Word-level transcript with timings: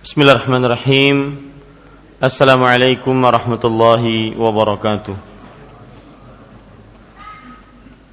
Bismillahirrahmanirrahim. 0.00 1.52
Assalamualaikum 2.24 3.12
warahmatullahi 3.20 4.32
wabarakatuh. 4.32 5.12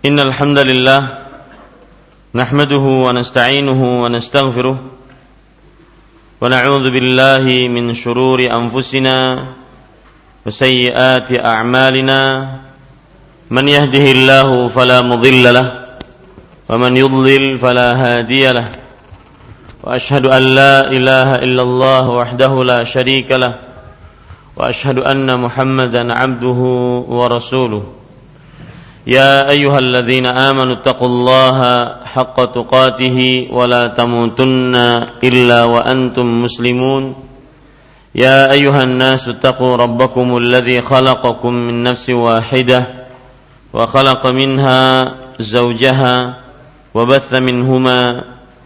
Innal 0.03 0.35
hamdalillah 0.35 1.31
nahmaduhu 2.35 3.07
wa 3.07 3.15
nasta'inuhu 3.15 4.03
wa 4.03 4.11
nastaghfiruh 4.11 4.75
wa 4.75 6.43
na'udzu 6.43 6.91
billahi 6.91 7.71
min 7.71 7.95
shururi 7.95 8.51
anfusina 8.51 9.55
wa 10.43 10.51
sayyiati 10.51 11.39
a'malina. 11.39 12.19
Man 13.47 13.63
yahdihillahu 13.63 14.67
fala 14.75 15.07
mudilla 15.07 15.55
lahu 15.55 15.71
wa 16.67 16.75
man 16.75 16.91
yudlil 16.99 17.55
fala 17.55 17.95
وأشهد 19.83 20.25
أن 20.25 20.43
لا 20.55 20.91
إله 20.91 21.35
إلا 21.35 21.63
الله 21.63 22.09
وحده 22.09 22.63
لا 22.63 22.83
شريك 22.83 23.31
له 23.31 23.53
وأشهد 24.57 24.97
أن 24.99 25.39
محمدا 25.39 26.13
عبده 26.13 26.61
ورسوله. 27.07 27.83
يا 29.07 29.49
أيها 29.49 29.79
الذين 29.79 30.25
آمنوا 30.25 30.73
اتقوا 30.73 31.07
الله 31.07 31.59
حق 32.05 32.37
تقاته 32.45 33.47
ولا 33.51 33.87
تموتن 33.87 34.75
إلا 35.23 35.63
وأنتم 35.63 36.43
مسلمون. 36.43 37.03
يا 38.15 38.51
أيها 38.51 38.83
الناس 38.83 39.27
اتقوا 39.27 39.75
ربكم 39.75 40.37
الذي 40.37 40.81
خلقكم 40.81 41.53
من 41.53 41.83
نفس 41.83 42.09
واحدة 42.09 42.87
وخلق 43.73 44.27
منها 44.27 45.11
زوجها 45.39 46.33
وبث 46.93 47.33
منهما 47.33 48.23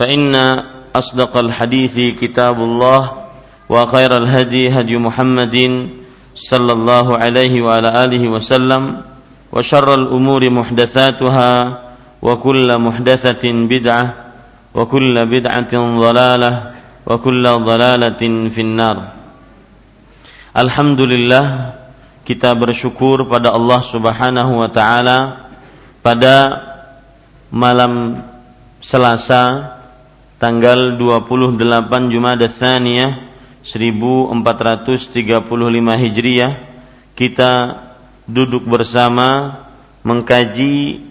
فإن 0.00 0.34
أصدق 0.96 1.36
الحديث 1.36 2.20
كتاب 2.20 2.56
الله 2.60 3.02
وخير 3.68 4.16
الهدي 4.16 4.70
هدي 4.80 4.96
محمد 4.96 5.56
صلى 6.34 6.72
الله 6.72 7.06
عليه 7.16 7.54
وعلى 7.62 8.04
آله 8.04 8.22
وسلم 8.28 8.82
وشر 9.52 9.88
الأمور 9.94 10.50
محدثاتها 10.50 11.52
وكل 12.22 12.68
محدثة 12.78 13.44
بدعة 13.52 14.14
وكل 14.74 15.14
بدعة 15.26 15.72
ضلالة 16.00 16.52
وكل 17.06 17.44
ضلالة 17.48 18.22
في 18.48 18.60
النار 18.60 18.98
Alhamdulillah 20.56 21.76
kita 22.24 22.56
bersyukur 22.56 23.28
pada 23.28 23.52
Allah 23.52 23.76
Subhanahu 23.84 24.64
wa 24.64 24.68
taala 24.72 25.52
pada 26.00 26.36
malam 27.52 28.24
Selasa 28.80 29.76
tanggal 30.41 30.97
28 30.97 32.09
Jumada 32.09 32.49
Tsaniyah 32.49 33.29
1435 33.61 34.97
Hijriah 36.01 36.53
kita 37.13 37.51
duduk 38.25 38.65
bersama 38.65 39.61
mengkaji 40.01 41.05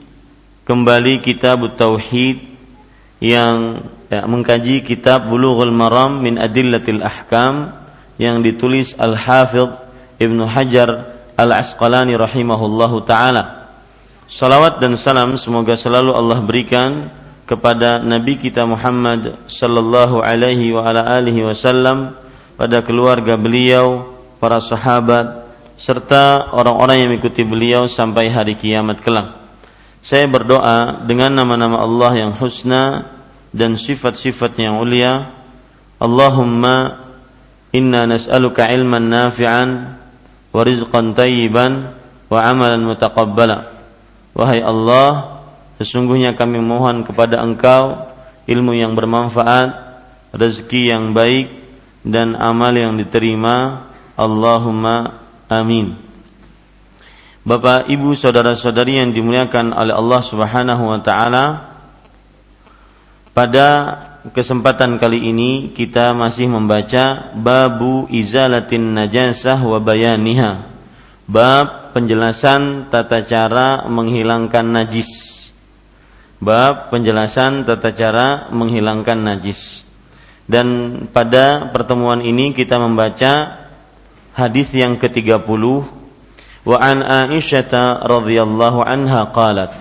kembali 0.67 1.23
kitab 1.23 1.63
Tauhid 1.79 2.43
yang 3.23 3.87
ya, 4.11 4.27
mengkaji 4.27 4.83
kitab 4.83 5.31
Bulughul 5.31 5.71
Maram 5.71 6.19
min 6.19 6.35
Adillatil 6.35 6.99
Ahkam 6.99 7.71
yang 8.19 8.43
ditulis 8.43 8.99
Al-Hafidh 8.99 9.79
Ibnu 10.19 10.43
Hajar 10.43 11.23
Al-Asqalani 11.39 12.19
rahimahullahu 12.19 13.07
taala. 13.07 13.71
Salawat 14.27 14.83
dan 14.83 14.99
salam 14.99 15.39
semoga 15.39 15.79
selalu 15.79 16.11
Allah 16.19 16.39
berikan 16.43 17.20
kepada 17.51 17.99
Nabi 17.99 18.39
kita 18.39 18.63
Muhammad 18.63 19.51
sallallahu 19.51 20.23
alaihi 20.23 20.71
wa 20.71 20.87
ala 20.87 21.03
alihi 21.19 21.43
wasallam 21.43 22.15
pada 22.55 22.79
keluarga 22.87 23.35
beliau, 23.35 24.07
para 24.39 24.63
sahabat 24.63 25.51
serta 25.75 26.55
orang-orang 26.55 27.03
yang 27.03 27.09
mengikuti 27.11 27.43
beliau 27.43 27.91
sampai 27.91 28.31
hari 28.31 28.55
kiamat 28.55 29.03
kelak. 29.03 29.35
Saya 30.07 30.31
berdoa 30.31 31.03
dengan 31.03 31.35
nama-nama 31.35 31.83
Allah 31.83 32.23
yang 32.23 32.33
husna 32.39 33.11
dan 33.51 33.75
sifat-sifat 33.75 34.55
yang 34.55 34.79
mulia. 34.79 35.35
Allahumma 35.99 37.03
inna 37.75 38.07
nas'aluka 38.07 38.71
ilman 38.71 39.11
nafi'an 39.11 39.69
wa 40.55 40.61
rizqan 40.63 41.19
tayyiban 41.19 41.99
wa 42.31 42.39
amalan 42.39 42.87
mutaqabbala. 42.87 43.75
Wahai 44.39 44.63
Allah, 44.63 45.40
Sesungguhnya 45.81 46.37
kami 46.37 46.61
mohon 46.61 47.09
kepada 47.09 47.41
Engkau 47.41 48.13
ilmu 48.45 48.77
yang 48.77 48.93
bermanfaat, 48.93 49.73
rezeki 50.37 50.93
yang 50.93 51.17
baik 51.17 51.49
dan 52.05 52.37
amal 52.37 52.77
yang 52.77 53.01
diterima. 53.01 53.89
Allahumma 54.13 55.25
amin. 55.49 55.97
Bapak, 57.41 57.89
Ibu, 57.89 58.13
saudara-saudari 58.13 59.01
yang 59.01 59.17
dimuliakan 59.17 59.73
oleh 59.73 59.97
Allah 59.97 60.21
Subhanahu 60.21 60.93
wa 60.93 61.01
taala, 61.01 61.73
pada 63.33 63.69
kesempatan 64.37 65.01
kali 65.01 65.33
ini 65.33 65.73
kita 65.73 66.13
masih 66.13 66.53
membaca 66.53 67.33
babu 67.33 68.05
izalatin 68.13 68.93
najasah 68.93 69.57
wa 69.65 69.81
bayaniha. 69.81 70.69
Bab 71.25 71.97
penjelasan 71.97 72.93
tata 72.93 73.25
cara 73.25 73.89
menghilangkan 73.89 74.67
najis 74.77 75.40
Bab 76.41 76.89
penjelasan 76.89 77.69
tata 77.69 77.93
cara 77.93 78.49
menghilangkan 78.49 79.21
najis. 79.21 79.85
Dan 80.49 80.97
pada 81.13 81.69
pertemuan 81.71 82.25
ini 82.25 82.57
kita 82.57 82.81
membaca 82.81 83.61
hadis 84.35 84.73
yang 84.73 84.97
ke-30 84.97 85.65
wa 86.65 86.77
an 86.81 87.05
Aisyah 87.05 88.03
radhiyallahu 88.05 88.85
anha 88.85 89.31
qalat 89.31 89.73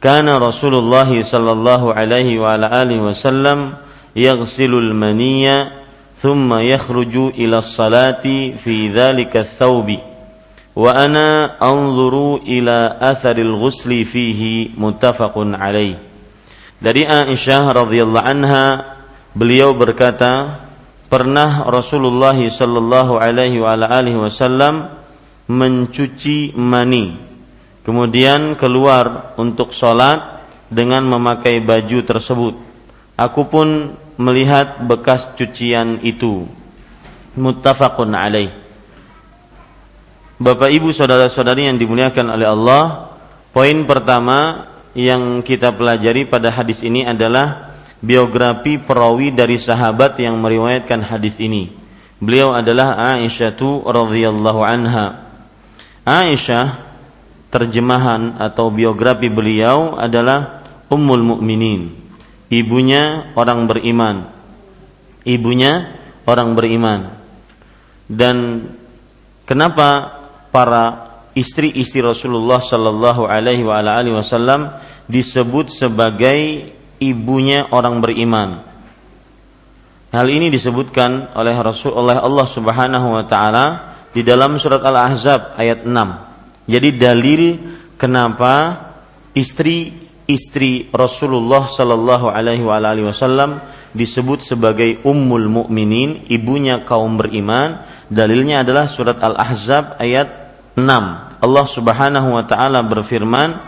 kana 0.00 0.40
Rasulullah 0.40 1.06
sallallahu 1.06 1.92
alaihi 1.92 2.40
wa 2.40 2.56
ala 2.56 2.72
alihi 2.72 3.04
wasallam 3.04 3.76
yaghsilul 4.16 4.96
maniyya 4.96 5.84
thumma 6.18 6.64
yakhruju 6.64 7.36
ila 7.36 7.60
salati 7.62 8.56
fi 8.56 8.88
dhalika 8.88 9.44
thawbi 9.44 10.09
wa 10.80 10.96
ana 10.96 11.60
anzuru 11.60 12.40
ila 12.40 12.96
atharil 12.96 13.52
ghusli 13.52 14.08
fihi 14.08 14.72
muttafaqun 14.80 15.52
alaih. 15.52 16.00
Dari 16.80 17.04
Aisyah 17.04 17.68
radhiyallahu 17.76 18.24
anha 18.24 18.96
beliau 19.36 19.76
berkata 19.76 20.64
pernah 21.12 21.68
Rasulullah 21.68 22.32
sallallahu 22.32 23.20
alaihi 23.20 23.60
wa 23.60 23.76
alihi 23.76 24.16
wasallam 24.16 24.88
mencuci 25.52 26.56
mani 26.56 27.28
kemudian 27.84 28.56
keluar 28.56 29.36
untuk 29.36 29.76
sholat 29.76 30.40
dengan 30.72 31.04
memakai 31.04 31.60
baju 31.60 32.00
tersebut. 32.08 32.54
Aku 33.20 33.44
pun 33.52 34.00
melihat 34.16 34.80
bekas 34.80 35.28
cucian 35.36 36.00
itu. 36.00 36.48
Muttafaqun 37.36 38.16
alaih 38.16 38.69
Bapak 40.40 40.72
Ibu 40.72 40.96
saudara-saudari 40.96 41.68
yang 41.68 41.76
dimuliakan 41.76 42.32
oleh 42.32 42.48
Allah, 42.48 43.12
poin 43.52 43.84
pertama 43.84 44.72
yang 44.96 45.44
kita 45.44 45.68
pelajari 45.68 46.24
pada 46.24 46.48
hadis 46.48 46.80
ini 46.80 47.04
adalah 47.04 47.76
biografi 48.00 48.80
perawi 48.80 49.36
dari 49.36 49.60
sahabat 49.60 50.16
yang 50.16 50.40
meriwayatkan 50.40 51.04
hadis 51.04 51.36
ini. 51.36 51.68
Beliau 52.24 52.56
adalah 52.56 52.96
Aisyah 53.20 53.52
radhiyallahu 53.84 54.64
anha. 54.64 55.28
Aisyah 56.08 56.88
terjemahan 57.52 58.40
atau 58.40 58.72
biografi 58.72 59.28
beliau 59.28 60.00
adalah 60.00 60.64
Ummul 60.88 61.36
Mukminin, 61.36 61.92
ibunya 62.48 63.28
orang 63.36 63.68
beriman. 63.68 64.24
Ibunya 65.20 66.00
orang 66.24 66.56
beriman. 66.56 67.12
Dan 68.08 68.64
kenapa 69.44 70.19
para 70.50 71.10
istri-istri 71.34 72.02
Rasulullah 72.02 72.58
Sallallahu 72.58 73.26
Alaihi 73.26 73.64
Wasallam 73.64 74.74
disebut 75.06 75.70
sebagai 75.74 76.70
ibunya 77.00 77.66
orang 77.70 77.98
beriman. 77.98 78.62
Hal 80.10 80.26
ini 80.26 80.50
disebutkan 80.50 81.34
oleh 81.38 81.54
Rasul 81.54 81.94
oleh 81.94 82.18
Allah 82.18 82.46
Subhanahu 82.50 83.14
wa 83.14 83.24
taala 83.30 83.66
di 84.10 84.26
dalam 84.26 84.58
surat 84.58 84.82
Al-Ahzab 84.82 85.54
ayat 85.54 85.86
6. 85.86 86.66
Jadi 86.66 86.88
dalil 86.98 87.42
kenapa 87.94 88.74
istri-istri 89.38 90.90
Rasulullah 90.90 91.70
Shallallahu 91.70 92.26
alaihi 92.26 92.66
wasallam 93.06 93.62
disebut 93.94 94.42
sebagai 94.42 95.02
ummul 95.06 95.46
mukminin, 95.46 96.26
ibunya 96.30 96.82
kaum 96.82 97.18
beriman. 97.18 97.86
Dalilnya 98.10 98.66
adalah 98.66 98.90
surat 98.90 99.18
Al-Ahzab 99.22 99.98
ayat 100.02 100.39
6. 100.76 101.40
Allah 101.40 101.66
Subhanahu 101.66 102.28
wa 102.36 102.44
taala 102.44 102.84
berfirman, 102.84 103.58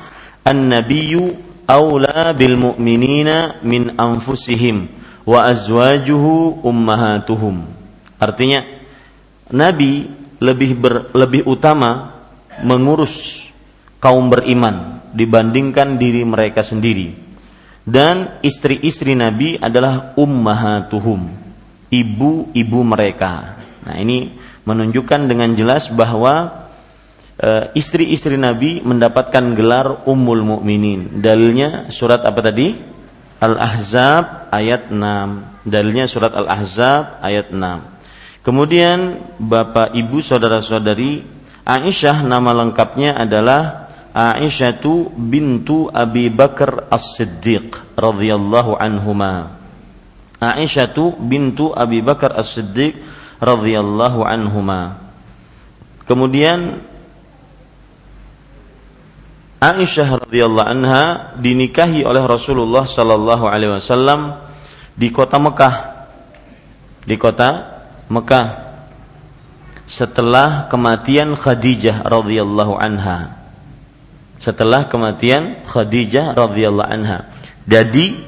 "An-nabiyyu 0.45 1.35
aula 1.67 2.35
bil 2.37 2.59
mu'minina 2.59 3.63
min 3.65 3.97
anfusihim." 3.97 5.03
wa 5.23 5.47
azwajuhu 5.47 6.63
ummahatuhum. 6.67 7.63
Artinya 8.19 8.67
Nabi 9.51 10.11
lebih 10.43 10.73
ber, 10.79 10.95
lebih 11.15 11.47
utama 11.47 12.19
mengurus 12.63 13.47
kaum 14.03 14.31
beriman 14.31 15.03
dibandingkan 15.15 15.99
diri 15.99 16.27
mereka 16.27 16.67
sendiri. 16.67 17.15
Dan 17.83 18.39
istri-istri 18.47 19.19
Nabi 19.19 19.59
adalah 19.59 20.15
ummahatuhum, 20.15 21.27
ibu-ibu 21.91 22.81
mereka. 22.87 23.59
Nah, 23.83 23.99
ini 23.99 24.39
menunjukkan 24.63 25.27
dengan 25.27 25.51
jelas 25.59 25.91
bahwa 25.91 26.62
istri-istri 27.73 28.37
Nabi 28.37 28.85
mendapatkan 28.85 29.55
gelar 29.57 30.05
ummul 30.05 30.45
mukminin. 30.45 31.23
Dalilnya 31.23 31.89
surat 31.91 32.23
apa 32.23 32.41
tadi? 32.45 32.77
Al-Ahzab 33.43 34.55
ayat 34.55 34.95
6. 34.95 35.67
Dalilnya 35.67 36.07
surat 36.07 36.31
Al-Ahzab 36.31 37.19
ayat 37.19 37.51
6. 37.51 38.47
Kemudian 38.47 39.23
Bapak 39.39 39.95
Ibu 39.95 40.19
saudara-saudari 40.23 41.23
Aisyah 41.63 42.27
nama 42.27 42.51
lengkapnya 42.51 43.15
adalah 43.15 43.87
Aisyatu 44.13 45.15
bintu 45.15 45.87
Abi 45.89 46.27
Bakar 46.29 46.91
As-Siddiq 46.91 47.95
radhiyallahu 47.95 48.77
anhuma. 48.77 49.57
Aisyatu 50.43 51.15
bintu 51.23 51.71
Abi 51.71 52.03
Bakar 52.03 52.35
As-Siddiq 52.35 52.99
radhiyallahu 53.39 54.27
anhuma. 54.27 54.99
Kemudian 56.05 56.83
Aisyah 59.63 60.27
radhiyallahu 60.27 60.67
anha 60.67 61.03
dinikahi 61.39 62.03
oleh 62.03 62.27
Rasulullah 62.27 62.83
sallallahu 62.83 63.47
alaihi 63.47 63.79
wasallam 63.79 64.43
di 64.99 65.15
kota 65.15 65.39
Mekah. 65.39 65.75
Di 67.07 67.15
kota 67.15 67.71
Mekah 68.11 68.75
setelah 69.87 70.67
kematian 70.67 71.39
Khadijah 71.39 72.03
radhiyallahu 72.03 72.75
anha. 72.75 73.39
Setelah 74.43 74.91
kematian 74.91 75.63
Khadijah 75.71 76.35
radhiyallahu 76.35 76.91
anha. 76.91 77.31
Jadi 77.63 78.19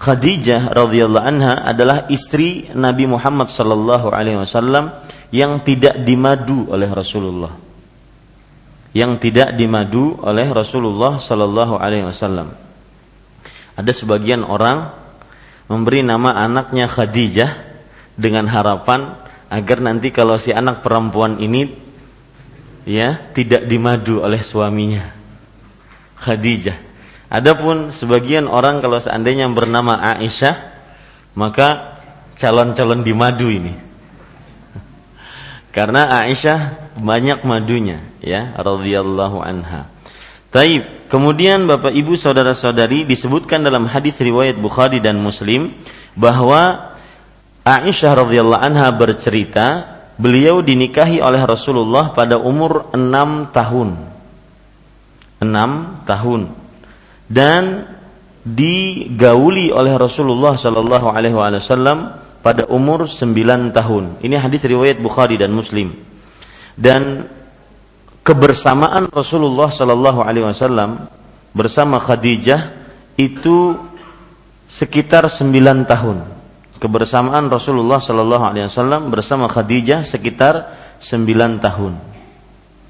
Khadijah 0.00 0.72
radhiyallahu 0.72 1.20
anha 1.20 1.68
adalah 1.68 2.08
istri 2.08 2.72
Nabi 2.72 3.04
Muhammad 3.04 3.52
sallallahu 3.52 4.08
alaihi 4.08 4.40
wasallam 4.40 4.96
yang 5.28 5.60
tidak 5.60 6.00
dimadu 6.08 6.64
oleh 6.72 6.88
Rasulullah 6.88 7.67
yang 8.96 9.20
tidak 9.20 9.52
dimadu 9.56 10.16
oleh 10.24 10.48
Rasulullah 10.48 11.20
Sallallahu 11.20 11.76
Alaihi 11.76 12.08
Wasallam. 12.08 12.52
Ada 13.78 13.92
sebagian 13.94 14.42
orang 14.42 14.90
memberi 15.68 16.02
nama 16.02 16.34
anaknya 16.34 16.88
Khadijah 16.88 17.52
dengan 18.18 18.48
harapan 18.50 19.14
agar 19.48 19.78
nanti 19.80 20.10
kalau 20.10 20.40
si 20.40 20.50
anak 20.50 20.82
perempuan 20.82 21.38
ini 21.38 21.72
ya 22.88 23.32
tidak 23.36 23.68
dimadu 23.68 24.24
oleh 24.24 24.40
suaminya. 24.40 25.14
Khadijah. 26.18 26.88
Adapun 27.28 27.92
sebagian 27.92 28.48
orang 28.48 28.80
kalau 28.80 28.96
seandainya 28.96 29.46
bernama 29.52 30.00
Aisyah 30.00 30.56
maka 31.36 32.00
calon-calon 32.40 33.04
dimadu 33.04 33.52
ini. 33.52 33.87
Karena 35.68 36.08
Aisyah 36.24 36.92
banyak 36.98 37.44
madunya 37.44 38.00
ya 38.24 38.56
radhiyallahu 38.56 39.38
anha. 39.44 39.88
Taib. 40.48 40.96
Kemudian 41.08 41.64
Bapak 41.64 41.96
Ibu 41.96 42.20
saudara-saudari 42.20 43.08
disebutkan 43.08 43.64
dalam 43.64 43.88
hadis 43.88 44.20
riwayat 44.20 44.60
Bukhari 44.60 45.00
dan 45.00 45.16
Muslim 45.16 45.72
bahwa 46.12 46.92
Aisyah 47.64 48.12
radhiyallahu 48.28 48.60
anha 48.60 48.88
bercerita 48.92 49.98
beliau 50.20 50.60
dinikahi 50.60 51.24
oleh 51.24 51.40
Rasulullah 51.48 52.12
pada 52.12 52.36
umur 52.36 52.92
enam 52.92 53.48
tahun. 53.48 53.96
enam 55.38 56.02
tahun. 56.04 56.52
Dan 57.28 57.88
digauli 58.44 59.68
oleh 59.68 59.96
Rasulullah 59.96 60.56
sallallahu 60.56 61.06
alaihi 61.12 61.36
wasallam 61.36 62.27
pada 62.40 62.66
umur 62.70 63.10
sembilan 63.10 63.74
tahun. 63.74 64.22
Ini 64.22 64.38
hadis 64.38 64.62
riwayat 64.62 65.02
Bukhari 65.02 65.36
dan 65.36 65.50
Muslim 65.50 65.94
dan 66.78 67.26
kebersamaan 68.22 69.10
Rasulullah 69.10 69.66
Shallallahu 69.66 70.22
Alaihi 70.22 70.46
Wasallam 70.46 71.10
bersama 71.50 71.98
Khadijah 71.98 72.76
itu 73.18 73.74
sekitar 74.70 75.26
sembilan 75.26 75.88
tahun. 75.88 76.18
Kebersamaan 76.78 77.50
Rasulullah 77.50 77.98
Shallallahu 77.98 78.44
Alaihi 78.46 78.70
Wasallam 78.70 79.10
bersama 79.10 79.50
Khadijah 79.50 80.06
sekitar 80.06 80.54
sembilan 81.02 81.58
tahun. 81.58 81.92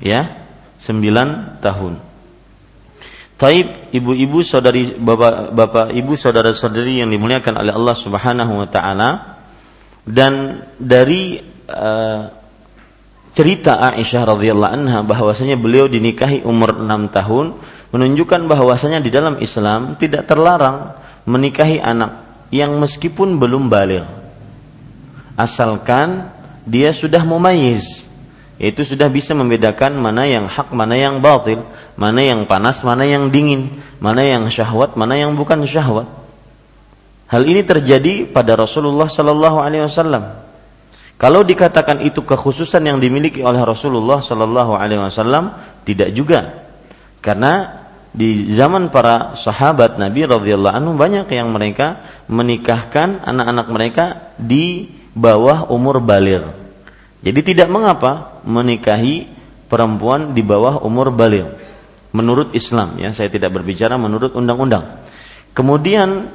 Ya, 0.05 0.45
sembilan 0.77 1.59
tahun. 1.65 1.97
Taib 3.39 3.95
ibu-ibu 3.95 4.43
saudari 4.43 4.99
bapak 4.99 5.55
bapak 5.55 5.87
ibu 5.95 6.19
saudara 6.19 6.51
saudari 6.51 6.99
yang 6.99 7.09
dimuliakan 7.09 7.63
oleh 7.63 7.71
Allah 7.71 7.95
Subhanahu 7.95 8.67
Wa 8.67 8.69
Taala 8.69 9.38
dan 10.09 10.65
dari 10.81 11.37
uh, 11.69 12.23
cerita 13.37 13.77
Aisyah 13.77 14.25
radhiyallahu 14.25 14.73
anha 14.73 14.99
bahwasanya 15.05 15.61
beliau 15.61 15.87
dinikahi 15.87 16.43
umur 16.43 16.75
6 16.75 17.13
tahun 17.13 17.47
menunjukkan 17.93 18.49
bahwasanya 18.49 19.05
di 19.05 19.13
dalam 19.13 19.37
Islam 19.39 20.01
tidak 20.01 20.25
terlarang 20.25 20.97
menikahi 21.29 21.79
anak 21.79 22.25
yang 22.49 22.81
meskipun 22.81 23.37
belum 23.37 23.69
balik. 23.69 24.09
Asalkan 25.37 26.33
dia 26.65 26.91
sudah 26.97 27.23
mumayyiz. 27.23 28.09
Yaitu 28.59 28.83
sudah 28.83 29.07
bisa 29.07 29.39
membedakan 29.39 29.95
mana 30.03 30.27
yang 30.27 30.51
hak 30.51 30.75
mana 30.75 30.99
yang 30.99 31.23
batil 31.23 31.63
mana 31.95 32.27
yang 32.27 32.43
panas 32.51 32.83
mana 32.83 33.07
yang 33.07 33.31
dingin 33.31 33.79
mana 34.03 34.27
yang 34.27 34.51
syahwat 34.51 34.99
mana 34.99 35.15
yang 35.15 35.39
bukan 35.39 35.63
syahwat 35.63 36.11
hal 37.29 37.43
ini 37.45 37.63
terjadi 37.63 38.29
pada 38.29 38.57
Rasulullah 38.59 39.07
sallallahu 39.07 39.61
alaihi 39.61 39.85
wasallam 39.85 40.49
kalau 41.19 41.43
dikatakan 41.43 41.99
itu 42.07 42.23
kekhususan 42.23 42.87
yang 42.87 43.03
dimiliki 43.03 43.43
oleh 43.43 43.59
Rasulullah 43.67 44.23
Sallallahu 44.23 44.79
Alaihi 44.79 45.03
Wasallam, 45.03 45.51
tidak 45.83 46.15
juga, 46.15 46.71
karena 47.19 47.83
di 48.15 48.55
zaman 48.55 48.87
para 48.95 49.35
sahabat 49.35 49.99
Nabi 49.99 50.31
radhiyallahu 50.31 50.79
anhu 50.79 50.95
banyak 50.95 51.27
yang 51.35 51.51
mereka 51.51 52.07
menikahkan 52.31 53.27
anak-anak 53.27 53.67
mereka 53.67 54.05
di 54.39 54.95
bawah 55.11 55.67
umur 55.75 55.99
balir. 55.99 56.47
Jadi 57.19 57.41
tidak 57.51 57.67
mengapa 57.67 58.39
menikahi 58.47 59.27
perempuan 59.67 60.39
di 60.39 60.47
bawah 60.47 60.79
umur 60.87 61.11
balir. 61.11 61.51
Menurut 62.15 62.55
Islam 62.55 62.95
ya, 63.03 63.11
saya 63.11 63.27
tidak 63.27 63.59
berbicara 63.59 63.99
menurut 63.99 64.39
undang-undang. 64.39 65.03
Kemudian 65.51 66.31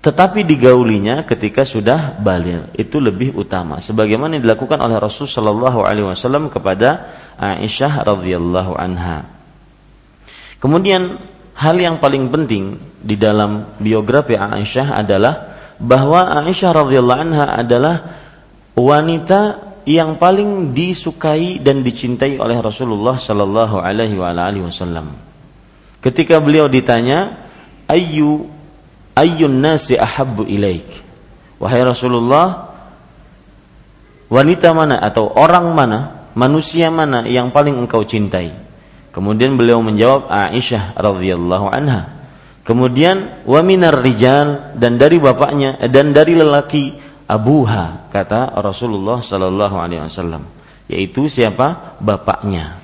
tetapi 0.00 0.48
digaulinya 0.48 1.28
ketika 1.28 1.68
sudah 1.68 2.16
balik 2.16 2.72
itu 2.72 2.96
lebih 2.96 3.36
utama 3.36 3.84
sebagaimana 3.84 4.40
dilakukan 4.40 4.80
oleh 4.80 4.96
Rasul 4.96 5.28
Shallallahu 5.28 5.84
alaihi 5.84 6.08
wasallam 6.08 6.48
kepada 6.48 7.12
Aisyah 7.36 8.08
radhiyallahu 8.08 8.80
anha. 8.80 9.28
Kemudian 10.56 11.20
hal 11.52 11.76
yang 11.76 12.00
paling 12.00 12.32
penting 12.32 12.80
di 13.04 13.20
dalam 13.20 13.76
biografi 13.76 14.40
Aisyah 14.40 15.04
adalah 15.04 15.34
bahwa 15.76 16.32
Aisyah 16.48 16.70
radhiyallahu 16.80 17.20
anha 17.20 17.60
adalah 17.60 17.96
wanita 18.80 19.68
yang 19.84 20.16
paling 20.16 20.72
disukai 20.72 21.60
dan 21.60 21.84
dicintai 21.84 22.40
oleh 22.40 22.56
Rasulullah 22.56 23.20
Shallallahu 23.20 23.76
alaihi 23.76 24.16
wasallam. 24.16 25.12
Ketika 26.00 26.40
beliau 26.40 26.72
ditanya, 26.72 27.36
"Ayyu 27.84 28.59
ayyun 29.20 29.60
nasi 29.60 30.00
ahabbu 30.00 30.48
ilaik? 30.48 30.88
Wahai 31.60 31.84
Rasulullah 31.84 32.72
wanita 34.32 34.72
mana 34.72 34.96
atau 34.96 35.28
orang 35.28 35.76
mana 35.76 36.30
manusia 36.32 36.88
mana 36.88 37.28
yang 37.28 37.52
paling 37.52 37.76
engkau 37.76 38.00
cintai? 38.08 38.56
Kemudian 39.12 39.60
beliau 39.60 39.84
menjawab 39.84 40.32
Aisyah 40.32 40.96
radhiyallahu 40.96 41.66
anha. 41.68 42.24
Kemudian 42.64 43.44
wa 43.44 43.60
minar 43.60 44.00
rijal 44.00 44.78
dan 44.78 44.96
dari 44.96 45.18
bapaknya 45.18 45.76
dan 45.90 46.14
dari 46.14 46.38
lelaki 46.38 46.94
abuha 47.26 48.08
kata 48.14 48.54
Rasulullah 48.62 49.18
sallallahu 49.18 49.76
alaihi 49.76 50.06
wasallam 50.06 50.46
yaitu 50.90 51.30
siapa? 51.30 51.98
Bapaknya. 52.02 52.82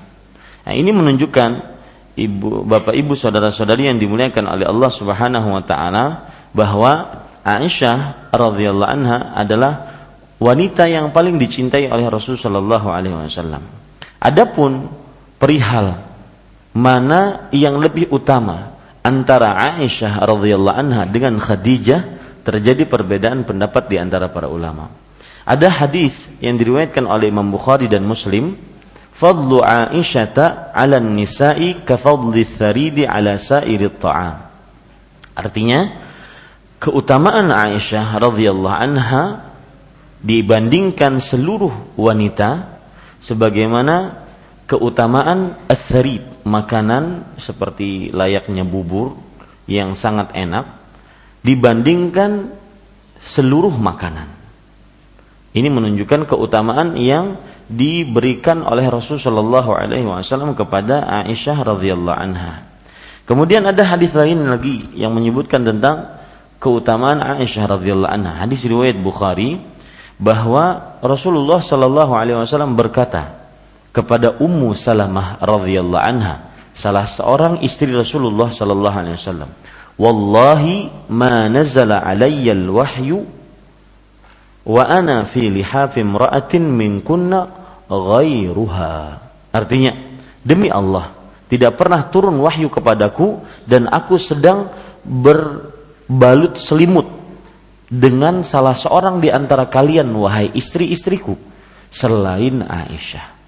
Nah 0.63 0.73
ini 0.75 0.91
menunjukkan 0.91 1.76
ibu 2.17 2.65
bapak 2.65 2.97
ibu 2.97 3.13
saudara-saudari 3.13 3.87
yang 3.93 4.01
dimuliakan 4.01 4.49
oleh 4.49 4.65
Allah 4.65 4.91
Subhanahu 4.91 5.47
wa 5.53 5.63
taala 5.63 6.05
bahwa 6.51 7.23
Aisyah 7.45 8.33
radhiyallahu 8.33 8.91
anha 8.91 9.31
adalah 9.37 9.73
wanita 10.41 10.89
yang 10.89 11.13
paling 11.13 11.37
dicintai 11.37 11.87
oleh 11.87 12.09
Rasul 12.09 12.35
sallallahu 12.35 12.89
alaihi 12.89 13.15
wasallam 13.15 13.63
adapun 14.19 14.89
perihal 15.37 16.01
mana 16.75 17.49
yang 17.53 17.77
lebih 17.77 18.09
utama 18.09 18.77
antara 19.05 19.55
Aisyah 19.77 20.19
radhiyallahu 20.25 20.77
anha 20.77 21.01
dengan 21.07 21.39
Khadijah 21.39 22.17
terjadi 22.47 22.87
perbedaan 22.87 23.43
pendapat 23.43 23.91
di 23.91 23.99
antara 23.99 24.31
para 24.31 24.47
ulama. 24.47 24.87
Ada 25.43 25.67
hadis 25.67 26.15
yang 26.43 26.55
diriwayatkan 26.55 27.03
oleh 27.03 27.27
Imam 27.27 27.47
Bukhari 27.51 27.91
dan 27.91 28.03
Muslim, 28.03 28.55
"Fadlu 29.17 29.65
Aisyata 29.65 30.69
'ala 30.71 31.01
nisa'i 31.01 31.81
ka 31.81 31.97
fadli 31.97 32.45
tharidi 32.45 33.03
'ala 33.09 33.41
sa'iri 33.41 33.89
ta'am." 33.97 34.35
Artinya, 35.33 35.79
keutamaan 36.77 37.49
Aisyah 37.49 38.21
radhiyallahu 38.21 38.77
anha 38.77 39.53
dibandingkan 40.21 41.17
seluruh 41.21 41.97
wanita 41.97 42.77
sebagaimana 43.21 44.25
keutamaan 44.69 45.57
atharid 45.69 46.25
makanan 46.45 47.37
seperti 47.37 48.09
layaknya 48.13 48.65
bubur 48.65 49.17
yang 49.69 49.93
sangat 49.93 50.33
enak 50.33 50.65
dibandingkan 51.41 52.51
seluruh 53.21 53.73
makanan. 53.73 54.29
Ini 55.55 55.67
menunjukkan 55.73 56.29
keutamaan 56.29 56.99
yang 56.99 57.39
diberikan 57.67 58.63
oleh 58.63 58.87
Rasulullah 58.87 59.27
Shallallahu 59.27 59.71
Alaihi 59.75 60.07
Wasallam 60.07 60.55
kepada 60.55 61.03
Aisyah 61.23 61.63
radhiyallahu 61.63 62.15
anha. 62.15 62.63
Kemudian 63.27 63.67
ada 63.67 63.83
hadis 63.83 64.15
lain 64.15 64.47
lagi 64.47 64.87
yang 64.95 65.11
menyebutkan 65.11 65.67
tentang 65.67 66.15
keutamaan 66.63 67.19
Aisyah 67.19 67.77
radhiyallahu 67.77 68.07
anha. 68.11 68.47
Hadis 68.47 68.63
riwayat 68.63 68.95
Bukhari 68.99 69.59
bahwa 70.15 70.97
Rasulullah 71.03 71.59
Shallallahu 71.59 72.15
Alaihi 72.15 72.39
Wasallam 72.39 72.79
berkata 72.79 73.35
kepada 73.91 74.39
Ummu 74.39 74.71
Salamah 74.71 75.37
radhiyallahu 75.43 76.03
anha, 76.03 76.55
salah 76.71 77.03
seorang 77.03 77.59
istri 77.67 77.91
Rasulullah 77.91 78.47
Shallallahu 78.47 78.95
Alaihi 78.95 79.19
Wasallam 79.19 79.51
wallahi 79.97 80.93
ma 81.09 81.49
nazala 81.49 82.05
alayya 82.05 82.53
al-wahyu 82.53 83.25
wa 84.67 84.83
ana 84.85 85.25
fi 85.25 85.49
lihafi 85.49 86.05
imra'atin 86.05 86.61
min 86.69 87.01
kunna 87.01 87.56
ghairuha 87.87 88.95
artinya 89.51 89.91
demi 90.43 90.67
Allah 90.71 91.17
tidak 91.47 91.79
pernah 91.79 92.07
turun 92.11 92.35
wahyu 92.43 92.67
kepadaku 92.67 93.39
dan 93.63 93.87
aku 93.87 94.19
sedang 94.19 94.67
berbalut 95.07 96.59
selimut 96.59 97.07
dengan 97.87 98.43
salah 98.43 98.75
seorang 98.75 99.23
di 99.23 99.31
antara 99.31 99.71
kalian 99.71 100.11
wahai 100.11 100.51
istri-istriku 100.51 101.39
selain 101.87 102.59
Aisyah. 102.67 103.39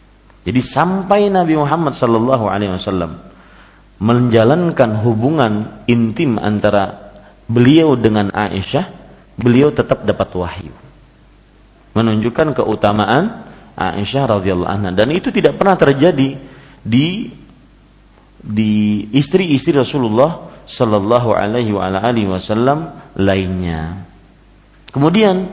Jadi 0.48 0.62
sampai 0.64 1.28
Nabi 1.28 1.60
Muhammad 1.60 1.92
sallallahu 1.92 2.48
alaihi 2.48 2.72
wasallam 2.72 3.20
menjalankan 4.00 5.04
hubungan 5.04 5.84
intim 5.92 6.40
antara 6.40 7.12
beliau 7.52 8.00
dengan 8.00 8.32
Aisyah, 8.32 8.88
beliau 9.36 9.76
tetap 9.76 10.08
dapat 10.08 10.32
wahyu. 10.32 10.72
Menunjukkan 12.00 12.56
keutamaan 12.56 13.49
Aisyah 13.80 14.40
radhiyallahu 14.40 14.68
anha 14.68 14.92
dan 14.92 15.08
itu 15.16 15.32
tidak 15.32 15.56
pernah 15.56 15.80
terjadi 15.80 16.36
di 16.84 17.32
di 18.40 19.08
istri-istri 19.16 19.76
Rasulullah 19.76 20.52
sallallahu 20.68 21.32
alaihi 21.32 21.72
wa 21.72 21.88
alihi 21.88 22.28
wasallam 22.28 22.94
lainnya. 23.16 24.06
Kemudian 24.92 25.50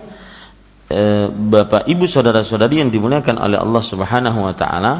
eh, 0.90 1.26
Bapak 1.30 1.86
Ibu 1.86 2.04
saudara-saudari 2.10 2.82
yang 2.82 2.90
dimuliakan 2.90 3.36
oleh 3.38 3.58
Allah 3.58 3.82
Subhanahu 3.82 4.38
wa 4.42 4.54
taala, 4.54 4.92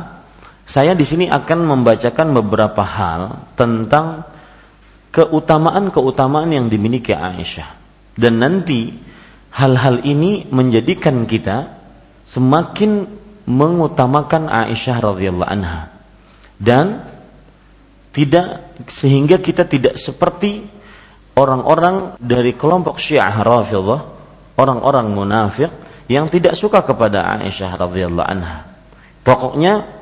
saya 0.67 0.97
di 0.99 1.07
sini 1.07 1.27
akan 1.31 1.59
membacakan 1.63 2.35
beberapa 2.43 2.83
hal 2.83 3.55
tentang 3.55 4.27
keutamaan-keutamaan 5.15 6.51
yang 6.53 6.67
dimiliki 6.67 7.15
Aisyah. 7.15 7.79
Dan 8.17 8.41
nanti 8.41 8.93
hal-hal 9.57 10.05
ini 10.05 10.49
menjadikan 10.49 11.25
kita 11.25 11.86
semakin 12.27 13.07
mengutamakan 13.47 14.51
Aisyah 14.51 14.97
radhiyallahu 14.99 15.51
anha. 15.51 15.95
Dan 16.59 17.07
tidak 18.11 18.75
sehingga 18.91 19.39
kita 19.39 19.69
tidak 19.69 20.01
seperti 20.01 20.67
orang-orang 21.37 22.17
dari 22.19 22.57
kelompok 22.57 22.99
Syiah 22.99 23.45
Rafidhah, 23.45 24.01
orang-orang 24.57 25.07
munafik 25.13 25.71
yang 26.11 26.27
tidak 26.33 26.59
suka 26.59 26.83
kepada 26.83 27.39
Aisyah 27.39 27.73
radhiyallahu 27.77 28.29
anha. 28.29 28.67
Pokoknya 29.23 29.97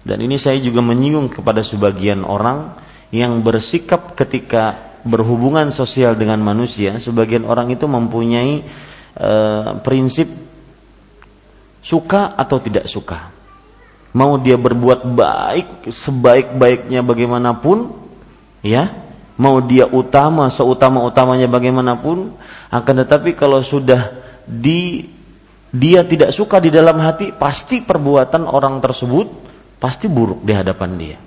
dan 0.00 0.18
ini 0.24 0.40
saya 0.40 0.56
juga 0.60 0.80
menyinggung 0.80 1.28
kepada 1.28 1.60
sebagian 1.60 2.24
orang 2.24 2.72
yang 3.12 3.44
bersikap 3.44 4.16
ketika 4.16 4.96
berhubungan 5.04 5.68
sosial 5.72 6.16
dengan 6.16 6.40
manusia, 6.40 6.96
sebagian 6.96 7.44
orang 7.44 7.72
itu 7.72 7.84
mempunyai 7.84 8.64
e, 9.16 9.32
prinsip 9.84 10.28
suka 11.80 12.36
atau 12.36 12.60
tidak 12.60 12.86
suka. 12.86 13.32
Mau 14.10 14.36
dia 14.42 14.58
berbuat 14.58 15.06
baik 15.06 15.90
sebaik-baiknya 15.90 17.00
bagaimanapun, 17.06 17.94
ya, 18.60 18.90
mau 19.38 19.62
dia 19.62 19.86
utama 19.86 20.50
seutama-utamanya 20.50 21.46
bagaimanapun, 21.46 22.34
akan 22.68 22.94
tetapi 23.06 23.38
kalau 23.38 23.62
sudah 23.62 24.18
di 24.44 25.06
dia 25.70 26.02
tidak 26.02 26.34
suka 26.34 26.58
di 26.58 26.74
dalam 26.74 26.98
hati, 26.98 27.30
pasti 27.30 27.78
perbuatan 27.80 28.50
orang 28.50 28.82
tersebut 28.82 29.30
pasti 29.80 30.10
buruk 30.10 30.44
di 30.44 30.52
hadapan 30.52 30.90
dia. 30.98 31.18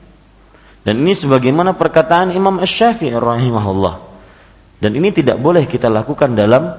Dan 0.84 1.00
ini 1.02 1.16
sebagaimana 1.16 1.74
perkataan 1.80 2.36
Imam 2.36 2.60
Ash-Syafi'i 2.60 3.16
rahimahullah. 3.16 3.96
Dan 4.84 5.00
ini 5.00 5.16
tidak 5.16 5.40
boleh 5.40 5.64
kita 5.64 5.88
lakukan 5.88 6.36
dalam 6.36 6.76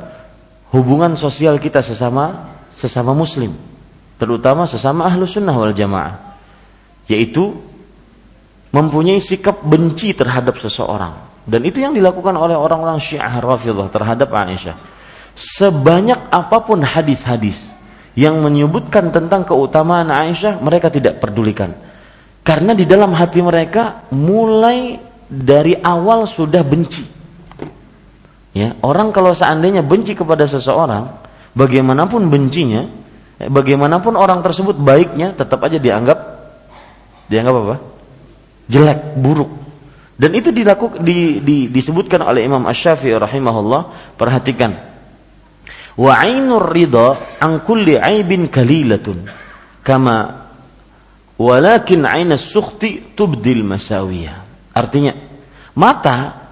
hubungan 0.76 1.16
sosial 1.16 1.56
kita 1.56 1.80
sesama 1.80 2.53
sesama 2.74 3.14
muslim, 3.14 3.54
terutama 4.18 4.66
sesama 4.66 5.06
ahlu 5.06 5.24
sunnah 5.24 5.54
wal 5.54 5.72
jamaah, 5.72 6.36
yaitu 7.06 7.54
mempunyai 8.74 9.22
sikap 9.22 9.62
benci 9.62 10.12
terhadap 10.12 10.58
seseorang. 10.58 11.14
Dan 11.46 11.62
itu 11.62 11.78
yang 11.78 11.94
dilakukan 11.94 12.34
oleh 12.34 12.56
orang-orang 12.58 12.98
Syiah 12.98 13.38
Rafidhah 13.38 13.92
terhadap 13.92 14.32
Aisyah. 14.32 14.76
Sebanyak 15.34 16.32
apa 16.32 16.58
pun 16.64 16.82
hadis-hadis 16.82 17.58
yang 18.18 18.40
menyebutkan 18.40 19.10
tentang 19.14 19.46
keutamaan 19.46 20.10
Aisyah 20.10 20.58
mereka 20.58 20.90
tidak 20.90 21.22
pedulikan. 21.22 21.74
Karena 22.44 22.72
di 22.72 22.88
dalam 22.88 23.12
hati 23.12 23.40
mereka 23.40 24.08
mulai 24.12 24.98
dari 25.28 25.76
awal 25.78 26.28
sudah 26.28 26.60
benci. 26.64 27.04
Ya, 28.54 28.78
orang 28.86 29.10
kalau 29.10 29.34
seandainya 29.34 29.82
benci 29.82 30.14
kepada 30.14 30.46
seseorang, 30.46 31.10
bagaimanapun 31.54 32.28
bencinya, 32.28 32.90
eh, 33.38 33.49
bagaimanapun 33.49 34.14
orang 34.14 34.42
tersebut 34.42 34.78
baiknya 34.78 35.32
tetap 35.34 35.62
aja 35.64 35.78
dianggap 35.78 36.18
dianggap 37.30 37.54
apa? 37.54 37.76
jelek, 38.68 39.20
buruk. 39.20 39.50
Dan 40.14 40.30
itu 40.38 40.54
dilakukan 40.54 41.02
di, 41.02 41.42
di, 41.42 41.66
disebutkan 41.66 42.23
oleh 42.23 42.46
Imam 42.46 42.62
Asy-Syafi'i 42.70 43.18
rahimahullah. 43.18 44.14
Perhatikan, 44.14 44.94
wa 45.94 46.12
ainur 46.18 46.70
ridha 46.70 47.38
an 47.38 47.62
kulli 47.62 47.99
aibin 47.99 48.50
kalilatun 48.50 49.30
kama 49.87 50.46
walakin 51.38 52.02
ainas 52.06 52.46
sukhti 52.50 53.14
tubdil 53.14 53.62
masawiyah 53.62 54.42
artinya 54.75 55.14
mata 55.78 56.46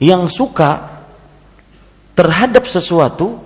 yang 0.00 0.28
suka 0.32 1.02
terhadap 2.16 2.64
sesuatu 2.64 3.40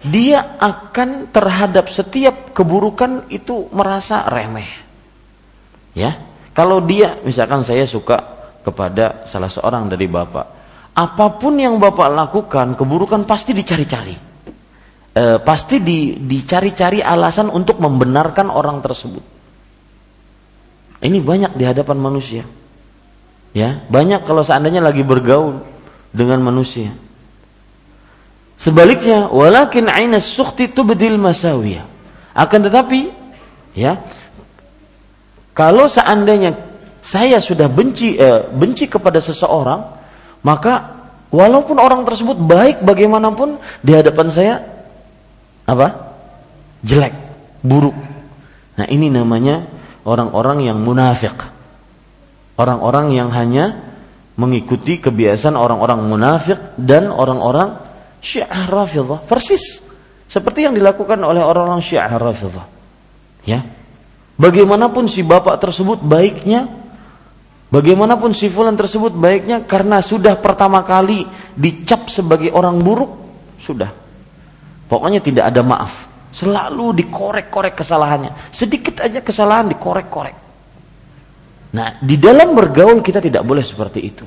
dia 0.00 0.56
akan 0.56 1.28
terhadap 1.28 1.92
setiap 1.92 2.56
keburukan 2.56 3.28
itu 3.28 3.68
merasa 3.72 4.24
remeh 4.28 4.68
ya 5.92 6.16
kalau 6.56 6.80
dia 6.80 7.20
misalkan 7.20 7.64
saya 7.64 7.84
suka 7.84 8.40
kepada 8.64 9.28
salah 9.28 9.48
seorang 9.52 9.92
dari 9.92 10.08
bapak 10.08 10.46
apa 10.96 11.26
pun 11.36 11.56
yang 11.60 11.76
bapak 11.76 12.08
lakukan 12.12 12.76
keburukan 12.76 13.28
pasti 13.28 13.52
dicari-cari 13.52 14.30
e, 15.14 15.24
pasti 15.42 15.82
di, 15.82 16.16
dicari-cari 16.18 17.02
alasan 17.02 17.50
untuk 17.50 17.78
membenarkan 17.82 18.50
orang 18.50 18.78
tersebut. 18.82 19.24
Ini 21.00 21.18
banyak 21.24 21.56
di 21.56 21.64
hadapan 21.64 21.96
manusia. 21.96 22.44
Ya, 23.50 23.82
banyak 23.88 24.28
kalau 24.28 24.46
seandainya 24.46 24.84
lagi 24.84 25.02
bergaul 25.02 25.64
dengan 26.12 26.44
manusia. 26.44 26.94
Sebaliknya, 28.60 29.32
walakin 29.32 29.88
ainas 29.88 30.28
sukhti 30.28 30.68
tubdil 30.68 31.16
masawiyah. 31.16 31.88
Akan 32.36 32.60
tetapi, 32.60 33.08
ya, 33.72 34.04
kalau 35.56 35.88
seandainya 35.88 36.60
saya 37.00 37.40
sudah 37.40 37.72
benci 37.72 38.20
eh, 38.20 38.44
benci 38.52 38.84
kepada 38.84 39.16
seseorang, 39.24 39.96
maka 40.44 41.00
walaupun 41.32 41.80
orang 41.80 42.04
tersebut 42.04 42.36
baik 42.36 42.84
bagaimanapun 42.84 43.56
di 43.80 43.96
hadapan 43.96 44.28
saya 44.28 44.54
apa? 45.64 46.12
jelek, 46.84 47.12
buruk. 47.64 47.96
Nah, 48.76 48.86
ini 48.88 49.08
namanya 49.08 49.68
orang-orang 50.04 50.68
yang 50.68 50.80
munafik. 50.80 51.36
Orang-orang 52.60 53.16
yang 53.16 53.32
hanya 53.32 53.88
mengikuti 54.36 55.00
kebiasaan 55.00 55.56
orang-orang 55.56 56.04
munafik 56.04 56.60
dan 56.76 57.08
orang-orang 57.08 57.89
Syiah 58.20 58.68
Rafidhah 58.68 59.24
persis 59.24 59.80
seperti 60.30 60.68
yang 60.68 60.76
dilakukan 60.76 61.18
oleh 61.24 61.42
orang-orang 61.42 61.82
Syiah 61.82 62.12
Rafidhah. 62.14 62.66
Ya. 63.48 63.66
Bagaimanapun 64.40 65.04
si 65.04 65.20
bapak 65.20 65.60
tersebut 65.60 66.00
baiknya, 66.00 66.64
bagaimanapun 67.68 68.32
si 68.32 68.48
fulan 68.48 68.72
tersebut 68.72 69.12
baiknya 69.12 69.68
karena 69.68 70.00
sudah 70.00 70.40
pertama 70.40 70.80
kali 70.80 71.28
dicap 71.52 72.08
sebagai 72.08 72.48
orang 72.52 72.80
buruk, 72.80 73.10
sudah. 73.60 73.92
Pokoknya 74.88 75.20
tidak 75.20 75.52
ada 75.52 75.60
maaf. 75.60 75.92
Selalu 76.30 77.04
dikorek-korek 77.04 77.76
kesalahannya. 77.76 78.54
Sedikit 78.54 79.02
aja 79.02 79.20
kesalahan 79.20 79.68
dikorek-korek. 79.68 80.36
Nah, 81.70 82.00
di 82.02 82.18
dalam 82.18 82.56
bergaul 82.56 82.98
kita 83.04 83.22
tidak 83.22 83.46
boleh 83.46 83.62
seperti 83.62 84.00
itu. 84.02 84.26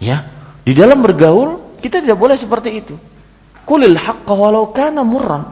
Ya, 0.00 0.26
di 0.64 0.72
dalam 0.74 1.02
bergaul 1.02 1.67
kita 1.78 2.02
tidak 2.02 2.18
boleh 2.18 2.36
seperti 2.36 2.70
itu. 2.84 2.94
Kulil 3.64 3.96
haqqa 3.96 4.32
walau 4.32 4.70
kana 4.74 5.04
murran. 5.04 5.44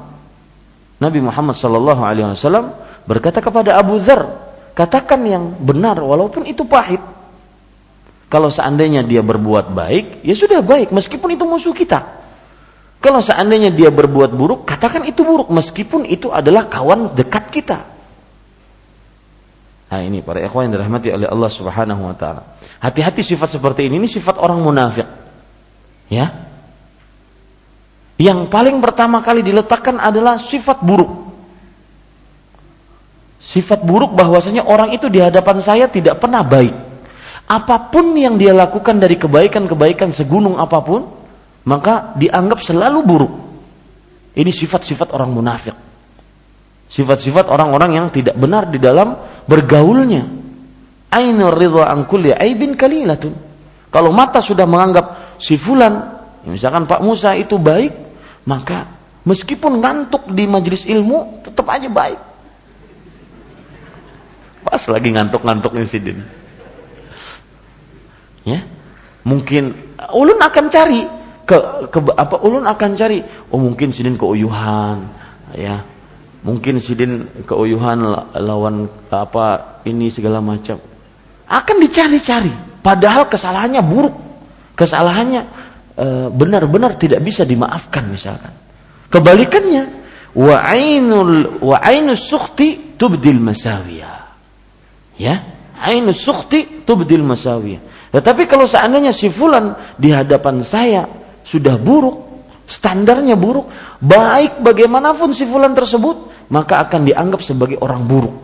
Nabi 0.96 1.20
Muhammad 1.20 1.56
sallallahu 1.56 2.00
alaihi 2.00 2.32
wasallam 2.32 2.72
berkata 3.04 3.44
kepada 3.44 3.76
Abu 3.76 4.00
Dzar, 4.00 4.24
katakan 4.72 5.20
yang 5.28 5.52
benar 5.60 6.00
walaupun 6.00 6.48
itu 6.48 6.64
pahit. 6.64 7.00
Kalau 8.26 8.50
seandainya 8.50 9.06
dia 9.06 9.22
berbuat 9.22 9.70
baik, 9.70 10.26
ya 10.26 10.34
sudah 10.34 10.64
baik 10.64 10.90
meskipun 10.90 11.36
itu 11.36 11.44
musuh 11.46 11.76
kita. 11.76 12.24
Kalau 12.98 13.20
seandainya 13.22 13.70
dia 13.70 13.92
berbuat 13.92 14.34
buruk, 14.34 14.66
katakan 14.66 15.04
itu 15.06 15.22
buruk 15.22 15.52
meskipun 15.52 16.08
itu 16.08 16.32
adalah 16.32 16.66
kawan 16.66 17.14
dekat 17.14 17.52
kita. 17.52 17.78
Nah 19.86 20.02
ini 20.02 20.18
para 20.24 20.42
ikhwan 20.42 20.66
yang 20.66 20.80
dirahmati 20.80 21.14
oleh 21.14 21.28
Allah 21.30 21.50
Subhanahu 21.52 22.02
wa 22.10 22.14
taala. 22.18 22.58
Hati-hati 22.82 23.22
sifat 23.22 23.54
seperti 23.54 23.86
ini, 23.86 24.02
ini 24.02 24.08
sifat 24.10 24.40
orang 24.42 24.58
munafik. 24.58 25.06
Ya. 26.06 26.46
Yang 28.16 28.48
paling 28.48 28.80
pertama 28.80 29.20
kali 29.20 29.44
diletakkan 29.44 30.00
adalah 30.00 30.40
sifat 30.40 30.80
buruk. 30.80 31.28
Sifat 33.42 33.84
buruk 33.84 34.16
bahwasanya 34.16 34.64
orang 34.64 34.96
itu 34.96 35.06
di 35.12 35.20
hadapan 35.20 35.60
saya 35.60 35.86
tidak 35.86 36.18
pernah 36.18 36.42
baik. 36.42 36.72
Apa 37.46 37.92
pun 37.92 38.16
yang 38.18 38.34
dia 38.34 38.50
lakukan 38.50 38.98
dari 38.98 39.14
kebaikan-kebaikan 39.14 40.10
segunung 40.10 40.58
apa 40.58 40.82
pun, 40.82 41.06
maka 41.62 42.16
dianggap 42.18 42.58
selalu 42.64 43.00
buruk. 43.06 43.32
Ini 44.34 44.50
sifat-sifat 44.50 45.14
orang 45.14 45.30
munafik. 45.30 45.76
Sifat-sifat 46.90 47.46
orang-orang 47.46 47.98
yang 47.98 48.06
tidak 48.10 48.34
benar 48.34 48.66
di 48.66 48.78
dalam 48.78 49.14
bergaulnya. 49.46 50.26
Kalau 53.96 54.12
mata 54.12 54.44
sudah 54.44 54.68
menganggap 54.68 55.40
si 55.40 55.56
fulan, 55.56 56.20
ya 56.44 56.52
misalkan 56.52 56.84
Pak 56.84 57.00
Musa 57.00 57.32
itu 57.32 57.56
baik, 57.56 57.96
maka 58.44 58.92
meskipun 59.24 59.80
ngantuk 59.80 60.28
di 60.36 60.44
majelis 60.44 60.84
ilmu, 60.84 61.40
tetap 61.40 61.64
aja 61.72 61.88
baik. 61.88 62.20
Pas 64.68 64.84
lagi 64.92 65.08
ngantuk-ngantuk 65.16 65.80
insiden. 65.80 66.28
Ya, 68.44 68.68
mungkin 69.24 69.72
ulun 70.12 70.44
akan 70.44 70.68
cari 70.68 71.08
ke, 71.48 71.56
ke 71.88 71.98
apa 72.20 72.36
ulun 72.44 72.68
akan 72.68 72.90
cari 73.00 73.24
oh 73.48 73.58
mungkin 73.58 73.94
sidin 73.94 74.18
keuyuhan 74.18 75.02
ya 75.54 75.82
mungkin 76.42 76.82
sidin 76.82 77.26
keuyuhan 77.46 78.02
lawan 78.38 78.90
apa 79.10 79.80
ini 79.86 80.10
segala 80.10 80.42
macam 80.42 80.78
akan 81.46 81.76
dicari-cari 81.82 82.75
Padahal 82.86 83.26
kesalahannya 83.26 83.82
buruk. 83.82 84.14
Kesalahannya 84.78 85.42
eh, 85.98 86.28
benar-benar 86.30 86.94
tidak 86.94 87.18
bisa 87.26 87.42
dimaafkan 87.42 88.06
misalkan. 88.06 88.54
Kebalikannya, 89.10 89.90
wa 90.38 90.62
ainul 90.62 91.58
wa 91.66 91.82
ainus 91.82 92.30
sukhti 92.30 92.94
tubdil 92.94 93.42
masawiyah. 93.42 94.30
Ya, 95.18 95.42
ainus 95.82 96.22
sukhti 96.22 96.86
tubdil 96.86 97.26
masawiyah. 97.26 97.82
Tetapi 98.14 98.46
kalau 98.46 98.70
seandainya 98.70 99.10
si 99.10 99.34
fulan 99.34 99.74
di 99.98 100.14
hadapan 100.14 100.62
saya 100.62 101.10
sudah 101.42 101.74
buruk, 101.82 102.22
standarnya 102.70 103.34
buruk, 103.34 103.66
baik 103.98 104.62
bagaimanapun 104.62 105.34
si 105.34 105.42
fulan 105.42 105.74
tersebut, 105.74 106.46
maka 106.54 106.86
akan 106.86 107.02
dianggap 107.02 107.42
sebagai 107.42 107.82
orang 107.82 108.06
buruk. 108.06 108.36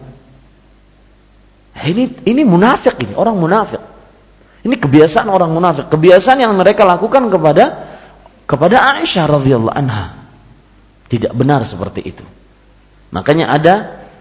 Nah, 1.78 1.84
ini 1.86 2.10
ini 2.26 2.42
munafik 2.42 2.98
ini, 3.06 3.14
orang 3.14 3.38
munafik. 3.38 3.91
Ini 4.62 4.78
kebiasaan 4.78 5.26
orang 5.26 5.50
munafik, 5.50 5.90
kebiasaan 5.90 6.38
yang 6.38 6.54
mereka 6.54 6.86
lakukan 6.86 7.26
kepada 7.26 7.92
kepada 8.46 8.94
Aisyah 8.98 9.26
radhiyallahu 9.26 9.74
anha. 9.74 10.22
Tidak 11.10 11.34
benar 11.34 11.66
seperti 11.66 12.00
itu. 12.06 12.24
Makanya 13.12 13.50
ada 13.52 13.74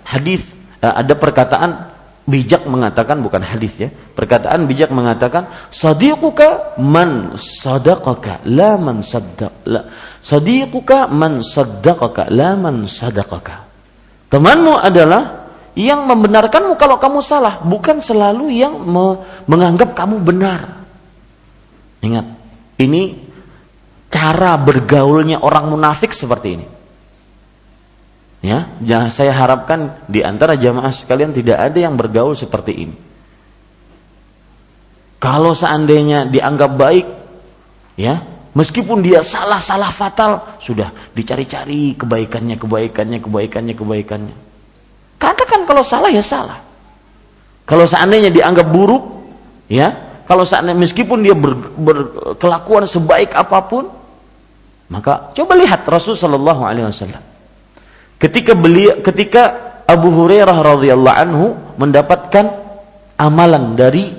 hadis, 0.03 0.43
eh, 0.81 0.91
ada 0.91 1.13
perkataan 1.15 1.91
bijak 2.25 2.65
mengatakan 2.65 3.21
bukan 3.21 3.41
hadis 3.45 3.73
ya. 3.77 3.89
Perkataan 4.17 4.65
bijak 4.65 4.89
mengatakan 4.89 5.47
sadiquka 5.69 6.75
man 6.81 7.37
sadaqaka 7.37 8.43
la 8.49 8.75
man 8.81 9.05
saddaq 9.05 9.65
la. 9.69 9.87
Sadiquka 10.25 11.05
man 11.09 11.45
saddaqaka 11.45 12.33
la 12.33 12.57
man 12.57 12.89
sadaqaka. 12.89 13.69
Temanmu 14.31 14.79
adalah 14.79 15.40
yang 15.77 16.03
membenarkanmu 16.03 16.75
kalau 16.75 16.99
kamu 16.99 17.23
salah, 17.23 17.63
bukan 17.63 18.03
selalu 18.03 18.51
yang 18.51 18.75
me 18.83 19.23
menganggap 19.47 19.95
kamu 19.95 20.19
benar. 20.19 20.83
Ingat, 22.03 22.27
ini 22.81 23.15
cara 24.11 24.59
bergaulnya 24.59 25.39
orang 25.39 25.71
munafik 25.71 26.11
seperti 26.11 26.47
ini. 26.59 26.67
Ya, 28.41 28.73
saya 29.13 29.31
harapkan 29.37 30.01
di 30.09 30.25
antara 30.25 30.57
jamaah 30.57 30.89
sekalian 30.91 31.29
tidak 31.29 31.61
ada 31.61 31.77
yang 31.77 31.93
bergaul 31.93 32.33
seperti 32.33 32.73
ini. 32.73 32.97
Kalau 35.21 35.53
seandainya 35.53 36.25
dianggap 36.25 36.71
baik, 36.73 37.05
ya, 38.01 38.25
meskipun 38.57 39.05
dia 39.05 39.21
salah-salah 39.21 39.93
fatal, 39.93 40.57
sudah 40.57 40.89
dicari-cari 41.13 41.93
kebaikannya, 41.93 42.57
kebaikannya, 42.57 43.21
kebaikannya, 43.21 43.73
kebaikannya. 43.77 44.35
Katakan 45.21 45.69
kalau 45.69 45.85
salah 45.85 46.09
ya 46.09 46.25
salah. 46.25 46.57
Kalau 47.69 47.85
seandainya 47.85 48.33
dianggap 48.33 48.73
buruk, 48.73 49.05
ya, 49.69 49.93
kalau 50.25 50.41
seandainya 50.41 50.81
meskipun 50.81 51.21
dia 51.21 51.37
ber, 51.37 51.53
berkelakuan 51.77 52.89
sebaik 52.89 53.37
apa 53.37 53.59
pun, 53.69 53.85
maka 54.89 55.29
coba 55.37 55.53
lihat 55.61 55.85
Rasul 55.85 56.17
Shallallahu 56.17 56.65
Alaihi 56.65 56.89
Wasallam. 56.89 57.21
Ketika 58.17 58.57
beliau, 58.57 58.99
ketika 59.05 59.71
Abu 59.85 60.09
Hurairah 60.09 60.57
radhiyallahu 60.57 61.17
anhu 61.21 61.45
mendapatkan 61.77 62.45
amalan 63.15 63.77
dari 63.77 64.09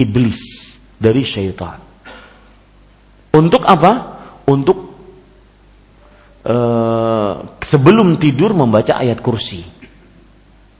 iblis, 0.00 0.72
dari 0.96 1.22
syaitan. 1.22 1.78
Untuk 3.36 3.62
apa? 3.68 4.18
Untuk 4.48 4.78
uh, 6.48 7.32
sebelum 7.62 8.18
tidur 8.18 8.56
membaca 8.56 8.98
ayat 8.98 9.20
kursi. 9.22 9.79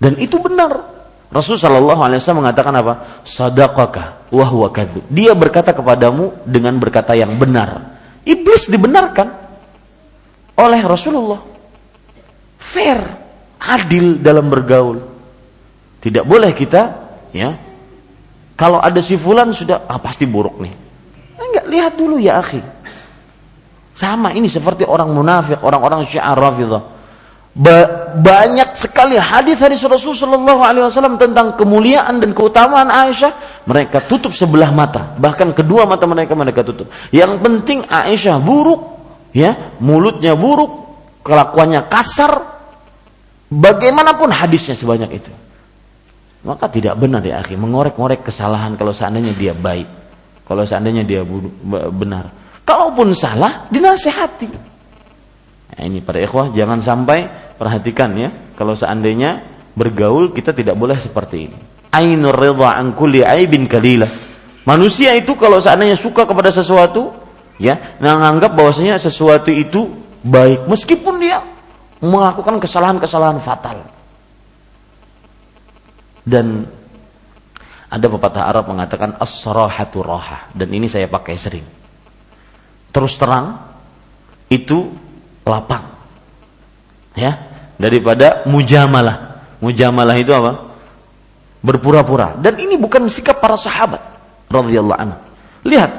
Dan 0.00 0.16
itu 0.16 0.40
benar. 0.40 0.96
Rasul 1.30 1.60
Shallallahu 1.60 2.00
Alaihi 2.00 2.18
Wasallam 2.18 2.42
mengatakan 2.42 2.74
apa? 2.74 3.22
Sadaqaka 3.22 4.32
wahwa 4.32 4.72
kadzub. 4.72 5.04
Dia 5.12 5.36
berkata 5.36 5.76
kepadamu 5.76 6.42
dengan 6.48 6.74
berkata 6.80 7.14
yang 7.14 7.36
benar. 7.36 8.00
Iblis 8.24 8.66
dibenarkan 8.66 9.28
oleh 10.58 10.80
Rasulullah. 10.82 11.40
Fair, 12.58 12.98
adil 13.60 14.18
dalam 14.18 14.50
bergaul. 14.50 14.98
Tidak 16.00 16.24
boleh 16.24 16.50
kita, 16.56 16.82
ya. 17.30 17.54
Kalau 18.56 18.80
ada 18.80 18.98
si 19.04 19.14
fulan 19.20 19.52
sudah, 19.52 19.84
ah 19.86 20.00
pasti 20.00 20.24
buruk 20.24 20.58
nih. 20.60 20.74
Enggak, 21.38 21.64
lihat 21.68 21.92
dulu 21.96 22.16
ya 22.20 22.40
akhi. 22.40 22.60
Sama 23.96 24.32
ini 24.32 24.48
seperti 24.48 24.84
orang 24.88 25.12
munafik, 25.12 25.60
orang-orang 25.60 26.08
syiar 26.08 26.36
rafidah 26.36 26.99
Ba 27.50 28.10
banyak 28.14 28.78
sekali 28.78 29.18
hadis-hadis 29.18 29.82
Rasul 29.82 30.14
Shallallahu 30.14 30.62
Alaihi 30.62 30.86
Wasallam 30.86 31.18
tentang 31.18 31.58
kemuliaan 31.58 32.22
dan 32.22 32.30
keutamaan 32.30 32.86
Aisyah. 32.86 33.62
Mereka 33.66 34.06
tutup 34.06 34.30
sebelah 34.30 34.70
mata, 34.70 35.18
bahkan 35.18 35.50
kedua 35.50 35.82
mata 35.82 36.06
mereka 36.06 36.38
mereka 36.38 36.62
tutup. 36.62 36.86
Yang 37.10 37.42
penting 37.42 37.78
Aisyah 37.90 38.38
buruk, 38.38 38.80
ya, 39.34 39.74
mulutnya 39.82 40.38
buruk, 40.38 40.94
kelakuannya 41.26 41.90
kasar, 41.90 42.38
bagaimanapun 43.50 44.30
hadisnya 44.30 44.78
sebanyak 44.78 45.10
itu. 45.18 45.32
Maka 46.40 46.70
tidak 46.72 46.96
benar 46.96 47.20
ya 47.20 47.42
akhi 47.42 47.58
mengorek-ngorek 47.58 48.24
kesalahan 48.24 48.78
kalau 48.78 48.94
seandainya 48.94 49.34
dia 49.36 49.52
baik. 49.52 49.90
Kalau 50.46 50.64
seandainya 50.64 51.04
dia 51.04 51.20
benar. 51.92 52.32
Kalaupun 52.64 53.12
salah 53.12 53.68
dinasehati. 53.68 54.79
Nah, 55.70 55.82
ini 55.86 56.02
para 56.02 56.18
ikhwah 56.18 56.50
jangan 56.50 56.82
sampai 56.82 57.30
perhatikan 57.56 58.12
ya 58.18 58.28
kalau 58.58 58.74
seandainya 58.74 59.46
bergaul 59.74 60.34
kita 60.34 60.50
tidak 60.50 60.74
boleh 60.74 60.98
seperti 60.98 61.36
ini. 61.46 61.58
Ainur 61.94 62.34
ridha 62.34 62.74
an 62.74 62.92
kulli 62.94 63.22
aibin 63.22 63.70
kalila. 63.70 64.06
Manusia 64.66 65.16
itu 65.16 65.34
kalau 65.38 65.58
seandainya 65.58 65.96
suka 65.96 66.26
kepada 66.28 66.52
sesuatu 66.52 67.10
ya, 67.56 67.98
menganggap 67.98 68.54
bahwasanya 68.54 69.00
sesuatu 69.00 69.48
itu 69.50 69.88
baik 70.20 70.68
meskipun 70.68 71.16
dia 71.16 71.40
melakukan 72.02 72.60
kesalahan-kesalahan 72.60 73.40
fatal. 73.40 73.78
Dan 76.20 76.68
ada 77.90 78.06
pepatah 78.06 78.46
Arab 78.46 78.70
mengatakan 78.70 79.18
as-sarahatu 79.18 80.04
roha 80.04 80.46
dan 80.54 80.70
ini 80.70 80.86
saya 80.86 81.10
pakai 81.10 81.34
sering. 81.34 81.66
Terus 82.94 83.18
terang 83.18 83.58
itu 84.46 84.94
lapang. 85.50 85.84
Ya, 87.18 87.50
daripada 87.74 88.46
mujamalah. 88.46 89.42
Mujamalah 89.58 90.16
itu 90.16 90.30
apa? 90.30 90.70
Berpura-pura. 91.60 92.38
Dan 92.38 92.56
ini 92.62 92.78
bukan 92.78 93.10
sikap 93.10 93.42
para 93.42 93.58
sahabat 93.58 94.00
radhiyallahu 94.48 94.98
anhu. 94.98 95.18
Lihat 95.66 95.90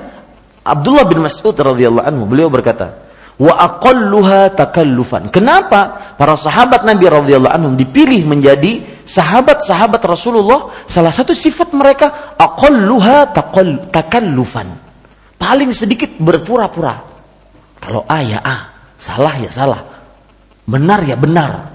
Abdullah 0.65 1.05
bin 1.05 1.25
Mas'ud 1.25 1.53
radhiyallahu 1.53 2.05
anhu 2.07 2.23
beliau 2.25 2.49
berkata, 2.49 3.11
wa 3.41 3.53
aqalluha 3.57 4.53
takallufan. 4.53 5.33
Kenapa 5.33 6.13
para 6.17 6.37
sahabat 6.37 6.85
Nabi 6.85 7.09
radhiyallahu 7.09 7.53
anhum 7.53 7.73
dipilih 7.73 8.25
menjadi 8.25 9.05
sahabat-sahabat 9.05 10.01
Rasulullah? 10.05 10.85
Salah 10.85 11.13
satu 11.13 11.33
sifat 11.33 11.73
mereka 11.73 12.37
aqalluha 12.37 13.33
takallufan. 13.89 14.77
Paling 15.41 15.73
sedikit 15.73 16.13
berpura-pura. 16.21 17.01
Kalau 17.81 18.05
A 18.05 18.21
ya 18.21 18.37
A, 18.45 18.70
salah 19.01 19.33
ya 19.41 19.49
salah. 19.49 19.81
Benar 20.69 21.01
ya 21.09 21.17
benar. 21.17 21.73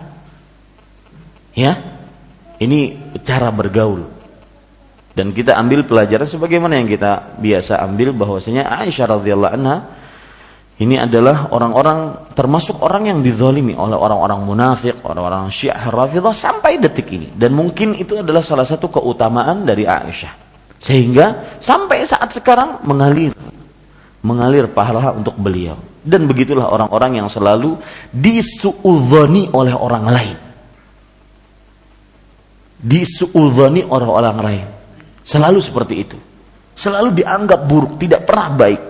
Ya. 1.58 1.98
Ini 2.56 2.96
cara 3.26 3.50
bergaul. 3.50 4.06
Dan 5.12 5.32
kita 5.32 5.56
ambil 5.58 5.84
pelajaran 5.84 6.28
sebagaimana 6.28 6.78
yang 6.78 6.88
kita 6.88 7.36
biasa 7.40 7.80
ambil 7.84 8.12
bahwasanya 8.14 8.68
Aisyah 8.68 9.16
radhiyallahu 9.16 9.54
anha 9.56 9.76
ini 10.76 11.00
adalah 11.00 11.48
orang-orang 11.56 12.28
termasuk 12.36 12.76
orang 12.84 13.08
yang 13.08 13.18
dizalimi 13.24 13.72
oleh 13.72 13.96
orang-orang 13.96 14.44
munafik, 14.44 15.00
orang-orang 15.00 15.48
Syiah 15.48 15.88
Rafidah 15.88 16.36
sampai 16.36 16.76
detik 16.76 17.08
ini 17.08 17.32
dan 17.32 17.56
mungkin 17.56 17.96
itu 17.96 18.20
adalah 18.20 18.44
salah 18.44 18.68
satu 18.68 18.92
keutamaan 18.92 19.64
dari 19.64 19.88
Aisyah. 19.88 20.44
Sehingga 20.84 21.56
sampai 21.64 22.04
saat 22.04 22.28
sekarang 22.36 22.84
mengalir 22.84 23.32
mengalir 24.20 24.68
pahala 24.68 25.16
untuk 25.16 25.32
beliau. 25.40 25.80
Dan 26.07 26.31
begitulah 26.31 26.71
orang-orang 26.71 27.19
yang 27.19 27.27
selalu 27.27 27.75
disuudzoni 28.14 29.51
oleh 29.51 29.75
orang 29.75 30.05
lain. 30.07 30.38
Disuudzoni 32.79 33.83
oleh 33.83 34.07
orang 34.07 34.38
lain. 34.38 34.66
Selalu 35.27 35.59
seperti 35.59 35.95
itu. 35.99 36.19
Selalu 36.79 37.19
dianggap 37.19 37.66
buruk, 37.66 37.99
tidak 37.99 38.23
pernah 38.23 38.55
baik. 38.55 38.83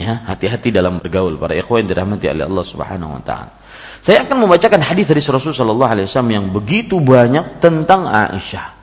Ya, 0.00 0.24
hati-hati 0.24 0.72
dalam 0.72 0.96
bergaul 0.96 1.36
para 1.36 1.52
ikhwan 1.52 1.84
dirahmati 1.84 2.24
oleh 2.32 2.48
Allah 2.48 2.64
Subhanahu 2.64 3.20
wa 3.20 3.22
taala. 3.26 3.52
Saya 4.00 4.24
akan 4.24 4.48
membacakan 4.48 4.80
hadis 4.80 5.04
dari 5.12 5.20
Rasulullah 5.20 5.60
sallallahu 5.60 5.90
alaihi 5.92 6.06
wasallam 6.08 6.32
yang 6.32 6.46
begitu 6.48 6.96
banyak 7.04 7.60
tentang 7.60 8.08
Aisyah 8.08 8.80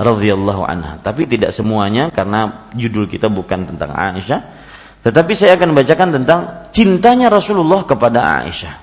radhiyallahu 0.00 0.64
anha. 0.64 0.96
Tapi 1.04 1.28
tidak 1.28 1.52
semuanya 1.52 2.08
karena 2.08 2.72
judul 2.72 3.04
kita 3.04 3.28
bukan 3.28 3.68
tentang 3.68 3.92
Aisyah, 3.92 4.40
tetapi 5.00 5.32
saya 5.32 5.56
akan 5.56 5.72
membacakan 5.72 6.08
tentang 6.20 6.40
cintanya 6.76 7.32
Rasulullah 7.32 7.88
kepada 7.88 8.44
Aisyah. 8.44 8.74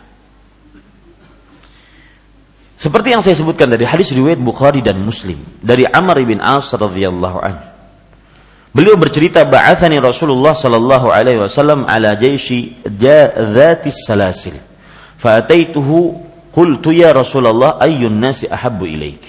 Seperti 2.77 3.09
yang 3.09 3.25
saya 3.25 3.33
sebutkan 3.33 3.73
dari 3.73 3.89
hadis 3.89 4.13
riwayat 4.13 4.37
Bukhari 4.37 4.85
dan 4.85 5.01
Muslim 5.01 5.41
dari 5.65 5.85
Amr 5.89 6.21
bin 6.21 6.37
As 6.37 6.69
radhiyallahu 6.69 7.37
anhu. 7.41 7.65
Beliau 8.69 8.93
bercerita 8.93 9.41
ba'athani 9.41 9.97
Rasulullah 9.97 10.53
sallallahu 10.53 11.09
alaihi 11.09 11.41
wasallam 11.41 11.89
ala 11.89 12.13
jaishi 12.13 12.77
dzatis 12.85 14.05
salasil. 14.05 14.53
Fa'ataituhu 15.17 15.97
qultu 16.53 16.93
ya 16.93 17.09
Rasulullah 17.09 17.81
ayyun 17.81 18.13
nasi 18.13 18.45
ahabbu 18.45 18.85
ilaik. 18.85 19.25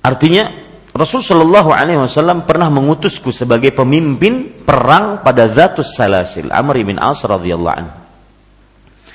Artinya 0.00 0.63
Rasul 0.94 1.26
sallallahu 1.26 1.74
alaihi 1.74 1.98
wasallam 1.98 2.46
pernah 2.46 2.70
mengutusku 2.70 3.34
sebagai 3.34 3.74
pemimpin 3.74 4.62
perang 4.62 5.26
pada 5.26 5.50
Zatus 5.50 5.90
Salasil 5.90 6.54
Amr 6.54 6.86
bin 6.86 7.02
As 7.02 7.18
radhiyallahu 7.18 7.74
anhu. 7.74 7.94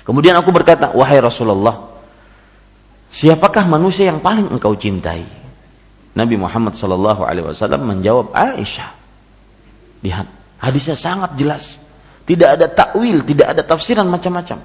Kemudian 0.04 0.36
aku 0.36 0.52
berkata, 0.52 0.92
"Wahai 0.92 1.24
Rasulullah, 1.24 1.88
siapakah 3.08 3.63
manusia 3.63 4.12
yang 4.12 4.20
paling 4.20 4.52
engkau 4.52 4.76
cintai?" 4.76 5.24
Nabi 6.20 6.36
Muhammad 6.36 6.76
Sallallahu 6.76 7.24
Alaihi 7.24 7.48
Wasallam 7.48 7.88
menjawab 7.88 8.36
Aisyah. 8.36 8.89
Lihat, 10.04 10.28
hadisnya 10.60 11.00
sangat 11.00 11.38
jelas. 11.39 11.80
Tidak 12.28 12.60
ada 12.60 12.68
takwil, 12.68 13.24
tidak 13.24 13.56
ada 13.56 13.62
tafsiran 13.63 14.04
macam-macam. 14.10 14.60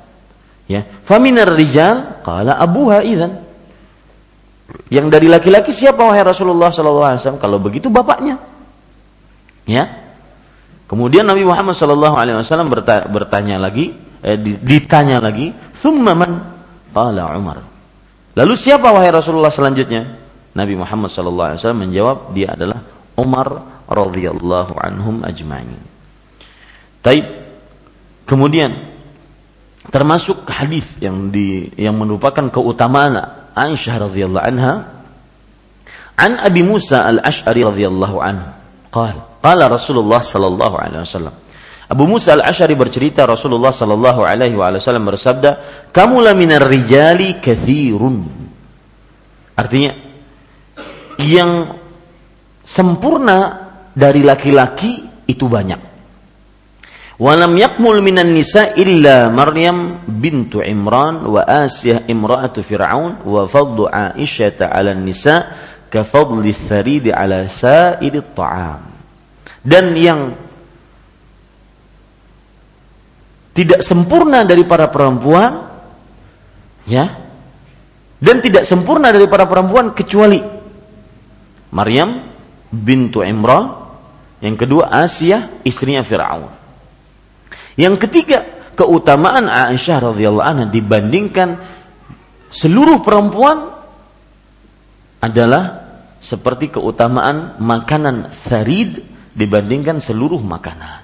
Ya, 0.65 0.83
faminar 1.05 1.53
rijal 1.55 2.25
kala 2.25 2.57
abuha 2.57 3.05
idan. 3.05 3.44
Yang 4.91 5.07
dari 5.11 5.27
laki-laki 5.31 5.71
siapa 5.71 6.03
wahai 6.03 6.23
Rasulullah 6.23 6.71
Sallallahu 6.71 7.09
Alaihi 7.15 7.21
Wasallam? 7.23 7.43
Kalau 7.43 7.59
begitu 7.63 7.89
bapaknya. 7.89 8.39
Ya. 9.65 10.15
Kemudian 10.91 11.25
Nabi 11.25 11.43
Muhammad 11.47 11.75
Sallallahu 11.75 12.15
Alaihi 12.15 12.37
Wasallam 12.37 12.69
bertanya, 13.11 13.57
lagi, 13.57 13.97
eh, 14.21 14.37
ditanya 14.41 15.19
lagi, 15.25 15.55
"Thumma 15.81 16.13
Qala 16.95 17.35
Umar. 17.35 17.59
Lalu 18.39 18.55
siapa 18.55 18.95
wahai 18.95 19.11
Rasulullah 19.11 19.51
selanjutnya? 19.51 20.23
Nabi 20.55 20.79
Muhammad 20.79 21.11
SAW 21.11 21.59
menjawab 21.75 22.31
dia 22.31 22.55
adalah 22.55 22.87
Umar 23.19 23.83
radhiyallahu 23.91 24.79
anhum 24.79 25.27
ajma'in. 25.27 25.83
Taib. 27.03 27.27
Kemudian 28.25 28.94
termasuk 29.93 30.49
hadis 30.49 30.87
yang 31.01 31.29
di 31.29 31.69
yang 31.77 31.97
merupakan 31.97 32.49
keutamaan 32.49 33.21
Aisyah 33.55 34.09
radhiyallahu 34.11 34.45
anha 34.45 34.73
an 36.17 36.33
Abi 36.41 36.63
Musa 36.65 37.05
al-Ash'ari 37.05 37.63
radhiyallahu 37.67 38.17
anhu. 38.23 38.49
Qala 38.91 39.23
qala 39.43 39.65
Rasulullah 39.69 40.23
sallallahu 40.23 40.77
alaihi 40.79 41.03
wasallam. 41.05 41.35
Abu 41.85 42.05
Musa 42.09 42.33
al-Ash'ari 42.33 42.75
bercerita 42.75 43.29
Rasulullah 43.29 43.71
sallallahu 43.71 44.25
alaihi 44.25 44.57
wasallam 44.57 45.05
bersabda 45.05 45.51
kamu 45.93 46.33
minar 46.33 46.65
rijali 46.65 47.39
kathirun. 47.39 48.25
Artinya 49.55 49.93
yang 51.21 51.79
sempurna 52.67 53.71
dari 53.95 54.27
laki-laki 54.27 55.07
itu 55.29 55.47
banyak. 55.47 55.94
Walam 57.15 57.55
yakmul 57.55 58.03
minan 58.03 58.35
nisa 58.35 58.75
illa 58.75 59.31
Maryam 59.31 60.03
bintu 60.03 60.59
Imran 60.59 61.23
wa 61.31 61.47
Asiyah 61.47 62.11
imra'atu 62.11 62.59
Fir'aun 62.67 63.23
wa 63.23 63.47
fadlu 63.47 63.87
Aisyah 63.87 64.67
'ala 64.67 64.99
nisa 64.99 65.47
ka 65.87 66.03
fadli 66.03 66.51
tharidi 66.51 67.15
'ala 67.15 67.47
sa'iri 67.47 68.19
ta'am. 68.35 68.83
Dan 69.63 69.95
yang 69.95 70.21
tidak 73.55 73.87
sempurna 73.87 74.43
dari 74.43 74.67
para 74.67 74.91
perempuan 74.91 75.71
ya 76.91 77.07
dan 78.19 78.43
tidak 78.43 78.67
sempurna 78.67 79.15
dari 79.15 79.31
para 79.31 79.47
perempuan 79.47 79.95
kecuali 79.95 80.43
Maryam 81.71 82.27
bintu 82.75 83.23
Imran, 83.23 83.71
yang 84.43 84.59
kedua 84.59 84.91
Asia 84.91 85.63
istrinya 85.63 86.03
Firaun. 86.03 86.64
Yang 87.75 88.07
ketiga, 88.07 88.47
keutamaan 88.79 89.51
Aisyah 89.51 90.15
radhiyallahu 90.15 90.47
anha 90.47 90.67
dibandingkan 90.71 91.59
seluruh 92.51 93.03
perempuan 93.03 93.75
adalah 95.19 95.85
seperti 96.23 96.71
keutamaan 96.73 97.59
makanan 97.59 98.31
sarid 98.33 99.03
dibandingkan 99.35 99.99
seluruh 99.99 100.39
makanan. 100.39 101.03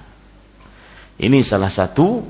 Ini 1.21 1.43
salah 1.45 1.69
satu 1.69 2.23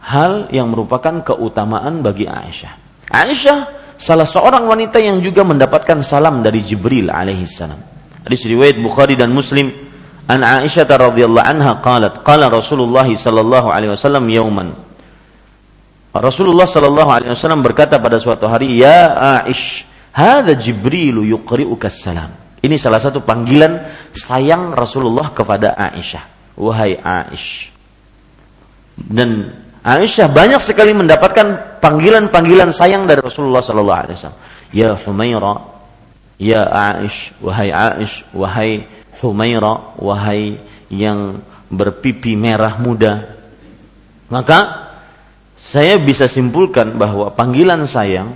hal 0.00 0.48
yang 0.54 0.72
merupakan 0.72 1.20
keutamaan 1.26 2.00
bagi 2.00 2.24
Aisyah. 2.24 3.04
Aisyah 3.12 3.58
salah 3.98 4.24
seorang 4.24 4.64
wanita 4.64 5.02
yang 5.02 5.18
juga 5.20 5.42
mendapatkan 5.42 6.00
salam 6.00 6.40
dari 6.40 6.62
Jibril 6.62 7.10
alaihissalam. 7.10 7.80
Hadis 8.24 8.46
riwayat 8.46 8.78
Bukhari 8.78 9.18
dan 9.18 9.34
Muslim. 9.34 9.87
An 10.28 10.40
Aisyah 10.44 10.84
radhiyallahu 10.84 11.48
anha 11.48 11.80
qalat 11.80 12.20
qala 12.20 12.52
Rasulullah 12.52 13.08
sallallahu 13.08 13.72
alaihi 13.72 13.96
wasallam 13.96 14.28
yauman. 14.28 14.76
Rasulullah 16.12 16.68
sallallahu 16.68 17.10
alaihi 17.10 17.32
wasallam 17.32 17.64
berkata 17.64 17.96
pada 17.96 18.20
suatu 18.20 18.44
hari 18.44 18.80
ya 18.80 19.14
Aish 19.42 19.88
hadza 20.12 20.52
Jibril 20.56 21.24
yuqri'uka 21.24 21.88
salam. 21.88 22.32
Ini 22.58 22.74
salah 22.74 22.98
satu 22.98 23.22
panggilan 23.22 23.86
sayang 24.12 24.74
Rasulullah 24.74 25.30
kepada 25.30 25.78
Aisyah. 25.78 26.24
Wahai 26.58 26.98
Aish. 26.98 27.70
Dan 28.98 29.54
Aisyah 29.86 30.26
banyak 30.26 30.58
sekali 30.58 30.90
mendapatkan 30.90 31.78
panggilan-panggilan 31.78 32.74
sayang 32.74 33.06
dari 33.06 33.22
Rasulullah 33.22 33.62
sallallahu 33.62 34.00
alaihi 34.04 34.16
wasallam. 34.18 34.40
Ya 34.74 34.90
Humaira 35.06 35.54
ya 36.36 36.66
Aish 36.66 37.30
wahai 37.38 37.70
Aish 37.70 38.26
wahai 38.34 38.90
Humaira 39.20 39.98
wahai 39.98 40.58
yang 40.88 41.42
berpipi 41.68 42.36
merah 42.36 42.80
muda. 42.80 43.36
Maka 44.28 44.88
saya 45.60 46.00
bisa 46.00 46.28
simpulkan 46.28 46.96
bahwa 46.96 47.28
panggilan 47.36 47.84
sayang 47.84 48.32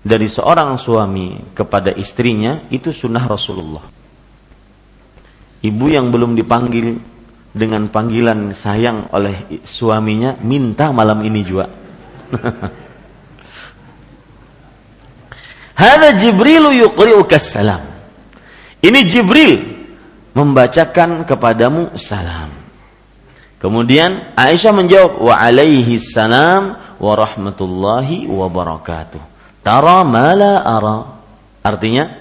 dari 0.00 0.30
seorang 0.30 0.78
suami 0.80 1.52
kepada 1.52 1.92
istrinya 1.92 2.64
itu 2.72 2.92
sunnah 2.94 3.26
Rasulullah. 3.28 3.84
Ibu 5.60 5.86
yang 5.90 6.14
belum 6.14 6.38
dipanggil 6.38 6.96
dengan 7.56 7.88
panggilan 7.88 8.52
sayang 8.54 9.10
oleh 9.12 9.60
suaminya 9.64 10.36
minta 10.40 10.92
malam 10.92 11.24
ini 11.24 11.40
juga. 11.44 11.66
Hada 15.76 16.16
Jibril 16.16 16.72
yuqri'uka 16.72 17.36
salam. 17.36 17.84
Ini 18.80 19.00
Jibril 19.04 19.75
membacakan 20.36 21.24
kepadamu 21.24 21.96
salam. 21.96 22.52
Kemudian 23.56 24.36
Aisyah 24.36 24.76
menjawab 24.76 25.12
wa 25.16 25.32
alaihi 25.32 25.96
salam 25.96 26.76
wa 27.00 27.12
rahmatullahi 27.16 28.28
wa 28.28 28.44
barakatuh. 28.52 29.22
Tara 29.64 30.04
mala 30.04 30.60
ara. 30.60 30.98
Artinya 31.64 32.12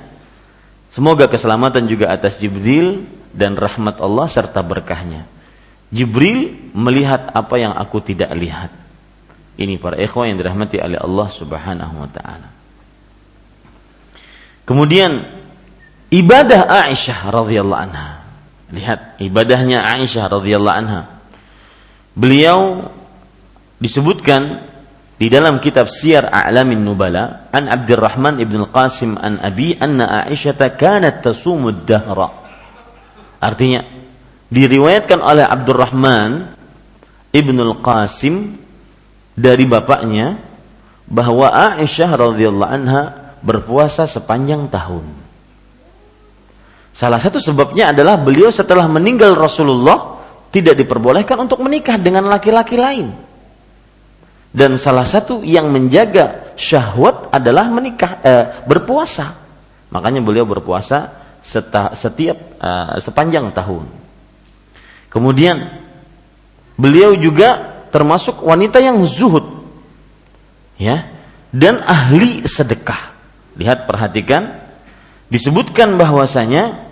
semoga 0.88 1.28
keselamatan 1.28 1.92
juga 1.92 2.08
atas 2.08 2.40
Jibril 2.40 3.04
dan 3.36 3.60
rahmat 3.60 4.00
Allah 4.00 4.32
serta 4.32 4.64
berkahnya. 4.64 5.28
Jibril 5.92 6.72
melihat 6.72 7.36
apa 7.36 7.60
yang 7.60 7.76
aku 7.76 8.00
tidak 8.00 8.32
lihat. 8.32 8.72
Ini 9.60 9.76
para 9.76 10.00
ikhwan 10.00 10.32
yang 10.32 10.40
dirahmati 10.40 10.80
oleh 10.80 11.00
Allah 11.00 11.28
Subhanahu 11.30 11.96
wa 12.00 12.10
taala. 12.10 12.50
Kemudian 14.66 15.44
ibadah 16.12 16.68
Aisyah 16.68 17.20
radhiyallahu 17.32 17.82
anha. 17.82 18.26
Lihat 18.74 19.22
ibadahnya 19.22 19.86
Aisyah 19.86 20.26
radhiyallahu 20.30 20.78
anha. 20.78 21.02
Beliau 22.16 22.90
disebutkan 23.78 24.66
di 25.16 25.32
dalam 25.32 25.64
kitab 25.64 25.88
Siyar 25.88 26.28
A'lamin 26.28 26.84
Nubala 26.84 27.48
an 27.52 27.72
Abdurrahman 27.72 28.40
ibn 28.44 28.68
Qasim 28.68 29.16
an 29.16 29.40
Abi 29.40 29.76
anna 29.80 30.28
Aisyah 30.28 30.76
kanat 30.76 31.24
tasumud 31.24 31.88
dahra. 31.88 32.32
Artinya 33.40 33.84
diriwayatkan 34.52 35.20
oleh 35.20 35.46
Abdurrahman 35.46 36.56
ibn 37.36 37.58
Qasim 37.84 38.60
dari 39.36 39.68
bapaknya 39.68 40.40
bahwa 41.06 41.52
Aisyah 41.52 42.10
radhiyallahu 42.16 42.72
anha 42.72 43.04
berpuasa 43.46 44.08
sepanjang 44.10 44.72
tahun. 44.72 45.25
Salah 46.96 47.20
satu 47.20 47.44
sebabnya 47.44 47.92
adalah 47.92 48.16
beliau 48.16 48.48
setelah 48.48 48.88
meninggal 48.88 49.36
Rasulullah 49.36 50.24
tidak 50.48 50.80
diperbolehkan 50.80 51.36
untuk 51.44 51.60
menikah 51.60 52.00
dengan 52.00 52.24
laki-laki 52.32 52.80
lain. 52.80 53.12
Dan 54.56 54.80
salah 54.80 55.04
satu 55.04 55.44
yang 55.44 55.68
menjaga 55.68 56.56
syahwat 56.56 57.36
adalah 57.36 57.68
menikah 57.68 58.24
eh, 58.24 58.46
berpuasa. 58.64 59.36
Makanya 59.92 60.24
beliau 60.24 60.48
berpuasa 60.48 61.12
setiap 61.92 62.38
eh, 62.64 62.96
sepanjang 63.04 63.52
tahun. 63.52 63.92
Kemudian 65.12 65.84
beliau 66.80 67.20
juga 67.20 67.84
termasuk 67.92 68.40
wanita 68.40 68.80
yang 68.80 69.04
zuhud. 69.04 69.68
Ya, 70.80 71.12
dan 71.52 71.84
ahli 71.84 72.48
sedekah. 72.48 73.16
Lihat 73.60 73.88
perhatikan 73.88 74.64
disebutkan 75.28 76.00
bahwasanya 76.00 76.85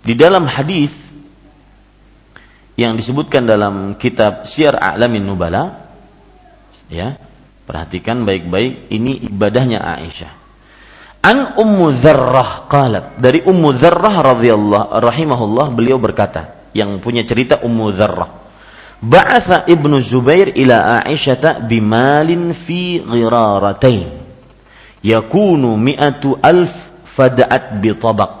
di 0.00 0.14
dalam 0.16 0.48
hadis 0.48 0.92
yang 2.80 2.96
disebutkan 2.96 3.44
dalam 3.44 4.00
kitab 4.00 4.48
Syiar 4.48 4.80
A'lamin 4.80 5.20
Nubala 5.20 5.92
ya 6.88 7.20
perhatikan 7.68 8.24
baik-baik 8.24 8.88
ini 8.88 9.20
ibadahnya 9.28 9.84
Aisyah. 9.84 10.32
An 11.20 11.60
Ummu 11.60 12.00
Dzarrah 12.00 12.64
qalat 12.72 13.20
dari 13.20 13.44
Ummu 13.44 13.76
Dzarrah 13.76 14.24
radhiyallahu 14.34 15.04
rahimahullah 15.04 15.66
beliau 15.76 16.00
berkata 16.00 16.72
yang 16.72 16.96
punya 17.04 17.28
cerita 17.28 17.60
Ummu 17.60 17.92
Dzarrah 17.92 18.40
Ba'atha 19.00 19.64
Ibnu 19.64 19.96
Zubair 20.04 20.52
ila 20.60 21.00
Aisyah 21.00 21.64
bimalin 21.64 22.52
fi 22.52 23.00
ghiraratain. 23.00 24.12
Yakunu 25.00 25.80
mi'atu 25.80 26.36
alf 26.36 26.72
fada'at 27.16 27.80
bi 27.80 27.96
tabaq 27.96 28.39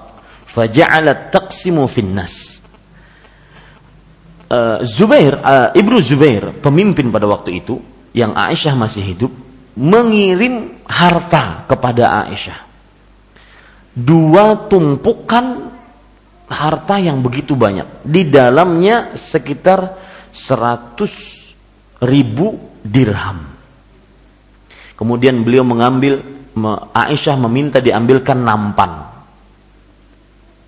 faja'alat 0.54 1.30
taqsimu 1.30 1.86
finnas. 1.86 2.58
Uh, 4.50 4.82
Zubair 4.82 5.38
uh, 5.38 5.70
Ibnu 5.70 6.02
Zubair 6.02 6.50
pemimpin 6.58 7.06
pada 7.14 7.30
waktu 7.30 7.62
itu 7.62 7.78
yang 8.10 8.34
Aisyah 8.34 8.74
masih 8.74 9.02
hidup 9.06 9.32
mengirim 9.78 10.82
harta 10.82 11.62
kepada 11.70 12.26
Aisyah. 12.26 12.58
Dua 13.94 14.66
tumpukan 14.66 15.70
harta 16.50 16.98
yang 16.98 17.22
begitu 17.22 17.54
banyak. 17.54 18.02
Di 18.02 18.26
dalamnya 18.26 19.14
sekitar 19.14 19.94
100 20.34 22.02
ribu 22.02 22.58
dirham. 22.82 23.46
Kemudian 24.98 25.46
beliau 25.46 25.62
mengambil 25.62 26.26
Aisyah 26.90 27.38
meminta 27.38 27.78
diambilkan 27.78 28.42
nampan 28.42 29.09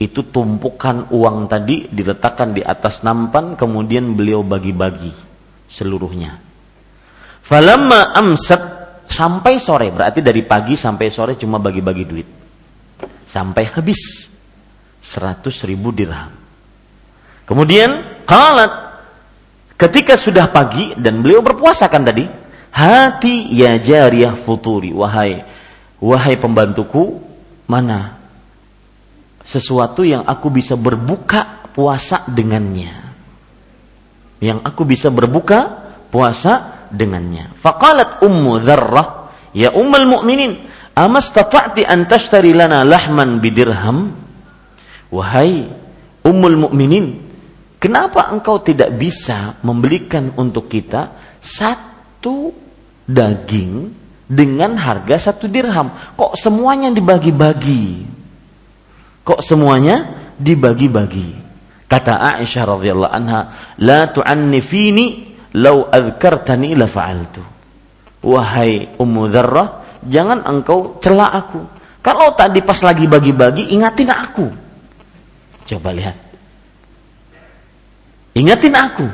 itu 0.02 0.26
tumpukan 0.26 1.06
uang 1.14 1.46
tadi 1.46 1.86
diletakkan 1.86 2.50
di 2.50 2.62
atas 2.62 3.06
nampan 3.06 3.54
kemudian 3.54 4.18
beliau 4.18 4.42
bagi-bagi 4.42 5.14
seluruhnya. 5.70 6.42
Falamma 7.46 8.10
amsat 8.18 8.62
sampai 9.06 9.62
sore 9.62 9.94
berarti 9.94 10.18
dari 10.18 10.42
pagi 10.42 10.74
sampai 10.74 11.06
sore 11.12 11.38
cuma 11.38 11.62
bagi-bagi 11.62 12.04
duit 12.06 12.28
sampai 13.26 13.70
habis 13.70 14.26
100 15.02 15.42
ribu 15.68 15.94
dirham. 15.94 16.34
Kemudian 17.46 18.22
kalat 18.26 18.70
ketika 19.76 20.14
sudah 20.14 20.50
pagi 20.50 20.94
dan 20.94 21.20
beliau 21.20 21.42
berpuasa 21.42 21.90
kan 21.90 22.06
tadi 22.06 22.24
hati 22.70 23.50
ya 23.50 23.76
jariyah 23.76 24.38
futuri 24.38 24.94
wahai 24.94 25.42
wahai 25.98 26.38
pembantuku 26.38 27.18
mana 27.66 28.21
sesuatu 29.42 30.06
yang 30.06 30.22
aku 30.24 30.48
bisa 30.48 30.78
berbuka 30.78 31.70
puasa 31.74 32.24
dengannya. 32.28 32.92
Yang 34.42 34.58
aku 34.66 34.82
bisa 34.86 35.08
berbuka 35.08 35.60
puasa 36.10 36.84
dengannya. 36.92 37.56
Faqalat 37.56 38.20
Ummu 38.20 38.60
Dzarrah, 38.60 39.32
"Ya 39.56 39.72
Ummul 39.72 40.04
Mukminin, 40.04 40.68
amastata'ti 40.92 41.86
an 41.88 42.04
tashtari 42.10 42.52
lana 42.52 42.84
lahman 42.84 43.40
bidirham?" 43.40 44.12
Wahai 45.12 45.68
Ummul 46.24 46.56
Mukminin, 46.56 47.20
kenapa 47.80 48.28
engkau 48.32 48.60
tidak 48.60 48.94
bisa 48.96 49.60
membelikan 49.64 50.32
untuk 50.38 50.68
kita 50.70 51.12
satu 51.42 52.54
daging 53.08 53.92
dengan 54.28 54.78
harga 54.78 55.32
satu 55.32 55.50
dirham? 55.50 55.92
Kok 56.16 56.38
semuanya 56.38 56.88
dibagi-bagi? 56.94 58.21
Kok 59.22 59.40
semuanya 59.40 60.10
dibagi-bagi? 60.34 61.38
Kata 61.86 62.40
Aisyah 62.40 62.62
radhiyallahu 62.66 63.12
anha, 63.12 63.40
"La 63.78 64.08
tu'annifini 64.10 65.06
law 65.60 65.86
adzkartani 65.92 66.74
la 66.74 66.88
fa'altu." 66.88 67.42
Wahai 68.22 68.96
Ummu 68.98 69.22
Dzarrah, 69.30 70.00
jangan 70.06 70.46
engkau 70.46 70.98
cela 71.02 71.30
aku. 71.30 71.62
Kalau 72.02 72.34
tadi 72.34 72.62
pas 72.66 72.78
lagi 72.82 73.06
bagi-bagi, 73.06 73.70
ingatin 73.70 74.10
aku. 74.10 74.46
Coba 75.70 75.94
lihat. 75.94 76.18
Ingatin 78.34 78.74
aku. 78.74 79.06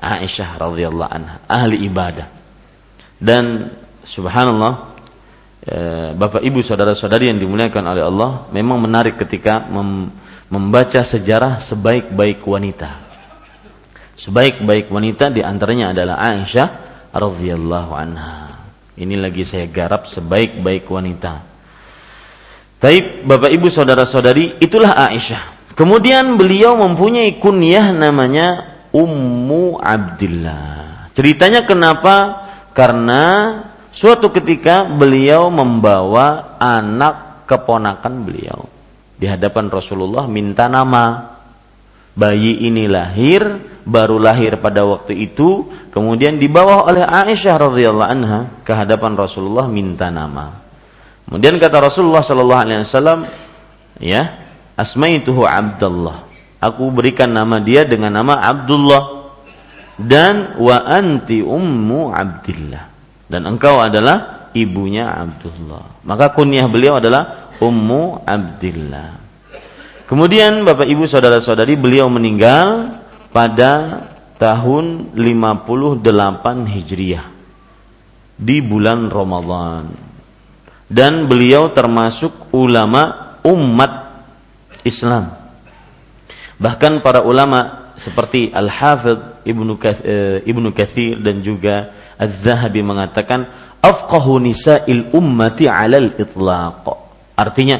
Aisyah 0.00 0.56
radhiyallahu 0.56 1.12
anha, 1.12 1.36
ahli 1.44 1.84
ibadah. 1.84 2.28
Dan 3.20 3.72
subhanallah, 4.04 4.95
Bapak 6.14 6.46
Ibu 6.46 6.62
saudara-saudari 6.62 7.26
yang 7.26 7.42
dimuliakan 7.42 7.84
oleh 7.90 8.06
Allah 8.06 8.46
memang 8.54 8.78
menarik 8.78 9.18
ketika 9.18 9.66
mem 9.66 10.14
membaca 10.46 11.02
sejarah 11.02 11.58
sebaik-baik 11.58 12.38
wanita. 12.46 13.02
Sebaik-baik 14.14 14.88
wanita 14.94 15.28
di 15.28 15.42
antaranya 15.42 15.90
adalah 15.90 16.22
Aisyah 16.22 16.68
radhiyallahu 17.10 17.92
anha. 17.92 18.62
Ini 18.94 19.18
lagi 19.18 19.42
saya 19.42 19.66
garap 19.66 20.06
sebaik-baik 20.06 20.86
wanita. 20.86 21.42
Taib 22.78 23.26
Bapak 23.26 23.50
Ibu 23.50 23.66
saudara-saudari 23.68 24.62
itulah 24.62 24.94
Aisyah. 24.94 25.74
Kemudian 25.76 26.40
beliau 26.40 26.78
mempunyai 26.80 27.36
kunyah 27.42 27.92
namanya 27.92 28.78
Ummu 28.94 29.82
Abdillah. 29.82 31.12
Ceritanya 31.12 31.68
kenapa? 31.68 32.46
Karena 32.72 33.52
suatu 33.96 34.28
ketika 34.28 34.84
beliau 34.84 35.48
membawa 35.48 36.60
anak 36.60 37.48
keponakan 37.48 38.28
beliau 38.28 38.68
di 39.16 39.24
hadapan 39.24 39.72
Rasulullah 39.72 40.28
minta 40.28 40.68
nama. 40.68 41.32
Bayi 42.16 42.64
ini 42.64 42.88
lahir, 42.88 43.44
baru 43.84 44.16
lahir 44.16 44.56
pada 44.56 44.88
waktu 44.88 45.20
itu, 45.20 45.68
kemudian 45.92 46.40
dibawa 46.40 46.88
oleh 46.88 47.04
Aisyah 47.04 47.68
radhiyallahu 47.68 48.08
anha 48.08 48.40
ke 48.64 48.72
hadapan 48.72 49.20
Rasulullah 49.20 49.68
minta 49.68 50.08
nama. 50.08 50.64
Kemudian 51.28 51.60
kata 51.60 51.76
Rasulullah 51.76 52.24
sallallahu 52.24 52.62
alaihi 52.64 52.88
wasallam, 52.88 53.28
ya, 54.00 54.32
asmaituhu 54.80 55.44
Abdullah. 55.44 56.24
Aku 56.56 56.88
berikan 56.88 57.36
nama 57.36 57.60
dia 57.60 57.84
dengan 57.84 58.16
nama 58.16 58.40
Abdullah 58.48 59.28
dan 60.00 60.56
wa 60.56 60.88
anti 60.88 61.44
ummu 61.44 62.16
Abdillah 62.16 62.95
dan 63.26 63.42
engkau 63.46 63.82
adalah 63.82 64.50
ibunya 64.54 65.10
Abdullah. 65.10 66.02
Maka 66.06 66.30
kunyah 66.32 66.66
beliau 66.70 66.96
adalah 66.96 67.52
Ummu 67.58 68.22
Abdillah. 68.22 69.10
Kemudian 70.06 70.62
Bapak 70.62 70.86
Ibu 70.86 71.10
saudara-saudari 71.10 71.74
beliau 71.74 72.06
meninggal 72.06 72.94
pada 73.34 74.06
tahun 74.38 75.16
58 75.18 76.72
Hijriah 76.72 77.26
di 78.38 78.62
bulan 78.62 79.10
Ramadan. 79.10 79.90
Dan 80.86 81.26
beliau 81.26 81.74
termasuk 81.74 82.54
ulama 82.54 83.34
umat 83.42 84.22
Islam. 84.86 85.34
Bahkan 86.62 87.02
para 87.02 87.26
ulama 87.26 87.90
seperti 87.98 88.54
Al-Hafidh 88.54 89.42
Ibnu 89.42 89.74
eh, 89.82 90.46
Ibnu 90.46 90.70
Katsir 90.70 91.18
dan 91.18 91.42
juga 91.42 91.90
Az-Zahabi 92.16 92.80
mengatakan 92.80 93.48
afqahu 93.80 94.40
nisa'il 94.40 95.12
ummati 95.12 95.68
'alal 95.68 96.16
itlaq. 96.16 96.84
Artinya 97.36 97.76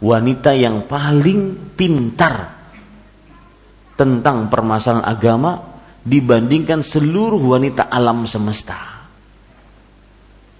wanita 0.00 0.56
yang 0.56 0.88
paling 0.88 1.72
pintar 1.76 2.56
tentang 3.96 4.52
permasalahan 4.52 5.04
agama 5.04 5.52
dibandingkan 6.04 6.84
seluruh 6.84 7.40
wanita 7.40 7.88
alam 7.88 8.28
semesta. 8.28 9.08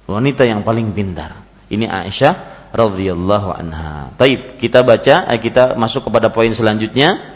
Wanita 0.07 0.46
yang 0.46 0.62
paling 0.62 0.94
pintar. 0.94 1.42
Ini 1.66 1.90
Aisyah 1.90 2.35
radhiyallahu 2.70 3.48
anha. 3.55 4.14
Taib, 4.14 4.59
kita 4.59 4.83
baca, 4.87 5.26
eh, 5.31 5.38
kita 5.38 5.74
masuk 5.74 6.11
kepada 6.11 6.31
poin 6.31 6.50
selanjutnya. 6.55 7.36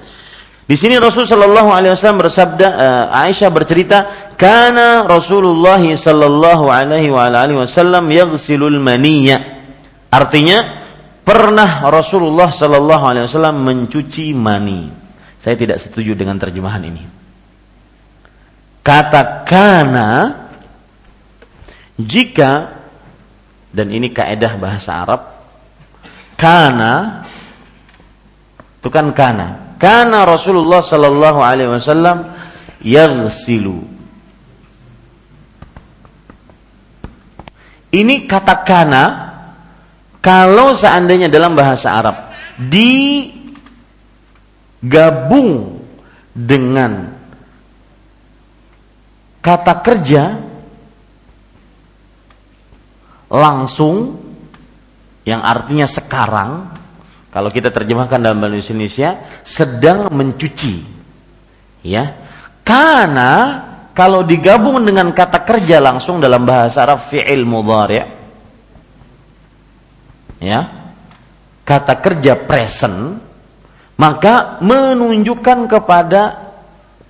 Di 0.70 0.78
sini 0.78 0.94
Rasul 1.02 1.26
Shallallahu 1.26 1.74
Alaihi 1.74 1.98
Wasallam 1.98 2.22
bersabda, 2.22 2.66
uh, 2.70 3.04
Aisyah 3.26 3.50
bercerita, 3.50 3.98
karena 4.38 5.02
Rasulullah 5.02 5.82
Shallallahu 5.82 6.70
Alaihi 6.70 7.10
Wasallam 7.10 8.06
yaghsilul 8.06 8.78
maniyya. 8.78 9.66
Artinya 10.14 10.62
pernah 11.26 11.90
Rasulullah 11.90 12.54
Shallallahu 12.54 13.02
Alaihi 13.02 13.26
Wasallam 13.26 13.66
mencuci 13.66 14.30
mani. 14.30 14.86
Saya 15.42 15.58
tidak 15.58 15.82
setuju 15.82 16.14
dengan 16.14 16.38
terjemahan 16.38 16.86
ini. 16.86 17.02
Kata 18.86 19.42
kana 19.42 20.08
jika 21.98 22.78
dan 23.74 23.90
ini 23.90 24.14
kaedah 24.14 24.54
bahasa 24.54 25.02
Arab 25.02 25.20
kana 26.38 27.26
bukan 28.78 29.10
kana 29.10 29.69
kana 29.80 30.28
Rasulullah 30.28 30.84
Shallallahu 30.84 31.40
Alaihi 31.40 31.72
Wasallam 31.72 32.36
yaghsilu. 32.84 33.80
Ini 37.90 38.28
kata 38.28 38.62
kana 38.62 39.02
kalau 40.22 40.76
seandainya 40.78 41.26
dalam 41.32 41.58
bahasa 41.58 41.90
Arab 41.90 42.30
digabung 42.60 43.00
dengan 46.30 47.16
kata 49.42 49.74
kerja 49.82 50.38
langsung 53.32 54.22
yang 55.26 55.42
artinya 55.42 55.90
sekarang 55.90 56.79
kalau 57.30 57.46
kita 57.54 57.70
terjemahkan 57.70 58.18
dalam 58.18 58.42
bahasa 58.42 58.74
Indonesia 58.74 59.22
sedang 59.46 60.10
mencuci. 60.10 60.82
Ya. 61.86 62.18
Karena 62.66 63.32
kalau 63.94 64.26
digabung 64.26 64.82
dengan 64.82 65.14
kata 65.14 65.46
kerja 65.46 65.78
langsung 65.78 66.18
dalam 66.18 66.42
bahasa 66.42 66.82
Arab 66.82 67.06
fi'il 67.06 67.46
mudhari' 67.46 68.02
ya. 70.42 70.60
Kata 71.62 72.02
kerja 72.02 72.34
present 72.34 73.22
maka 73.94 74.58
menunjukkan 74.58 75.70
kepada 75.70 76.50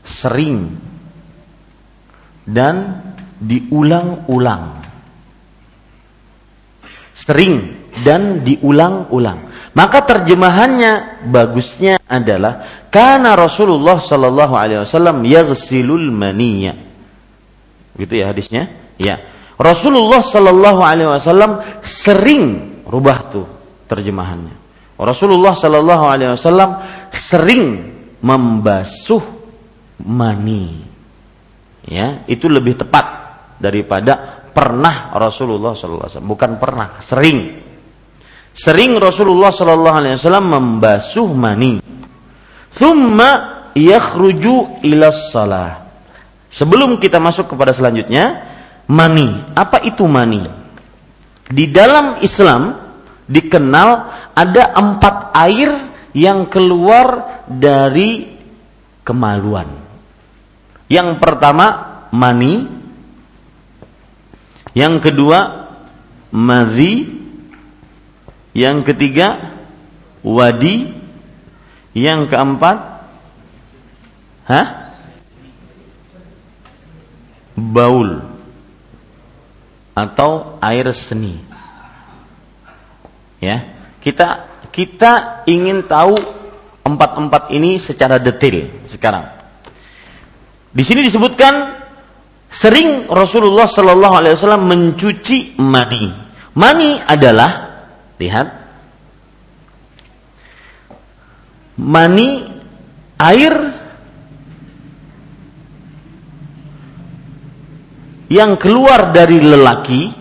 sering 0.05 0.77
dan 2.45 3.01
diulang-ulang. 3.41 4.85
Sering 7.17 7.89
dan 8.05 8.45
diulang-ulang 8.45 9.50
maka 9.71 10.03
terjemahannya 10.03 11.23
bagusnya 11.31 12.03
adalah 12.11 12.87
karena 12.91 13.39
Rasulullah 13.39 14.03
Shallallahu 14.03 14.55
Alaihi 14.55 14.83
Wasallam 14.83 15.23
yaghsilul 15.23 16.11
maniyya 16.11 16.75
gitu 17.95 18.15
ya 18.19 18.35
hadisnya 18.35 18.71
ya 18.99 19.21
Rasulullah 19.61 20.25
Shallallahu 20.25 20.81
Alaihi 20.81 21.09
Wasallam 21.13 21.61
sering 21.85 22.71
Rubah 22.91 23.19
tuh 23.31 23.47
terjemahannya. 23.87 24.57
Rasulullah 24.99 25.55
Shallallahu 25.55 26.05
Alaihi 26.09 26.35
Wasallam 26.35 26.71
sering 27.13 27.65
membasuh 28.19 29.23
mani. 30.03 30.81
Ya, 31.87 32.25
itu 32.27 32.51
lebih 32.51 32.81
tepat 32.81 33.07
daripada 33.63 34.43
pernah 34.51 35.15
Rasulullah 35.15 35.77
Sallallahu 35.77 36.03
Alaihi 36.09 36.15
Wasallam. 36.19 36.33
Bukan 36.35 36.51
pernah, 36.59 36.89
sering. 36.99 37.39
Sering 38.55 38.99
Rasulullah 38.99 39.55
Sallallahu 39.55 39.97
Alaihi 40.05 40.15
Wasallam 40.19 40.47
membasuh 40.51 41.29
mani. 41.33 41.81
Thumma 42.75 43.31
yakhruju 43.75 44.85
ila 44.85 45.15
salah. 45.15 45.87
Sebelum 46.51 46.99
kita 46.99 47.23
masuk 47.23 47.55
kepada 47.55 47.71
selanjutnya, 47.71 48.43
mani. 48.91 49.55
Apa 49.55 49.87
itu 49.87 50.05
mani? 50.11 50.43
Di 51.51 51.67
dalam 51.71 52.23
Islam 52.23 52.75
dikenal 53.31 53.91
ada 54.35 54.75
empat 54.75 55.35
air 55.35 55.71
yang 56.11 56.51
keluar 56.51 57.43
dari 57.47 58.27
kemaluan. 59.07 59.67
Yang 60.91 61.23
pertama 61.23 61.67
mani, 62.11 62.67
yang 64.75 64.99
kedua 64.99 65.71
madhi, 66.35 67.20
yang 68.57 68.83
ketiga 68.83 69.59
wadi, 70.27 70.91
yang 71.95 72.27
keempat 72.27 72.79
hah? 74.51 74.67
baul 77.61 78.25
atau 79.93 80.57
air 80.65 80.89
seni. 80.97 81.37
Ya, 83.41 83.73
kita 84.01 84.49
kita 84.73 85.45
ingin 85.49 85.85
tahu 85.85 86.17
empat-empat 86.85 87.53
ini 87.53 87.77
secara 87.77 88.17
detail 88.17 88.69
sekarang. 88.89 89.29
Di 90.71 90.83
sini 90.87 91.05
disebutkan 91.05 91.77
sering 92.49 93.11
Rasulullah 93.11 93.67
Shallallahu 93.67 94.15
Alaihi 94.15 94.35
Wasallam 94.39 94.65
mencuci 94.71 95.59
mani. 95.61 96.11
Mani 96.57 96.99
adalah 97.03 97.70
lihat 98.21 98.53
mani 101.81 102.45
air 103.17 103.55
yang 108.29 108.61
keluar 108.61 109.11
dari 109.11 109.41
lelaki 109.41 110.13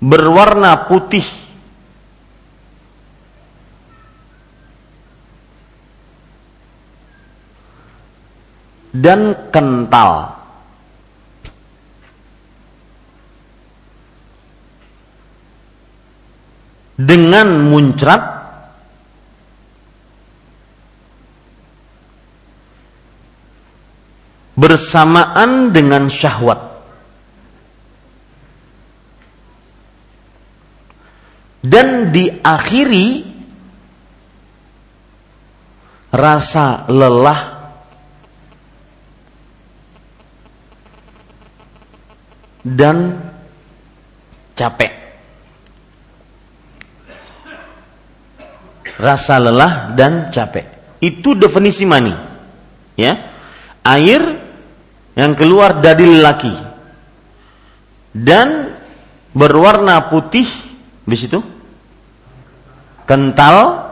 berwarna 0.00 0.88
putih 0.88 1.28
dan 8.96 9.52
kental. 9.54 10.39
Dengan 17.00 17.72
muncrat 17.72 18.40
bersamaan 24.60 25.72
dengan 25.72 26.12
syahwat. 26.12 26.68
Dan 31.60 32.08
diakhiri 32.12 33.24
rasa 36.12 36.88
lelah 36.88 37.40
dan 42.64 43.20
capek. 44.56 45.09
Rasa 49.00 49.40
lelah 49.40 49.96
dan 49.96 50.28
capek. 50.28 51.00
Itu 51.00 51.32
definisi 51.32 51.88
mani. 51.88 52.12
Ya. 53.00 53.32
Air 53.80 54.20
yang 55.16 55.32
keluar 55.32 55.80
dari 55.80 56.04
lelaki 56.04 56.52
dan 58.12 58.76
berwarna 59.32 60.10
putih 60.12 60.46
di 61.06 61.16
situ 61.16 61.40
kental 63.08 63.88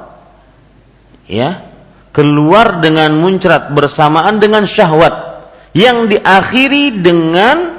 ya 1.26 1.68
keluar 2.14 2.82
dengan 2.82 3.14
muncrat 3.14 3.70
bersamaan 3.70 4.42
dengan 4.42 4.66
syahwat 4.66 5.28
yang 5.76 6.10
diakhiri 6.10 6.98
dengan 6.98 7.78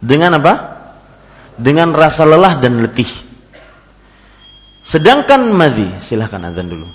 dengan 0.00 0.40
apa? 0.40 0.54
Dengan 1.60 1.92
rasa 1.92 2.24
lelah 2.24 2.56
dan 2.56 2.80
letih. 2.80 3.10
Sedangkan 4.90 5.54
madhi, 5.54 5.86
silahkan 6.02 6.42
azan 6.50 6.66
dulu. 6.66 6.90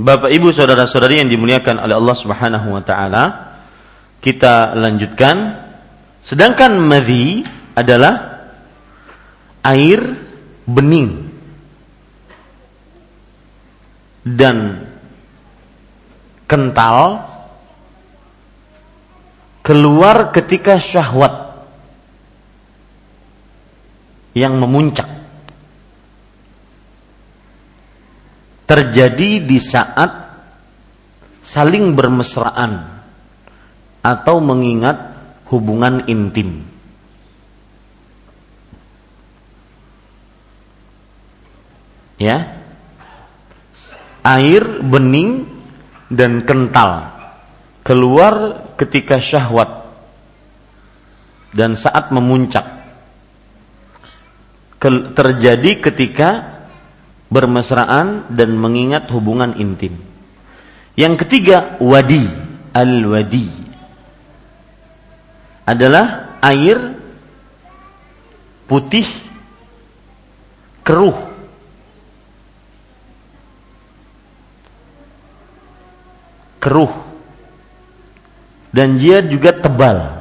Bapak 0.00 0.32
Ibu 0.32 0.48
saudara-saudari 0.48 1.20
yang 1.20 1.28
dimuliakan 1.28 1.76
oleh 1.76 1.92
Allah 1.92 2.16
Subhanahu 2.16 2.72
wa 2.72 2.80
taala, 2.80 3.24
kita 4.24 4.72
lanjutkan. 4.72 5.68
Sedangkan 6.24 6.80
madhi 6.80 7.44
adalah 7.76 8.48
air 9.60 10.00
bening 10.64 11.28
dan 14.24 14.88
kental 16.48 17.28
keluar 19.60 20.32
ketika 20.32 20.80
syahwat 20.80 21.60
yang 24.32 24.56
memuncak 24.56 25.19
terjadi 28.70 29.42
di 29.42 29.58
saat 29.58 30.30
saling 31.42 31.98
bermesraan 31.98 33.02
atau 33.98 34.38
mengingat 34.38 35.10
hubungan 35.50 36.06
intim. 36.06 36.62
Ya. 42.22 42.62
Air 44.22 44.84
bening 44.86 45.50
dan 46.06 46.46
kental 46.46 47.10
keluar 47.82 48.68
ketika 48.78 49.18
syahwat 49.18 49.90
dan 51.50 51.74
saat 51.74 52.14
memuncak 52.14 52.68
terjadi 55.16 55.70
ketika 55.82 56.59
bermesraan 57.30 58.26
dan 58.28 58.58
mengingat 58.58 59.06
hubungan 59.14 59.54
intim. 59.56 59.96
Yang 60.98 61.24
ketiga, 61.24 61.78
wadi, 61.78 62.26
al-wadi. 62.74 63.48
Adalah 65.64 66.36
air 66.42 66.98
putih 68.66 69.06
keruh. 70.82 71.16
Keruh. 76.60 76.92
Dan 78.74 78.98
dia 78.98 79.22
juga 79.22 79.54
tebal. 79.54 80.19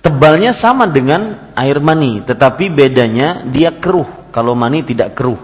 Tebalnya 0.00 0.56
sama 0.56 0.88
dengan 0.88 1.52
air 1.52 1.76
mani, 1.76 2.24
tetapi 2.24 2.72
bedanya 2.72 3.44
dia 3.44 3.68
keruh. 3.76 4.32
Kalau 4.32 4.56
mani 4.56 4.80
tidak 4.80 5.12
keruh. 5.12 5.36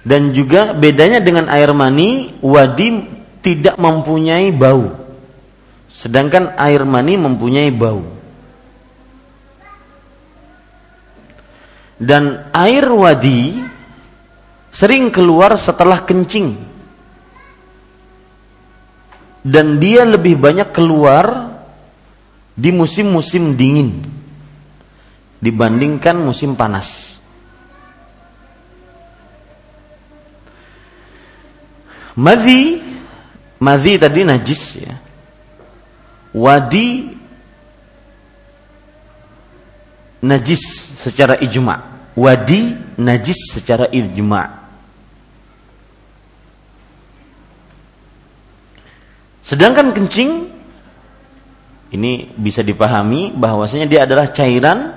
Dan 0.00 0.32
juga 0.32 0.72
bedanya 0.72 1.20
dengan 1.20 1.52
air 1.52 1.76
mani, 1.76 2.32
wadi 2.40 3.04
tidak 3.44 3.76
mempunyai 3.76 4.48
bau. 4.56 4.96
Sedangkan 5.92 6.56
air 6.56 6.80
mani 6.88 7.20
mempunyai 7.20 7.68
bau. 7.68 8.00
Dan 12.00 12.48
air 12.56 12.88
wadi 12.88 13.60
sering 14.72 15.12
keluar 15.12 15.60
setelah 15.60 16.00
kencing. 16.08 16.56
Dan 19.44 19.76
dia 19.76 20.08
lebih 20.08 20.40
banyak 20.40 20.72
keluar 20.72 21.59
di 22.60 22.68
musim-musim 22.76 23.56
dingin 23.56 24.04
dibandingkan 25.40 26.20
musim 26.20 26.52
panas. 26.52 27.16
Madhi, 32.20 32.84
madhi 33.56 33.96
tadi 33.96 34.20
najis 34.28 34.76
ya. 34.76 35.00
Wadi 36.36 37.16
najis 40.20 40.92
secara 41.00 41.40
ijma. 41.40 41.80
Wadi 42.12 42.76
najis 43.00 43.56
secara 43.56 43.88
ijma. 43.88 44.60
Sedangkan 49.48 49.96
kencing 49.96 50.59
ini 51.90 52.30
bisa 52.38 52.62
dipahami 52.62 53.34
bahwasanya 53.34 53.86
dia 53.90 54.00
adalah 54.06 54.30
cairan 54.30 54.94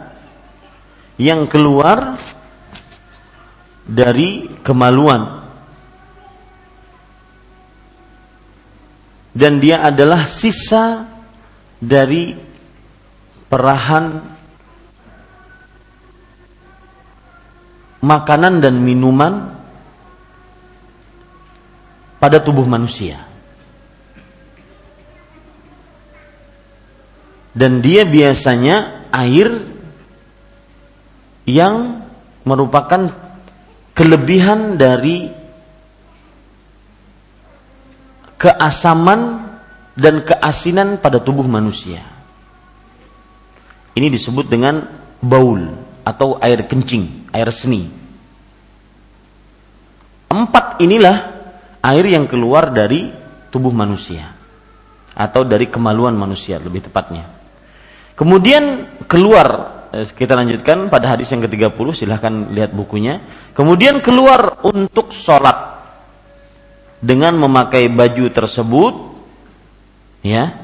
yang 1.18 1.50
keluar 1.50 2.18
dari 3.84 4.48
kemaluan 4.62 5.44
dan 9.34 9.58
dia 9.58 9.82
adalah 9.82 10.30
sisa 10.30 11.10
dari 11.82 12.38
perahan 13.50 14.06
makanan 18.04 18.62
dan 18.62 18.78
minuman 18.78 19.34
pada 22.22 22.38
tubuh 22.40 22.64
manusia. 22.64 23.33
Dan 27.54 27.86
dia 27.86 28.04
biasanya 28.04 29.08
air 29.14 29.50
yang 31.46 32.06
merupakan 32.44 33.14
kelebihan 33.94 34.76
dari 34.76 35.30
keasaman 38.42 39.22
dan 39.94 40.26
keasinan 40.26 40.98
pada 41.00 41.22
tubuh 41.22 41.46
manusia. 41.46 42.02
Ini 43.94 44.10
disebut 44.10 44.50
dengan 44.50 44.82
baul 45.22 45.70
atau 46.02 46.42
air 46.42 46.66
kencing, 46.66 47.30
air 47.30 47.54
seni. 47.54 47.88
Empat 50.34 50.82
inilah 50.82 51.18
air 51.86 52.06
yang 52.10 52.26
keluar 52.26 52.74
dari 52.74 53.14
tubuh 53.54 53.70
manusia 53.70 54.34
atau 55.14 55.46
dari 55.46 55.70
kemaluan 55.70 56.18
manusia 56.18 56.58
lebih 56.58 56.90
tepatnya. 56.90 57.43
Kemudian 58.14 58.94
keluar 59.10 59.48
eh, 59.90 60.06
kita 60.06 60.38
lanjutkan 60.38 60.90
pada 60.94 61.14
hadis 61.14 61.34
yang 61.34 61.42
ke-30 61.46 62.06
silahkan 62.06 62.34
lihat 62.54 62.74
bukunya. 62.74 63.22
Kemudian 63.58 64.02
keluar 64.06 64.62
untuk 64.62 65.10
sholat 65.10 65.82
dengan 67.02 67.36
memakai 67.38 67.90
baju 67.90 68.26
tersebut 68.30 68.94
ya. 70.24 70.62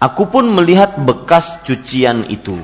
Aku 0.00 0.32
pun 0.32 0.48
melihat 0.48 0.96
bekas 0.96 1.60
cucian 1.60 2.24
itu. 2.32 2.56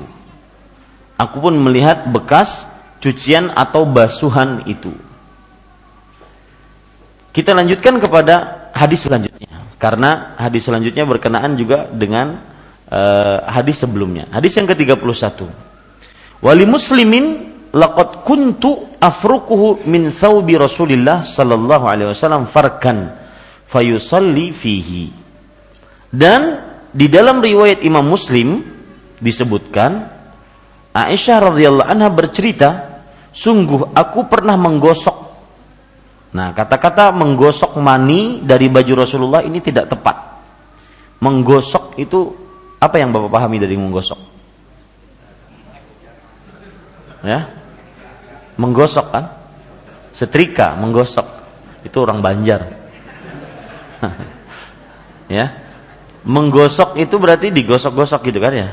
Aku 1.21 1.37
pun 1.37 1.53
melihat 1.53 2.09
bekas 2.09 2.65
cucian 2.97 3.53
atau 3.53 3.85
basuhan 3.85 4.65
itu. 4.65 4.89
Kita 7.29 7.53
lanjutkan 7.53 8.01
kepada 8.01 8.69
hadis 8.73 9.05
selanjutnya 9.05 9.77
karena 9.77 10.33
hadis 10.41 10.65
selanjutnya 10.65 11.05
berkenaan 11.05 11.53
juga 11.53 11.85
dengan 11.85 12.41
uh, 12.91 13.47
hadis 13.47 13.83
sebelumnya 13.83 14.27
hadis 14.31 14.55
yang 14.55 14.67
ke-31 14.67 15.47
wali 16.43 16.65
muslimin 16.65 17.57
laqad 17.73 18.23
kuntu 18.23 18.97
afruquhu 18.97 19.85
min 19.85 20.09
thawbi 20.09 20.55
Rasulillah 20.55 21.21
sallallahu 21.21 21.85
alaihi 21.85 22.09
wasallam 22.09 22.47
farkan 22.47 23.27
fayusalli 23.67 24.55
fihi. 24.55 25.11
Dan 26.07 26.63
di 26.95 27.11
dalam 27.11 27.43
riwayat 27.43 27.83
Imam 27.83 28.07
Muslim 28.07 28.63
disebutkan 29.19 30.15
Aisyah 30.97 31.53
radhiyallahu 31.53 31.89
anha 31.93 32.09
bercerita, 32.09 32.69
sungguh 33.29 33.93
aku 33.93 34.25
pernah 34.25 34.57
menggosok. 34.57 35.17
Nah, 36.33 36.57
kata-kata 36.57 37.13
menggosok 37.13 37.77
mani 37.77 38.41
dari 38.41 38.65
baju 38.71 39.05
Rasulullah 39.05 39.45
ini 39.45 39.61
tidak 39.61 39.93
tepat. 39.93 40.41
Menggosok 41.21 42.01
itu 42.01 42.46
apa 42.77 42.95
yang 43.01 43.09
Bapak 43.09 43.33
pahami 43.33 43.57
dari 43.57 43.73
menggosok? 43.73 44.21
Ya, 47.25 47.49
menggosok 48.61 49.07
kan? 49.09 49.25
Setrika 50.13 50.77
menggosok. 50.77 51.25
Itu 51.85 52.05
orang 52.05 52.21
Banjar. 52.21 52.61
Ya? 55.27 55.51
Menggosok 56.23 56.95
itu 56.95 57.19
berarti 57.19 57.51
digosok-gosok 57.51 58.31
gitu 58.31 58.39
kan 58.39 58.55
ya? 58.55 58.69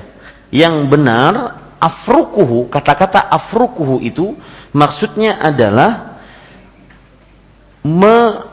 Yang 0.55 0.87
benar 0.87 1.35
afrukuhu 1.83 2.71
kata-kata 2.71 3.27
afrukuhu 3.27 3.99
itu 3.99 4.39
maksudnya 4.71 5.43
adalah 5.43 6.23
me, 7.83 8.47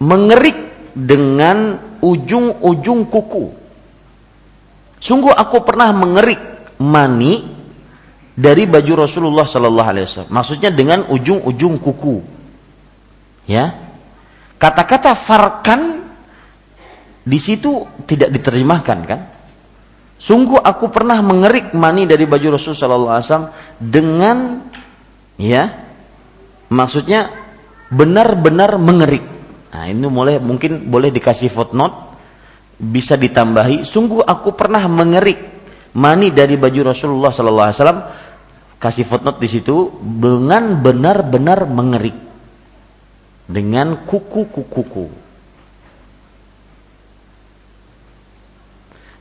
mengerik 0.00 0.58
dengan 0.96 1.76
ujung-ujung 2.00 3.04
kuku 3.12 3.61
sungguh 5.02 5.34
aku 5.34 5.66
pernah 5.66 5.90
mengerik 5.90 6.38
mani 6.78 7.42
dari 8.32 8.64
baju 8.64 9.04
Rasulullah 9.04 9.44
Sallallahu 9.44 9.88
Alaihi 9.90 10.04
Wasallam. 10.08 10.32
Maksudnya 10.32 10.70
dengan 10.72 11.10
ujung-ujung 11.10 11.76
kuku. 11.82 12.24
Ya, 13.42 13.74
kata-kata 14.56 15.18
farkan 15.18 16.06
di 17.26 17.38
situ 17.42 17.82
tidak 18.06 18.30
diterjemahkan 18.30 18.98
kan? 19.02 19.20
Sungguh 20.22 20.62
aku 20.62 20.86
pernah 20.94 21.18
mengerik 21.18 21.74
mani 21.74 22.06
dari 22.06 22.22
baju 22.30 22.54
Rasul 22.54 22.78
Sallallahu 22.78 23.10
Alaihi 23.10 23.26
Wasallam 23.26 23.50
dengan 23.82 24.36
ya, 25.34 25.82
maksudnya 26.70 27.34
benar-benar 27.90 28.78
mengerik. 28.78 29.26
Nah 29.74 29.90
ini 29.90 30.06
boleh 30.06 30.38
mungkin 30.38 30.86
boleh 30.86 31.10
dikasih 31.10 31.50
footnote, 31.50 32.11
bisa 32.82 33.14
ditambahi. 33.14 33.86
Sungguh 33.86 34.26
aku 34.26 34.58
pernah 34.58 34.82
mengerik 34.90 35.38
mani 35.94 36.34
dari 36.34 36.58
baju 36.58 36.90
Rasulullah 36.90 37.30
sallallahu 37.30 37.68
alaihi 37.70 37.78
wasallam 37.78 38.02
kasih 38.82 39.06
footnote 39.06 39.38
di 39.38 39.48
situ 39.48 39.94
dengan 40.02 40.82
benar-benar 40.82 41.70
mengerik 41.70 42.18
dengan 43.46 44.02
kuku-kuku. 44.02 45.06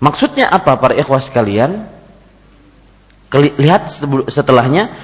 Maksudnya 0.02 0.50
apa 0.50 0.82
para 0.82 0.98
ikhwas 0.98 1.30
sekalian? 1.30 1.86
Lihat 3.38 3.94
setelahnya 4.34 4.98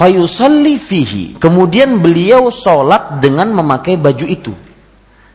fayusalli 0.00 0.80
fihi. 0.80 1.36
Kemudian 1.36 2.00
beliau 2.00 2.48
sholat 2.48 3.20
dengan 3.20 3.52
memakai 3.52 4.00
baju 4.00 4.24
itu. 4.24 4.56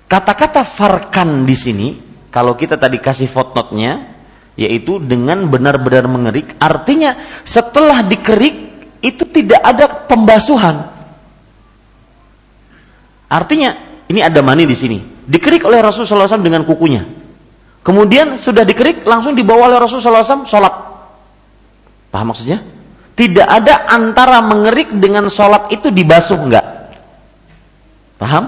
Kata-kata 0.09 0.65
farkan 0.65 1.45
di 1.45 1.53
sini, 1.53 1.89
kalau 2.33 2.57
kita 2.57 2.81
tadi 2.81 2.97
kasih 2.97 3.29
footnote-nya, 3.29 4.09
yaitu 4.57 4.97
dengan 4.97 5.45
benar-benar 5.45 6.09
mengerik 6.09 6.57
artinya 6.57 7.21
setelah 7.45 8.01
dikerik 8.01 8.73
itu 9.05 9.21
tidak 9.29 9.61
ada 9.61 9.85
pembasuhan. 10.09 10.89
Artinya 13.29 14.01
ini 14.09 14.25
ada 14.25 14.41
mani 14.41 14.65
di 14.65 14.73
sini. 14.73 14.97
Dikerik 15.29 15.61
oleh 15.69 15.77
Rasulullah 15.77 16.25
SAW 16.25 16.41
dengan 16.41 16.65
kukunya. 16.65 17.05
Kemudian 17.85 18.41
sudah 18.41 18.65
dikerik 18.65 19.05
langsung 19.05 19.37
dibawa 19.37 19.69
oleh 19.69 19.77
Rasulullah 19.77 20.25
SAW 20.25 20.49
sholat. 20.49 20.73
Paham 22.09 22.33
maksudnya? 22.33 22.65
Tidak 23.13 23.45
ada 23.45 23.85
antara 23.93 24.41
mengerik 24.41 24.89
dengan 24.97 25.29
sholat 25.29 25.69
itu 25.69 25.93
dibasuh 25.93 26.37
enggak. 26.37 26.65
Paham? 28.17 28.43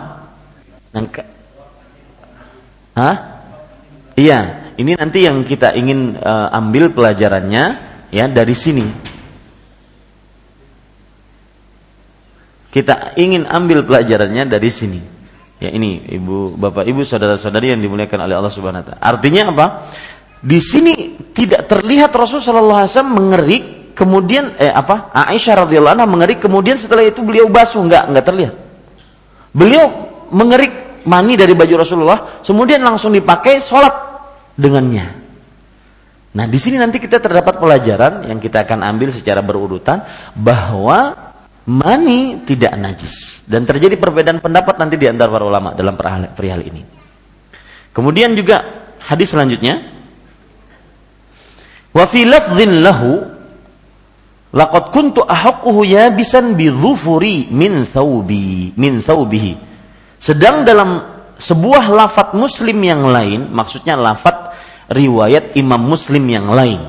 Hah? 2.95 3.34
Iya, 4.15 4.71
ini 4.79 4.95
nanti 4.95 5.27
yang 5.27 5.43
kita 5.43 5.75
ingin 5.75 6.15
uh, 6.15 6.47
ambil 6.55 6.91
pelajarannya 6.91 7.63
ya 8.15 8.25
dari 8.31 8.55
sini. 8.55 8.87
Kita 12.71 13.15
ingin 13.15 13.47
ambil 13.47 13.87
pelajarannya 13.87 14.47
dari 14.51 14.67
sini. 14.67 14.99
Ya 15.63 15.71
ini 15.71 16.03
Ibu, 16.03 16.59
Bapak, 16.59 16.83
Ibu, 16.83 17.07
saudara-saudari 17.07 17.71
yang 17.71 17.79
dimuliakan 17.79 18.27
oleh 18.27 18.35
Allah 18.35 18.51
Subhanahu 18.51 18.83
wa 18.83 18.87
taala. 18.91 18.99
Artinya 18.99 19.41
apa? 19.55 19.65
Di 20.43 20.59
sini 20.59 21.15
tidak 21.31 21.71
terlihat 21.71 22.11
Rasulullah 22.11 22.83
SAW 22.83 23.07
mengerik 23.15 23.95
kemudian 23.95 24.59
eh 24.59 24.71
apa? 24.75 25.11
Aisyah 25.15 25.63
radhiyallahu 25.63 25.95
anha 25.95 26.07
mengerik 26.07 26.43
kemudian 26.43 26.75
setelah 26.75 27.07
itu 27.07 27.23
beliau 27.23 27.47
basuh 27.47 27.79
enggak 27.79 28.11
enggak 28.11 28.25
terlihat. 28.27 28.53
Beliau 29.55 29.83
mengerik 30.35 31.03
mani 31.07 31.39
dari 31.39 31.55
baju 31.55 31.79
Rasulullah 31.79 32.43
kemudian 32.43 32.83
langsung 32.83 33.15
dipakai 33.15 33.63
sholat 33.63 34.04
dengannya. 34.55 35.23
Nah, 36.35 36.45
di 36.51 36.59
sini 36.59 36.75
nanti 36.75 36.99
kita 36.99 37.23
terdapat 37.23 37.59
pelajaran 37.59 38.27
yang 38.27 38.43
kita 38.43 38.67
akan 38.67 38.83
ambil 38.83 39.15
secara 39.15 39.39
berurutan 39.39 40.03
bahwa 40.35 41.15
mani 41.63 42.43
tidak 42.43 42.75
najis 42.75 43.39
dan 43.47 43.63
terjadi 43.63 43.95
perbedaan 43.95 44.43
pendapat 44.43 44.75
nanti 44.75 44.99
di 44.99 45.07
antara 45.07 45.31
para 45.31 45.47
ulama 45.47 45.71
dalam 45.71 45.95
perihal 46.35 46.61
ini. 46.67 46.83
Kemudian 47.95 48.35
juga 48.35 48.91
hadis 48.99 49.31
selanjutnya 49.31 49.95
Wa 51.95 52.03
fi 52.11 52.27
lafdhin 52.27 52.83
lahu 52.83 53.23
laqad 54.51 54.91
kuntu 54.91 55.23
ahaqquhu 55.23 55.87
yabisan 55.87 56.59
bi 56.59 56.67
dhufuri 56.67 57.47
min 57.47 57.87
thawbi 57.87 58.75
min 58.75 58.99
thawbihi. 58.99 59.55
Sedang 60.19 60.67
dalam 60.67 60.99
sebuah 61.39 61.87
lafat 61.87 62.35
muslim 62.35 62.83
yang 62.83 63.07
lain, 63.07 63.47
maksudnya 63.47 63.95
lafat 63.95 64.44
riwayat 64.89 65.57
Imam 65.57 65.81
Muslim 65.81 66.25
yang 66.29 66.49
lain. 66.49 66.81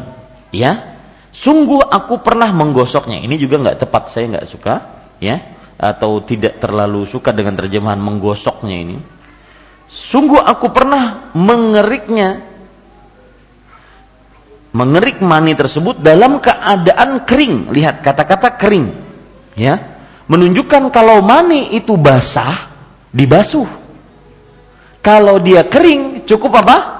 Ya, 0.52 0.96
sungguh 1.32 1.84
aku 1.84 2.20
pernah 2.24 2.52
menggosoknya. 2.52 3.20
Ini 3.20 3.36
juga 3.36 3.60
nggak 3.60 3.78
tepat, 3.84 4.08
saya 4.08 4.30
nggak 4.36 4.48
suka, 4.48 4.74
ya, 5.20 5.36
atau 5.76 6.24
tidak 6.24 6.56
terlalu 6.62 7.04
suka 7.04 7.32
dengan 7.36 7.56
terjemahan 7.56 8.00
menggosoknya 8.00 8.76
ini. 8.76 8.96
Sungguh 9.86 10.40
aku 10.40 10.72
pernah 10.72 11.30
mengeriknya, 11.36 12.42
mengerik 14.72 15.20
mani 15.22 15.52
tersebut 15.54 16.00
dalam 16.00 16.40
keadaan 16.40 17.22
kering. 17.22 17.70
Lihat 17.70 18.00
kata-kata 18.02 18.56
kering, 18.56 18.86
ya, 19.54 19.78
menunjukkan 20.26 20.88
kalau 20.90 21.20
mani 21.20 21.76
itu 21.76 21.94
basah, 22.00 22.72
dibasuh. 23.12 23.68
Kalau 25.04 25.38
dia 25.38 25.62
kering, 25.62 26.26
cukup 26.26 26.64
apa? 26.66 26.95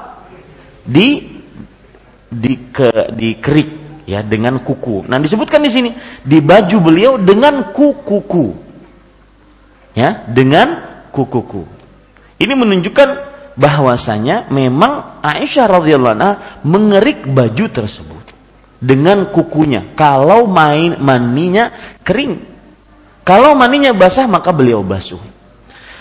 Di 0.87 1.23
di 2.27 2.55
ke 2.71 3.11
di 3.13 3.37
kerik 3.43 3.71
ya 4.07 4.23
dengan 4.23 4.63
kuku. 4.63 5.05
Nah 5.07 5.19
disebutkan 5.19 5.61
di 5.61 5.71
sini 5.71 5.91
di 6.23 6.39
baju 6.39 6.77
beliau 6.81 7.13
dengan 7.19 7.75
kuku-kuku. 7.75 8.65
Ya, 9.97 10.29
dengan 10.29 10.85
kuku-kuku. 11.09 11.65
Ini 12.37 12.53
menunjukkan 12.53 13.09
bahwasanya 13.57 14.53
memang 14.53 15.25
Aisyah 15.25 15.65
radhiyallahu 15.73 16.15
anha 16.21 16.61
mengerik 16.69 17.25
baju 17.25 17.65
tersebut. 17.73 18.17
dengan 18.77 19.33
kukunya. 19.33 19.97
Kalau 19.97 20.45
main 20.47 21.01
maninya 21.01 21.73
kering. 22.05 22.45
Kalau 23.27 23.59
maninya 23.59 23.97
basah 23.97 24.29
maka 24.31 24.53
beliau 24.55 24.85
basuh. 24.87 25.19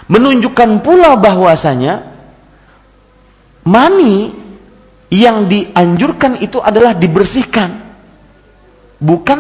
Menunjukkan 0.05 0.85
pula 0.85 1.17
bahwasanya 1.17 2.05
mani 3.65 4.29
yang 5.15 5.47
dianjurkan 5.47 6.43
itu 6.43 6.59
adalah 6.59 6.91
dibersihkan. 6.91 7.71
Bukan 8.99 9.39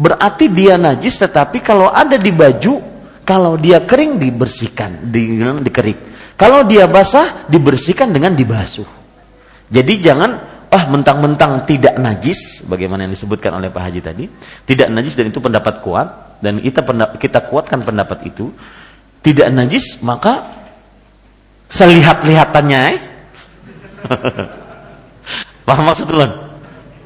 berarti 0.00 0.48
dia 0.48 0.80
najis 0.80 1.20
tetapi 1.20 1.60
kalau 1.60 1.92
ada 1.92 2.16
di 2.16 2.32
baju 2.32 2.80
kalau 3.28 3.60
dia 3.60 3.84
kering 3.84 4.16
dibersihkan 4.16 5.12
dengan 5.12 5.60
dikerik. 5.60 6.08
Kalau 6.40 6.64
dia 6.64 6.88
basah 6.88 7.44
dibersihkan 7.52 8.08
dengan 8.16 8.32
dibasuh. 8.32 8.88
Jadi 9.68 10.00
jangan 10.00 10.30
ah 10.72 10.84
mentang-mentang 10.88 11.68
tidak 11.68 12.00
najis 12.00 12.64
bagaimana 12.64 13.04
yang 13.04 13.12
disebutkan 13.12 13.52
oleh 13.60 13.68
Pak 13.68 13.82
Haji 13.86 14.00
tadi, 14.00 14.24
tidak 14.64 14.88
najis 14.88 15.14
dan 15.20 15.28
itu 15.28 15.36
pendapat 15.36 15.84
kuat 15.84 16.40
dan 16.40 16.64
kita 16.64 16.80
kita 17.20 17.44
kuatkan 17.52 17.84
pendapat 17.84 18.24
itu. 18.24 18.48
Tidak 19.20 19.52
najis 19.52 20.00
maka 20.00 20.48
selihat-lihatannya 21.68 22.80
eh? 22.88 22.98
Paham 25.70 25.86
maksud 25.86 26.10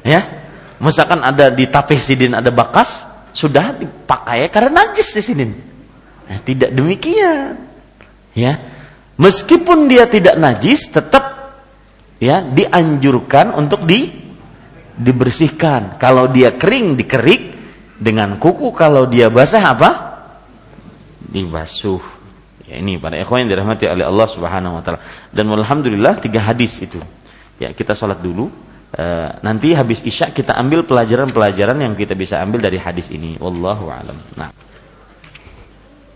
Ya? 0.01 0.21
Misalkan 0.81 1.21
ada 1.21 1.53
di 1.53 1.69
tapeh 1.69 2.01
sidin 2.01 2.33
ada 2.33 2.49
bakas, 2.49 3.05
sudah 3.29 3.77
dipakai 3.77 4.49
karena 4.49 4.89
najis 4.89 5.13
di 5.13 5.21
sini. 5.21 5.45
Nah, 6.25 6.41
tidak 6.41 6.73
demikian. 6.73 7.61
Ya. 8.33 8.73
Meskipun 9.21 9.85
dia 9.85 10.09
tidak 10.09 10.35
najis, 10.41 10.89
tetap 10.89 11.53
ya 12.17 12.41
dianjurkan 12.41 13.53
untuk 13.53 13.85
di 13.85 14.09
dibersihkan. 14.97 16.01
Kalau 16.01 16.25
dia 16.33 16.57
kering 16.57 16.97
dikerik 16.97 17.53
dengan 18.01 18.41
kuku, 18.41 18.73
kalau 18.73 19.05
dia 19.05 19.29
basah 19.29 19.61
apa? 19.61 19.91
Dibasuh. 21.21 22.01
Ya 22.65 22.81
ini 22.81 22.97
para 22.97 23.13
ikhwan 23.21 23.45
yang 23.45 23.53
dirahmati 23.53 23.85
oleh 23.85 24.09
Allah 24.09 24.27
Subhanahu 24.27 24.73
wa 24.79 24.81
taala. 24.81 24.99
Dan 25.29 25.53
alhamdulillah 25.53 26.17
tiga 26.17 26.41
hadis 26.41 26.81
itu. 26.81 26.97
Ya, 27.55 27.71
kita 27.71 27.95
sholat 27.95 28.19
dulu. 28.19 28.51
E, 28.91 29.05
nanti 29.39 29.71
habis 29.71 30.03
isya 30.03 30.35
kita 30.35 30.55
ambil 30.59 30.83
pelajaran-pelajaran 30.83 31.79
yang 31.79 31.95
kita 31.95 32.11
bisa 32.11 32.43
ambil 32.43 32.59
dari 32.59 32.75
hadis 32.75 33.07
ini. 33.07 33.39
Wallahu 33.39 33.87
alam. 33.87 34.17
Nah. 34.35 34.51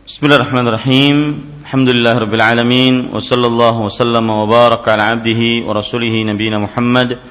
Bismillahirrahmanirrahim. 0.03 1.17
Alhamdulillahirabbil 1.63 2.43
alamin 2.43 2.93
wa 3.13 3.21
sallallahu 3.21 3.87
wasallam 3.87 4.25
wa 4.25 4.43
baraka 4.49 4.97
ala 4.97 5.15
abdihi 5.15 5.63
wa 5.63 5.77
rasulih 5.77 6.11
nabiyina 6.25 6.57
Muhammad 6.57 7.21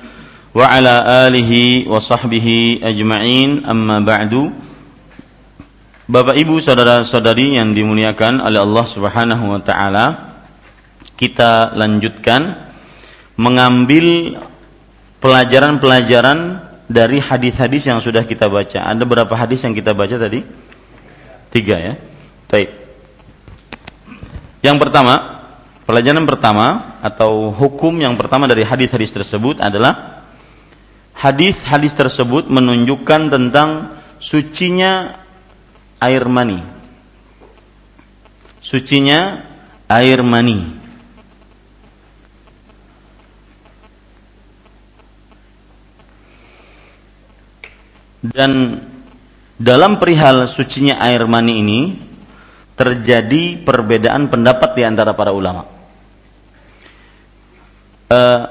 wa 0.54 0.62
ala 0.62 1.26
alihi 1.26 1.84
wa 1.84 2.00
sahbihi 2.00 2.80
ajma'in. 2.80 3.68
Amma 3.68 4.00
ba'du. 4.00 4.48
Bapak 6.08 6.40
Ibu 6.40 6.64
saudara-saudari 6.64 7.60
yang 7.60 7.76
dimuliakan 7.76 8.40
oleh 8.40 8.64
Allah 8.64 8.84
Subhanahu 8.88 9.44
wa 9.52 9.60
taala, 9.60 10.06
kita 11.20 11.76
lanjutkan 11.76 12.67
mengambil 13.38 14.36
pelajaran-pelajaran 15.22 16.66
dari 16.90 17.22
hadis-hadis 17.22 17.86
yang 17.86 18.02
sudah 18.02 18.26
kita 18.26 18.50
baca. 18.50 18.82
Ada 18.82 19.04
berapa 19.06 19.30
hadis 19.38 19.62
yang 19.62 19.76
kita 19.76 19.94
baca 19.94 20.18
tadi? 20.18 20.42
Tiga 21.54 21.76
ya. 21.78 21.94
Baik. 22.50 22.74
Yang 24.64 24.76
pertama, 24.82 25.14
pelajaran 25.86 26.26
pertama 26.26 26.98
atau 26.98 27.54
hukum 27.54 27.94
yang 27.94 28.18
pertama 28.18 28.50
dari 28.50 28.66
hadis-hadis 28.66 29.14
tersebut 29.14 29.62
adalah 29.62 30.24
hadis-hadis 31.14 31.94
tersebut 31.94 32.50
menunjukkan 32.50 33.30
tentang 33.30 34.00
sucinya 34.18 35.22
air 36.02 36.26
mani. 36.26 36.58
Sucinya 38.62 39.46
air 39.86 40.26
mani. 40.26 40.77
Dan 48.18 48.82
dalam 49.58 49.98
perihal 49.98 50.46
sucinya 50.50 50.98
air 51.02 51.26
mani 51.26 51.54
ini 51.62 51.80
terjadi 52.78 53.62
perbedaan 53.66 54.30
pendapat 54.30 54.70
di 54.78 54.82
antara 54.86 55.14
para 55.14 55.34
ulama. 55.34 55.66
Uh, 58.08 58.42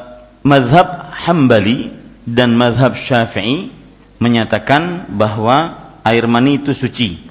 madhab 0.44 1.16
Hambali 1.16 1.90
dan 2.28 2.54
madhab 2.54 2.94
Syafi'i 2.94 3.72
menyatakan 4.20 5.08
bahwa 5.08 5.88
air 6.04 6.28
mani 6.28 6.60
itu 6.60 6.76
suci. 6.76 7.24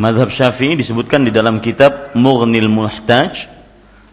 Madhab 0.00 0.32
Syafi'i 0.32 0.78
disebutkan 0.78 1.26
di 1.26 1.34
dalam 1.34 1.58
kitab 1.58 2.14
Mughnil 2.16 2.70
Muhtaj 2.70 3.50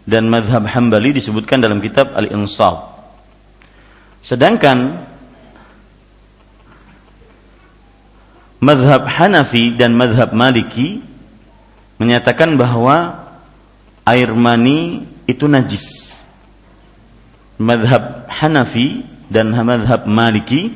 dan 0.04 0.26
madhab 0.28 0.66
Hambali 0.66 1.16
disebutkan 1.16 1.62
dalam 1.62 1.78
kitab 1.78 2.12
Al-Insaf. 2.12 2.98
Sedangkan 4.20 5.06
Madhab 8.58 9.06
Hanafi 9.06 9.70
dan 9.78 9.94
madhab 9.94 10.34
Maliki 10.34 10.98
menyatakan 12.02 12.58
bahwa 12.58 13.26
air 14.02 14.34
mani 14.34 15.06
itu 15.30 15.46
najis. 15.46 16.10
Madhab 17.58 18.26
Hanafi 18.26 19.06
dan 19.30 19.54
madhab 19.54 20.10
Maliki 20.10 20.74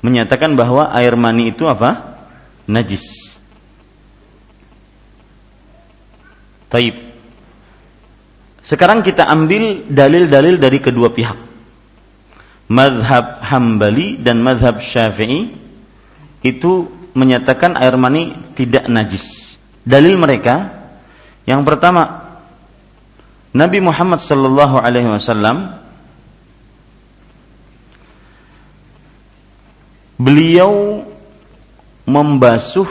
menyatakan 0.00 0.56
bahwa 0.56 0.88
air 0.96 1.12
mani 1.12 1.52
itu 1.52 1.68
apa? 1.68 2.20
Najis. 2.64 3.36
Taib. 6.72 6.96
Sekarang 8.64 9.02
kita 9.02 9.26
ambil 9.26 9.90
dalil-dalil 9.90 10.56
dari 10.56 10.78
kedua 10.78 11.10
pihak. 11.12 11.36
Madhab 12.70 13.42
Hambali 13.42 14.14
dan 14.22 14.38
madhab 14.46 14.78
Syafi'i 14.78 15.50
itu 16.46 16.99
menyatakan 17.12 17.74
air 17.78 17.94
mani 17.98 18.34
tidak 18.54 18.86
najis. 18.86 19.56
Dalil 19.82 20.14
mereka 20.20 20.70
yang 21.48 21.64
pertama 21.64 22.30
Nabi 23.50 23.82
Muhammad 23.82 24.22
sallallahu 24.22 24.78
alaihi 24.78 25.10
wasallam 25.10 25.74
beliau 30.20 31.02
membasuh 32.06 32.86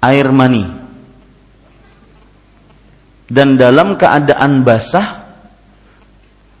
air 0.00 0.32
mani 0.32 0.64
dan 3.28 3.60
dalam 3.60 4.00
keadaan 4.00 4.64
basah 4.64 5.19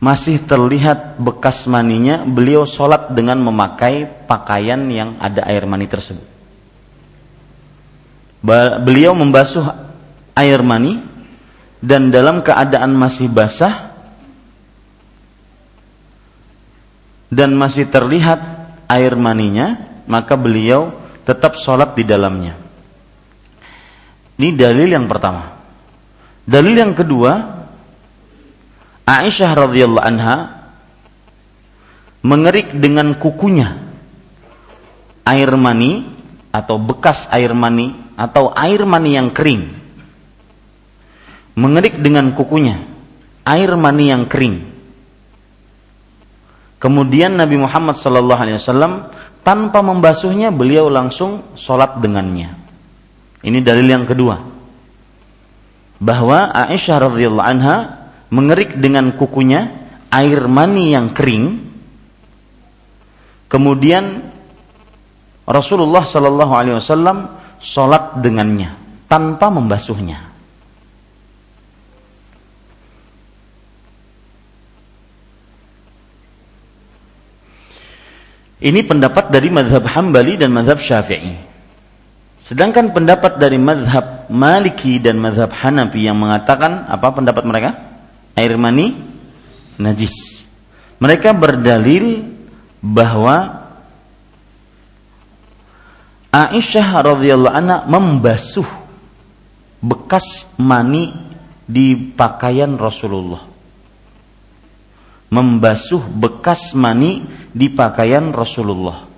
masih 0.00 0.40
terlihat 0.40 1.20
bekas 1.20 1.68
maninya, 1.68 2.24
beliau 2.24 2.64
sholat 2.64 3.12
dengan 3.12 3.36
memakai 3.44 4.08
pakaian 4.24 4.80
yang 4.88 5.20
ada 5.20 5.44
air 5.44 5.68
mani 5.68 5.84
tersebut. 5.84 6.24
Beliau 8.80 9.12
membasuh 9.12 9.68
air 10.32 10.64
mani 10.64 11.04
dan 11.84 12.08
dalam 12.08 12.40
keadaan 12.40 12.96
masih 12.96 13.28
basah 13.28 13.92
dan 17.28 17.52
masih 17.52 17.84
terlihat 17.92 18.40
air 18.88 19.12
maninya, 19.20 20.00
maka 20.08 20.32
beliau 20.34 20.96
tetap 21.28 21.60
sholat 21.60 21.92
di 21.92 22.08
dalamnya. 22.08 22.56
Ini 24.40 24.56
dalil 24.56 24.88
yang 24.88 25.04
pertama. 25.04 25.60
Dalil 26.48 26.72
yang 26.72 26.96
kedua, 26.96 27.59
Aisyah 29.10 29.50
radhiyallahu 29.58 30.06
anha 30.06 30.36
mengerik 32.22 32.78
dengan 32.78 33.18
kukunya 33.18 33.74
air 35.26 35.50
mani 35.58 36.06
atau 36.54 36.78
bekas 36.78 37.26
air 37.34 37.50
mani 37.50 37.90
atau 38.14 38.54
air 38.54 38.86
mani 38.86 39.18
yang 39.18 39.34
kering. 39.34 39.66
Mengerik 41.58 41.98
dengan 41.98 42.30
kukunya 42.38 42.86
air 43.42 43.74
mani 43.74 44.14
yang 44.14 44.30
kering. 44.30 44.70
Kemudian 46.78 47.34
Nabi 47.34 47.58
Muhammad 47.58 47.98
sallallahu 47.98 48.40
alaihi 48.40 48.56
wasallam 48.62 49.10
tanpa 49.42 49.82
membasuhnya 49.82 50.54
beliau 50.54 50.86
langsung 50.86 51.52
sholat 51.58 51.98
dengannya. 51.98 52.56
Ini 53.42 53.58
dalil 53.60 53.90
yang 53.90 54.06
kedua. 54.06 54.38
Bahwa 56.00 56.48
Aisyah 56.54 56.96
radhiyallahu 57.10 57.48
anha 57.50 57.76
mengerik 58.30 58.78
dengan 58.78 59.12
kukunya 59.14 59.68
air 60.10 60.46
mani 60.46 60.94
yang 60.94 61.10
kering. 61.10 61.70
Kemudian 63.50 64.30
Rasulullah 65.46 66.06
Shallallahu 66.06 66.52
Alaihi 66.54 66.78
Wasallam 66.78 67.26
sholat 67.58 68.22
dengannya 68.22 68.78
tanpa 69.10 69.50
membasuhnya. 69.50 70.30
Ini 78.60 78.84
pendapat 78.84 79.32
dari 79.32 79.48
madhab 79.48 79.88
Hambali 79.88 80.36
dan 80.36 80.52
madhab 80.52 80.76
Syafi'i. 80.76 81.32
Sedangkan 82.44 82.92
pendapat 82.92 83.40
dari 83.40 83.56
madhab 83.56 84.28
Maliki 84.28 85.00
dan 85.00 85.16
madhab 85.16 85.48
Hanafi 85.48 86.04
yang 86.04 86.20
mengatakan 86.20 86.84
apa 86.86 87.08
pendapat 87.08 87.42
mereka? 87.48 87.89
Air 88.40 88.56
mani 88.56 88.96
najis. 89.76 90.40
Mereka 90.96 91.36
berdalil 91.36 92.24
bahwa 92.80 93.68
Aisyah 96.30 96.88
radhiyallahu 97.04 97.52
anha 97.52 97.84
membasuh 97.90 98.68
bekas 99.82 100.46
mani 100.56 101.10
di 101.66 101.98
pakaian 102.16 102.80
Rasulullah. 102.80 103.44
Membasuh 105.30 106.06
bekas 106.06 106.72
mani 106.72 107.26
di 107.50 107.66
pakaian 107.68 108.30
Rasulullah. 108.30 109.10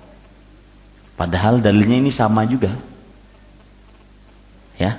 Padahal 1.13 1.61
dalilnya 1.61 2.01
ini 2.01 2.09
sama 2.09 2.43
juga. 2.49 2.73
Ya. 4.81 4.97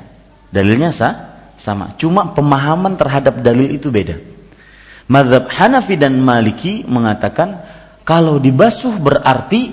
Dalilnya 0.55 0.95
sa 0.95 1.34
sama. 1.65 1.97
Cuma 1.97 2.37
pemahaman 2.37 3.01
terhadap 3.01 3.41
dalil 3.41 3.73
itu 3.73 3.89
beda. 3.89 4.21
Madhab 5.09 5.49
Hanafi 5.49 5.97
dan 5.97 6.21
Maliki 6.21 6.85
mengatakan 6.85 7.65
kalau 8.05 8.37
dibasuh 8.37 8.93
berarti 9.01 9.73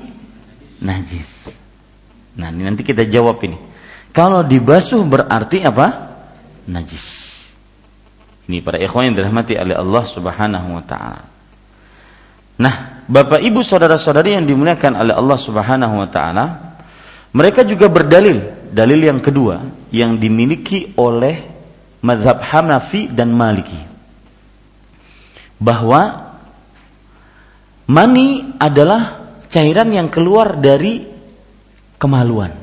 najis. 0.79 1.27
Nah, 2.39 2.47
ini 2.47 2.63
nanti 2.63 2.87
kita 2.87 3.03
jawab 3.03 3.43
ini. 3.43 3.59
Kalau 4.15 4.43
dibasuh 4.47 5.03
berarti 5.03 5.67
apa? 5.67 6.15
Najis. 6.67 7.27
Ini 8.47 8.63
para 8.63 8.79
ikhwan 8.79 9.11
yang 9.11 9.15
dirahmati 9.19 9.59
oleh 9.59 9.75
Allah 9.75 10.03
Subhanahu 10.07 10.67
wa 10.79 10.83
taala. 10.87 11.21
Nah, 12.59 13.03
Bapak 13.07 13.43
Ibu 13.43 13.63
saudara-saudari 13.63 14.39
yang 14.39 14.47
dimuliakan 14.47 14.95
oleh 14.95 15.13
Allah 15.15 15.39
Subhanahu 15.39 15.95
wa 15.99 16.07
taala, 16.07 16.45
mereka 17.31 17.63
juga 17.63 17.87
berdalil, 17.87 18.71
dalil 18.71 18.99
yang 18.99 19.19
kedua 19.23 19.63
yang 19.91 20.19
dimiliki 20.19 20.95
oleh 20.99 21.50
mazhab 22.01 22.41
Hanafi 22.41 23.07
dan 23.09 23.33
Maliki. 23.33 23.77
Bahwa 25.61 26.33
mani 27.85 28.57
adalah 28.57 29.33
cairan 29.47 29.93
yang 29.93 30.09
keluar 30.09 30.57
dari 30.57 31.05
kemaluan. 32.01 32.57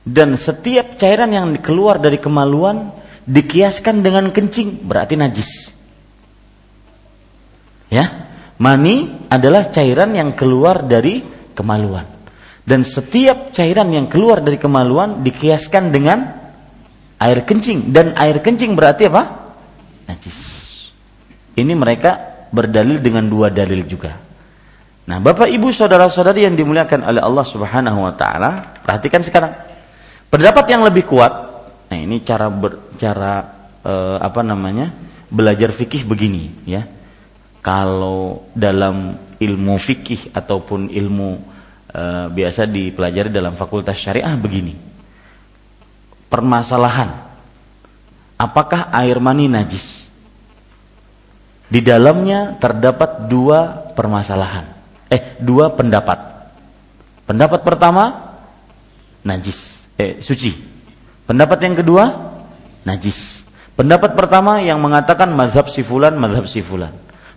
Dan 0.00 0.34
setiap 0.40 0.96
cairan 0.96 1.30
yang 1.30 1.48
keluar 1.60 2.00
dari 2.00 2.16
kemaluan 2.16 2.96
dikiaskan 3.28 4.00
dengan 4.00 4.32
kencing 4.32 4.80
berarti 4.80 5.14
najis. 5.20 5.52
Ya, 7.92 8.30
Mani 8.60 9.08
adalah 9.32 9.72
cairan 9.72 10.12
yang 10.12 10.36
keluar 10.36 10.84
dari 10.84 11.24
kemaluan. 11.56 12.04
Dan 12.64 12.84
setiap 12.84 13.56
cairan 13.56 13.88
yang 13.88 14.06
keluar 14.06 14.44
dari 14.44 14.60
kemaluan 14.60 15.24
dikiaskan 15.24 15.88
dengan 15.88 16.39
air 17.20 17.44
kencing. 17.44 17.92
Dan 17.92 18.16
air 18.16 18.40
kencing 18.40 18.72
berarti 18.72 19.06
apa? 19.12 19.52
Najis. 20.08 20.38
Ini 21.54 21.76
mereka 21.76 22.48
berdalil 22.50 22.98
dengan 22.98 23.28
dua 23.28 23.52
dalil 23.52 23.84
juga. 23.84 24.16
Nah, 25.06 25.18
Bapak 25.20 25.50
Ibu 25.50 25.70
saudara-saudari 25.74 26.46
yang 26.48 26.56
dimuliakan 26.56 27.04
oleh 27.04 27.20
Allah 27.20 27.46
Subhanahu 27.46 28.08
wa 28.08 28.14
taala, 28.16 28.80
perhatikan 28.82 29.20
sekarang. 29.20 29.52
Pendapat 30.30 30.64
yang 30.70 30.86
lebih 30.86 31.04
kuat. 31.04 31.32
Nah, 31.90 31.98
ini 31.98 32.22
cara 32.22 32.46
ber, 32.48 32.94
cara 32.96 33.44
eh, 33.82 34.18
apa 34.18 34.40
namanya? 34.40 35.10
belajar 35.30 35.70
fikih 35.70 36.10
begini, 36.10 36.66
ya 36.66 36.90
kalau 37.60 38.48
dalam 38.56 39.14
ilmu 39.36 39.76
fikih 39.76 40.32
ataupun 40.32 40.88
ilmu 40.88 41.30
e, 41.92 42.02
biasa 42.32 42.64
dipelajari 42.64 43.28
dalam 43.28 43.54
fakultas 43.56 44.00
syariah 44.00 44.32
begini. 44.36 44.74
Permasalahan 46.30 47.10
apakah 48.40 48.88
air 48.94 49.18
mani 49.20 49.50
najis? 49.50 50.08
Di 51.70 51.84
dalamnya 51.84 52.58
terdapat 52.58 53.30
dua 53.30 53.92
permasalahan. 53.94 54.66
Eh, 55.10 55.38
dua 55.38 55.70
pendapat. 55.74 56.18
Pendapat 57.28 57.62
pertama 57.62 58.34
najis, 59.22 59.84
eh 59.94 60.18
suci. 60.18 60.56
Pendapat 61.30 61.62
yang 61.62 61.78
kedua 61.78 62.04
najis. 62.82 63.44
Pendapat 63.78 64.18
pertama 64.18 64.58
yang 64.58 64.82
mengatakan 64.82 65.30
mazhab 65.30 65.70
sifulan, 65.70 66.18
mazhab 66.18 66.50
sifulan. 66.50 66.90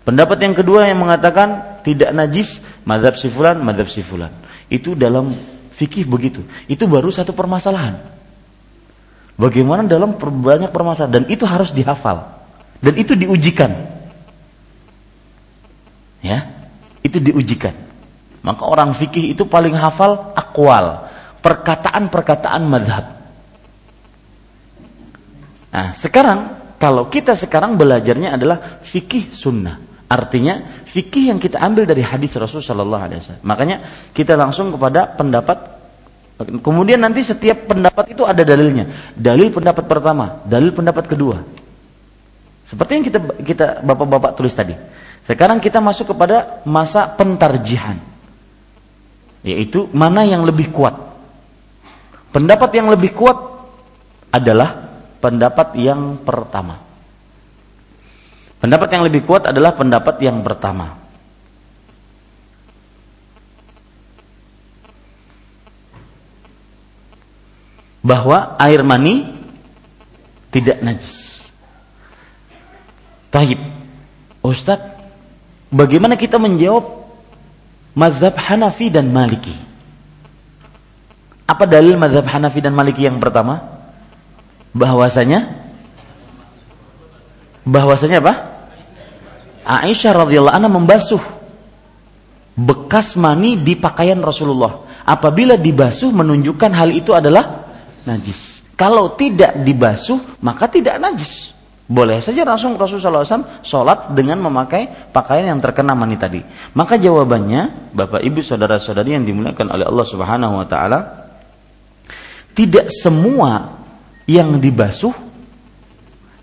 Pendapat 0.04 0.42
yang 0.44 0.58
kedua 0.58 0.90
yang 0.90 1.00
mengatakan 1.00 1.80
tidak 1.86 2.12
najis, 2.12 2.60
madhab 2.84 3.16
sifulan, 3.16 3.62
madhab 3.62 3.88
sifulan. 3.88 4.34
Itu 4.68 4.98
dalam 4.98 5.38
fikih 5.78 6.10
begitu. 6.10 6.44
Itu 6.68 6.90
baru 6.90 7.14
satu 7.14 7.32
permasalahan. 7.32 8.02
Bagaimana 9.34 9.90
dalam 9.90 10.14
banyak 10.20 10.70
permasalahan 10.70 11.24
dan 11.24 11.26
itu 11.26 11.44
harus 11.50 11.74
dihafal 11.74 12.44
dan 12.84 12.94
itu 13.00 13.16
diujikan. 13.18 13.72
Ya, 16.24 16.52
itu 17.04 17.20
diujikan. 17.20 17.76
Maka 18.44 18.64
orang 18.68 18.92
fikih 18.96 19.32
itu 19.32 19.48
paling 19.48 19.76
hafal 19.76 20.36
akwal, 20.36 21.08
perkataan-perkataan 21.40 22.64
madhab. 22.68 23.24
Nah, 25.74 25.96
sekarang 25.96 26.60
kalau 26.78 27.08
kita 27.08 27.34
sekarang 27.34 27.80
belajarnya 27.80 28.36
adalah 28.36 28.84
fikih 28.84 29.32
sunnah. 29.32 29.80
Artinya 30.12 30.84
fikih 30.86 31.34
yang 31.34 31.40
kita 31.42 31.58
ambil 31.58 31.90
dari 31.90 32.06
hadis 32.06 32.38
Rasul 32.38 32.62
Shallallahu 32.62 33.04
Alaihi 33.08 33.20
Wasallam. 33.24 33.44
Makanya 33.48 33.78
kita 34.14 34.38
langsung 34.38 34.70
kepada 34.76 35.10
pendapat. 35.16 35.83
Kemudian 36.42 36.98
nanti 36.98 37.22
setiap 37.22 37.70
pendapat 37.70 38.18
itu 38.18 38.26
ada 38.26 38.42
dalilnya. 38.42 39.14
Dalil 39.14 39.54
pendapat 39.54 39.86
pertama, 39.86 40.42
dalil 40.50 40.74
pendapat 40.74 41.06
kedua. 41.06 41.46
Seperti 42.66 42.92
yang 42.98 43.06
kita 43.06 43.20
kita 43.44 43.66
bapak-bapak 43.86 44.34
tulis 44.34 44.56
tadi. 44.56 44.74
Sekarang 45.30 45.62
kita 45.62 45.78
masuk 45.78 46.16
kepada 46.16 46.66
masa 46.66 47.06
pentarjihan. 47.06 48.02
Yaitu 49.46 49.92
mana 49.94 50.26
yang 50.26 50.42
lebih 50.42 50.74
kuat. 50.74 50.96
Pendapat 52.34 52.72
yang 52.74 52.90
lebih 52.90 53.14
kuat 53.14 53.38
adalah 54.34 54.90
pendapat 55.22 55.78
yang 55.78 56.18
pertama. 56.18 56.82
Pendapat 58.58 58.90
yang 58.90 59.04
lebih 59.06 59.22
kuat 59.28 59.46
adalah 59.46 59.76
pendapat 59.78 60.18
yang 60.24 60.42
pertama. 60.42 61.03
Bahwa 68.04 68.60
air 68.60 68.84
mani 68.84 69.32
tidak 70.52 70.84
najis. 70.84 71.42
Tahib. 73.34 73.58
Ustadz, 74.44 74.94
bagaimana 75.72 76.20
kita 76.20 76.38
menjawab 76.38 77.10
mazhab 77.96 78.36
Hanafi 78.38 78.92
dan 78.92 79.10
Maliki? 79.10 79.56
Apa 81.48 81.64
dalil 81.66 81.96
mazhab 81.96 82.28
Hanafi 82.28 82.60
dan 82.60 82.76
Maliki 82.76 83.08
yang 83.08 83.18
pertama? 83.18 83.82
Bahwasanya 84.76 85.64
bahwasanya 87.64 88.20
apa? 88.20 88.34
Aisyah 89.64 90.12
radhiyallahu 90.28 90.56
anha 90.60 90.68
membasuh 90.68 91.24
bekas 92.60 93.16
mani 93.16 93.56
di 93.56 93.80
pakaian 93.80 94.20
Rasulullah. 94.20 94.84
Apabila 95.08 95.56
dibasuh 95.56 96.12
menunjukkan 96.12 96.72
hal 96.76 96.92
itu 96.92 97.16
adalah 97.16 97.63
najis. 98.08 98.64
Kalau 98.74 99.14
tidak 99.16 99.62
dibasuh 99.62 100.40
maka 100.42 100.68
tidak 100.68 101.00
najis. 101.00 101.54
Boleh 101.84 102.24
saja 102.24 102.48
langsung 102.48 102.80
Rasulullah 102.80 103.28
SAW 103.28 103.62
sholat 103.62 104.16
dengan 104.16 104.40
memakai 104.40 105.12
pakaian 105.12 105.52
yang 105.52 105.60
terkena 105.60 105.92
mani 105.92 106.16
tadi. 106.16 106.40
Maka 106.74 106.96
jawabannya, 106.96 107.92
Bapak 107.92 108.24
Ibu 108.24 108.40
saudara-saudari 108.40 109.20
yang 109.20 109.28
dimuliakan 109.28 109.68
oleh 109.68 109.86
Allah 109.86 110.08
Subhanahu 110.08 110.64
Wa 110.64 110.68
Taala, 110.72 111.00
tidak 112.56 112.88
semua 112.88 113.84
yang 114.26 114.58
dibasuh 114.58 115.14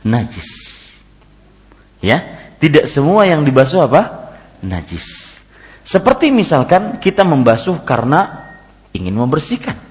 najis. 0.04 0.48
Ya, 2.04 2.52
tidak 2.62 2.84
semua 2.86 3.24
yang 3.24 3.40
dibasuh 3.42 3.90
apa? 3.90 4.36
Najis. 4.60 5.40
Seperti 5.82 6.28
misalkan 6.28 7.00
kita 7.00 7.24
membasuh 7.24 7.80
karena 7.82 8.52
ingin 8.92 9.16
membersihkan. 9.16 9.89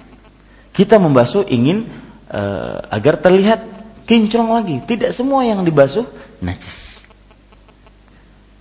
Kita 0.79 0.95
membasuh 0.95 1.43
ingin 1.51 1.91
uh, 2.31 2.87
agar 2.87 3.19
terlihat 3.19 3.67
kinclong 4.07 4.55
lagi. 4.55 4.79
Tidak 4.79 5.11
semua 5.11 5.43
yang 5.43 5.59
dibasuh 5.67 6.07
najis. 6.39 7.03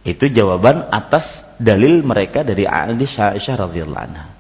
Itu 0.03 0.27
jawaban 0.27 0.91
atas 0.91 1.47
dalil 1.63 2.03
mereka 2.03 2.43
dari 2.43 2.67
Aisyah 2.67 3.39
radhiyallahu 3.39 4.03
anha. 4.03 4.35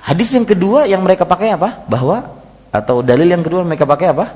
Hadis 0.00 0.32
yang 0.32 0.48
kedua 0.48 0.88
yang 0.88 1.04
mereka 1.04 1.28
pakai 1.28 1.52
apa? 1.52 1.84
Bahwa 1.84 2.40
atau 2.72 3.04
dalil 3.04 3.28
yang 3.28 3.44
kedua 3.44 3.68
mereka 3.68 3.84
pakai 3.84 4.16
apa? 4.16 4.26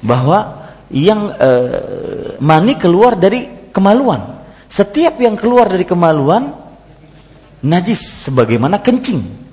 Bahwa 0.00 0.70
yang 0.88 1.28
e, 1.36 1.50
mani 2.40 2.80
keluar 2.80 3.20
dari 3.20 3.68
kemaluan. 3.68 4.40
Setiap 4.72 5.20
yang 5.20 5.36
keluar 5.36 5.68
dari 5.68 5.84
kemaluan 5.84 6.56
najis 7.60 8.26
sebagaimana 8.26 8.80
kencing. 8.80 9.45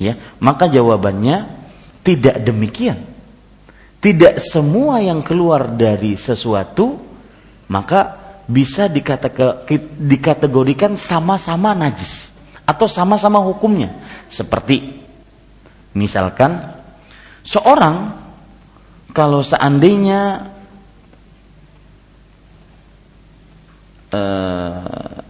Ya, 0.00 0.16
maka 0.40 0.64
jawabannya 0.64 1.60
tidak 2.00 2.40
demikian. 2.40 3.04
Tidak 4.00 4.40
semua 4.40 5.04
yang 5.04 5.20
keluar 5.20 5.76
dari 5.76 6.16
sesuatu 6.16 7.10
maka 7.70 8.18
bisa 8.50 8.90
dikategorikan 9.94 10.98
sama-sama 10.98 11.70
najis 11.70 12.34
atau 12.66 12.90
sama-sama 12.90 13.38
hukumnya. 13.38 13.94
Seperti 14.26 14.98
misalkan 15.94 16.58
seorang 17.46 18.10
kalau 19.14 19.46
seandainya 19.46 20.50
uh, 24.10 25.29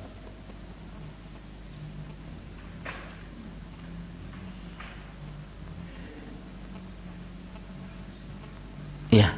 Ya. 9.10 9.34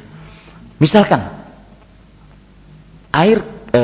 Misalkan 0.77 1.21
air 3.13 3.41
e, 3.73 3.83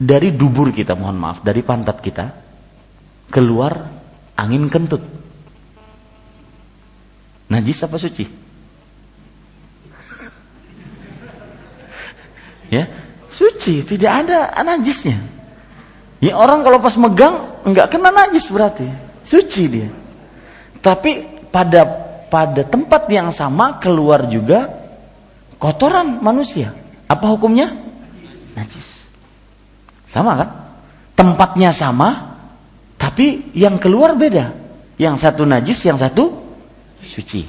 dari 0.00 0.32
dubur 0.32 0.72
kita, 0.72 0.96
mohon 0.96 1.16
maaf, 1.20 1.44
dari 1.44 1.60
pantat 1.60 2.00
kita 2.00 2.24
keluar 3.28 3.92
angin 4.36 4.68
kentut. 4.68 5.04
Najis 7.48 7.84
apa 7.84 7.96
suci? 8.00 8.24
Ya, 12.72 12.88
suci, 13.28 13.84
tidak 13.84 14.12
ada 14.24 14.50
najisnya. 14.64 15.20
Ya 16.24 16.40
orang 16.40 16.64
kalau 16.64 16.80
pas 16.80 16.96
megang 16.96 17.60
nggak 17.68 17.92
kena 17.92 18.08
najis 18.08 18.48
berarti, 18.48 18.88
suci 19.22 19.62
dia. 19.68 19.88
Tapi 20.80 21.44
pada 21.52 22.03
pada 22.34 22.66
tempat 22.66 23.06
yang 23.14 23.30
sama 23.30 23.78
keluar 23.78 24.26
juga 24.26 24.74
kotoran 25.62 26.18
manusia. 26.18 26.74
Apa 27.06 27.30
hukumnya? 27.30 27.70
Najis. 28.58 29.06
Sama 30.10 30.34
kan? 30.34 30.50
Tempatnya 31.14 31.70
sama, 31.70 32.34
tapi 32.98 33.54
yang 33.54 33.78
keluar 33.78 34.18
beda. 34.18 34.50
Yang 34.98 35.22
satu 35.22 35.46
najis, 35.46 35.78
yang 35.86 35.94
satu 35.94 36.34
suci. 37.06 37.46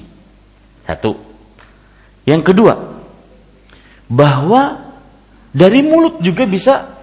Satu. 0.86 1.18
Yang 2.30 2.54
kedua, 2.54 3.02
bahwa 4.06 4.94
dari 5.50 5.82
mulut 5.82 6.22
juga 6.22 6.46
bisa 6.46 6.94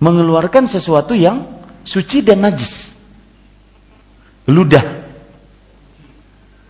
mengeluarkan 0.00 0.72
sesuatu 0.72 1.12
yang 1.12 1.44
suci 1.84 2.24
dan 2.24 2.40
najis. 2.40 2.96
Ludah 4.48 5.05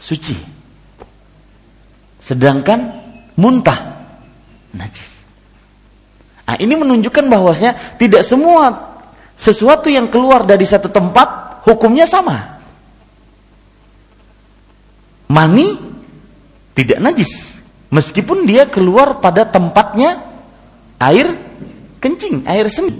suci. 0.07 0.39
Sedangkan 2.23 2.95
muntah 3.35 4.07
najis. 4.71 5.11
Nah, 6.47 6.55
ini 6.63 6.79
menunjukkan 6.79 7.27
bahwasanya 7.27 7.99
tidak 7.99 8.23
semua 8.23 8.95
sesuatu 9.35 9.91
yang 9.91 10.07
keluar 10.07 10.47
dari 10.47 10.63
satu 10.63 10.87
tempat 10.87 11.61
hukumnya 11.67 12.07
sama. 12.07 12.63
Mani 15.27 15.75
tidak 16.79 17.03
najis 17.03 17.59
meskipun 17.91 18.47
dia 18.47 18.71
keluar 18.71 19.19
pada 19.19 19.43
tempatnya 19.43 20.23
air 21.03 21.35
kencing, 21.99 22.47
air 22.47 22.71
seni. 22.71 22.95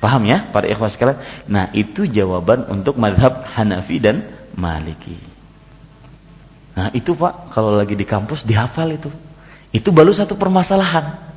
Paham 0.00 0.24
ya 0.24 0.48
para 0.50 0.66
ikhwas 0.66 0.96
sekalian? 0.96 1.20
Nah, 1.46 1.68
itu 1.76 2.08
jawaban 2.08 2.66
untuk 2.66 2.96
madhab 2.96 3.44
Hanafi 3.54 4.02
dan 4.02 4.24
Maliki. 4.56 5.31
Nah 6.72 6.88
itu 6.96 7.12
pak, 7.12 7.52
kalau 7.52 7.76
lagi 7.76 7.92
di 7.92 8.06
kampus 8.08 8.44
dihafal 8.48 8.88
itu. 8.92 9.12
Itu 9.72 9.92
baru 9.92 10.12
satu 10.12 10.36
permasalahan. 10.36 11.32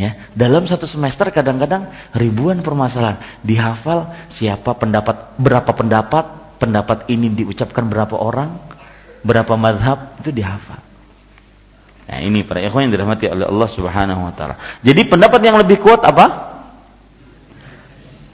Ya, 0.00 0.16
dalam 0.32 0.64
satu 0.64 0.88
semester 0.88 1.28
kadang-kadang 1.28 1.92
ribuan 2.16 2.64
permasalahan 2.64 3.20
dihafal 3.44 4.08
siapa 4.32 4.72
pendapat 4.72 5.36
berapa 5.36 5.68
pendapat 5.76 6.24
pendapat 6.56 7.04
ini 7.12 7.28
diucapkan 7.28 7.84
berapa 7.84 8.16
orang 8.16 8.56
berapa 9.20 9.60
madhab 9.60 10.16
itu 10.24 10.32
dihafal. 10.32 10.80
Nah 12.08 12.18
ini 12.18 12.42
para 12.42 12.64
ikhwan 12.64 12.88
yang 12.88 12.96
dirahmati 12.96 13.28
oleh 13.28 13.46
Allah 13.46 13.68
Subhanahu 13.68 14.20
Wa 14.24 14.32
Taala. 14.32 14.54
Jadi 14.80 15.04
pendapat 15.04 15.40
yang 15.44 15.60
lebih 15.60 15.78
kuat 15.78 16.00
apa? 16.00 16.58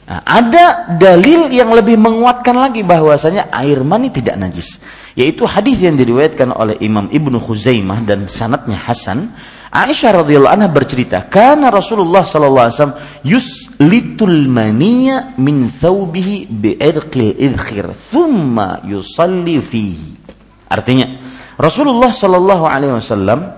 Nah, 0.07 0.22
ada 0.22 0.94
dalil 0.94 1.50
yang 1.50 1.74
lebih 1.74 1.98
menguatkan 1.98 2.54
lagi 2.54 2.86
bahwasanya 2.86 3.50
air 3.50 3.82
mani 3.82 4.14
tidak 4.14 4.38
najis, 4.38 4.78
yaitu 5.18 5.42
hadis 5.50 5.82
yang 5.82 5.98
diriwayatkan 5.98 6.54
oleh 6.54 6.78
Imam 6.78 7.11
Ibnu 7.11 7.42
Khuzaimah 7.42 8.07
dan 8.07 8.30
sanatnya 8.30 8.78
Hasan. 8.78 9.34
Aisyah 9.66 10.22
radhiyallahu 10.22 10.54
anha 10.62 10.70
bercerita, 10.70 11.26
"Kana 11.26 11.74
Rasulullah 11.74 12.22
sallallahu 12.22 12.64
alaihi 12.70 12.78
wasallam 12.78 12.98
yuslitul 13.26 14.46
maniya 14.46 15.34
min 15.42 15.74
thawbihi 15.74 16.54
bi'irqil 16.54 17.34
idkhir, 17.34 18.14
thumma 18.14 18.86
yusalli 18.86 19.59
fihi." 19.59 20.22
Artinya, 20.70 21.18
Rasulullah 21.59 22.14
sallallahu 22.14 22.62
alaihi 22.62 22.94
wasallam 22.94 23.50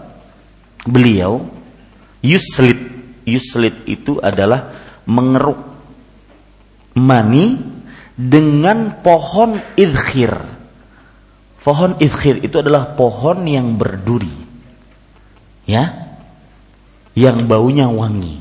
beliau 0.88 1.44
yuslit. 2.24 2.80
Yuslit 3.28 3.84
itu 3.84 4.16
adalah 4.16 4.72
mengeruk 5.04 5.67
mani 6.98 7.58
dengan 8.18 8.98
pohon 9.00 9.58
idkhir. 9.78 10.34
Pohon 11.62 11.98
idkhir 12.02 12.42
itu 12.42 12.58
adalah 12.58 12.98
pohon 12.98 13.46
yang 13.46 13.78
berduri. 13.78 14.34
Ya. 15.66 16.14
Yang 17.18 17.46
baunya 17.46 17.90
wangi. 17.90 18.40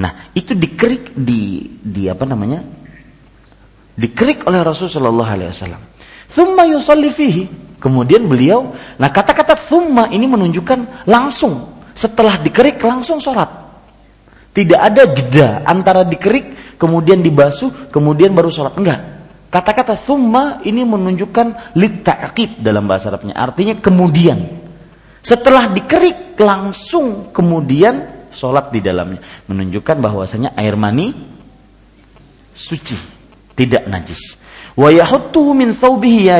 Nah, 0.00 0.32
itu 0.32 0.56
dikerik 0.56 1.12
di 1.12 1.68
di 1.80 2.08
apa 2.08 2.24
namanya? 2.24 2.64
Dikerik 3.92 4.48
oleh 4.48 4.64
Rasulullah 4.64 4.96
sallallahu 4.96 5.32
alaihi 5.36 5.50
wasallam. 5.52 5.82
Thumma 6.32 6.64
yusalli 6.64 7.12
fihi. 7.12 7.44
Kemudian 7.82 8.30
beliau, 8.30 8.78
nah 8.94 9.10
kata-kata 9.10 9.58
thumma 9.58 10.06
ini 10.14 10.30
menunjukkan 10.30 11.10
langsung 11.10 11.82
setelah 11.98 12.38
dikerik 12.38 12.78
langsung 12.78 13.18
sholat. 13.18 13.61
Tidak 14.52 14.76
ada 14.76 15.08
jeda 15.08 15.64
antara 15.64 16.04
dikerik, 16.04 16.76
kemudian 16.76 17.24
dibasuh, 17.24 17.88
kemudian 17.88 18.36
baru 18.36 18.52
sholat. 18.52 18.76
Enggak. 18.76 19.00
Kata-kata 19.52 19.96
thumma 19.96 20.64
ini 20.64 20.84
menunjukkan 20.84 21.76
litta'qib 21.76 22.60
dalam 22.64 22.88
bahasa 22.88 23.12
Arabnya. 23.12 23.36
Artinya 23.36 23.76
kemudian. 23.80 24.64
Setelah 25.24 25.72
dikerik, 25.72 26.36
langsung 26.40 27.32
kemudian 27.32 28.28
sholat 28.32 28.72
di 28.72 28.80
dalamnya. 28.80 29.20
Menunjukkan 29.48 29.96
bahwasanya 30.00 30.56
air 30.56 30.76
mani 30.76 31.12
suci. 32.56 32.96
Tidak 33.52 33.88
najis. 33.88 34.40
Wa 34.72 34.88
thawbihi 34.88 36.32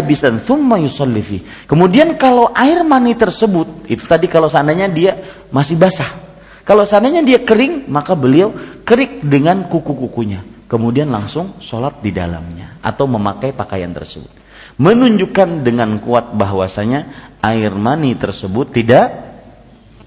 Kemudian 1.69 2.17
kalau 2.17 2.49
air 2.57 2.81
mani 2.81 3.13
tersebut, 3.13 3.93
itu 3.93 4.05
tadi 4.09 4.25
kalau 4.25 4.49
seandainya 4.49 4.89
dia 4.89 5.13
masih 5.53 5.77
basah, 5.77 6.32
kalau 6.63 6.87
seandainya 6.87 7.27
dia 7.27 7.43
kering, 7.43 7.91
maka 7.91 8.15
beliau 8.15 8.55
kerik 8.87 9.27
dengan 9.27 9.67
kuku-kukunya. 9.67 10.47
Kemudian 10.71 11.11
langsung 11.11 11.59
sholat 11.59 11.99
di 12.01 12.15
dalamnya. 12.15 12.79
Atau 12.81 13.11
memakai 13.11 13.51
pakaian 13.51 13.91
tersebut. 13.91 14.31
Menunjukkan 14.79 15.67
dengan 15.67 16.01
kuat 16.01 16.33
bahwasanya 16.33 17.35
air 17.45 17.75
mani 17.75 18.15
tersebut 18.17 18.73
tidak 18.73 19.35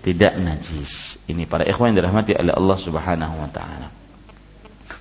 tidak 0.01 0.33
najis. 0.41 1.21
Ini 1.27 1.45
para 1.45 1.67
ikhwan 1.67 1.93
yang 1.93 2.01
dirahmati 2.01 2.33
oleh 2.33 2.53
Allah 2.55 2.77
Subhanahu 2.81 3.35
wa 3.35 3.49
taala. 3.51 3.87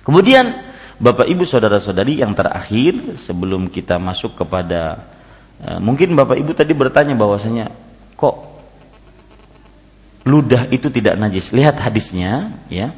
Kemudian 0.05 0.73
Bapak 1.01 1.25
Ibu 1.25 1.43
saudara-saudari 1.49 2.21
yang 2.21 2.37
terakhir 2.37 3.19
sebelum 3.19 3.67
kita 3.73 3.97
masuk 3.97 4.37
kepada 4.37 5.09
uh, 5.65 5.79
mungkin 5.81 6.13
Bapak 6.13 6.37
Ibu 6.37 6.53
tadi 6.53 6.77
bertanya 6.77 7.17
bahwasanya 7.17 7.73
kok 8.13 8.54
ludah 10.25 10.67
itu 10.73 10.89
tidak 10.89 11.15
najis. 11.15 11.53
Lihat 11.53 11.77
hadisnya, 11.77 12.59
ya. 12.67 12.91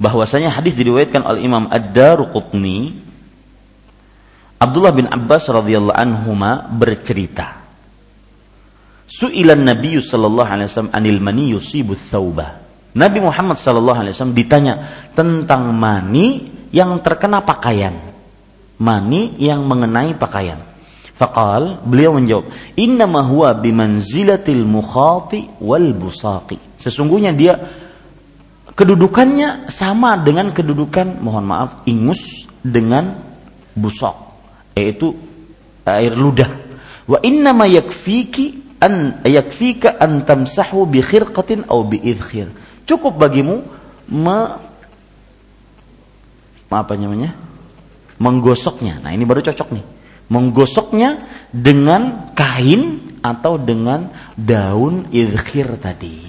Bahwasanya 0.00 0.50
hadis 0.50 0.74
diriwayatkan 0.74 1.22
oleh 1.22 1.44
Imam 1.44 1.68
Ad-Daruqutni 1.68 3.08
Abdullah 4.58 4.90
bin 4.90 5.06
Abbas 5.06 5.46
radhiyallahu 5.46 5.94
anhuma 5.94 6.66
bercerita. 6.66 7.62
Su'ilan 9.06 9.62
Nabi 9.62 10.02
sallallahu 10.02 10.50
alaihi 10.50 10.68
wasallam 10.68 10.92
anil 10.92 11.18
mani 11.22 11.54
yusibu. 11.54 11.94
Nabi 12.92 13.18
Muhammad 13.22 13.56
sallallahu 13.56 13.98
alaihi 14.02 14.14
wasallam 14.18 14.36
ditanya 14.36 14.74
tentang 15.14 15.70
mani 15.70 16.50
yang 16.74 16.98
terkena 17.00 17.40
pakaian. 17.40 18.12
Mani 18.82 19.38
yang 19.38 19.62
mengenai 19.64 20.18
pakaian. 20.18 20.67
Faqal, 21.18 21.82
beliau 21.82 22.14
menjawab, 22.14 22.46
"Innama 22.78 23.26
huwa 23.26 23.50
bimanzilatil 23.50 24.62
mukhati 24.62 25.50
wal 25.58 25.90
busaqi." 25.90 26.62
Sesungguhnya 26.78 27.34
dia 27.34 27.58
kedudukannya 28.78 29.66
sama 29.66 30.14
dengan 30.22 30.54
kedudukan 30.54 31.18
mohon 31.18 31.42
maaf 31.42 31.82
ingus 31.90 32.46
dengan 32.62 33.18
busok 33.74 34.14
yaitu 34.78 35.18
air 35.82 36.14
ludah. 36.14 36.54
Wa 37.10 37.18
inna 37.26 37.50
ma 37.50 37.66
yakfiki 37.66 38.78
an 38.78 39.18
yakfika 39.26 39.98
an 39.98 40.22
tamsahu 40.22 40.86
bi 40.86 41.02
khirqatin 41.02 41.66
aw 41.66 41.82
bi 41.82 41.98
idkhir. 41.98 42.54
Cukup 42.86 43.18
bagimu 43.18 43.66
me, 44.06 44.38
apa 46.70 46.94
namanya 46.94 47.34
menggosoknya. 48.22 49.02
Nah 49.02 49.10
ini 49.10 49.26
baru 49.26 49.42
cocok 49.42 49.74
nih 49.74 49.97
menggosoknya 50.28 51.24
dengan 51.50 52.32
kain 52.36 53.16
atau 53.24 53.56
dengan 53.56 54.12
daun 54.36 55.08
idkhir 55.10 55.80
tadi. 55.80 56.28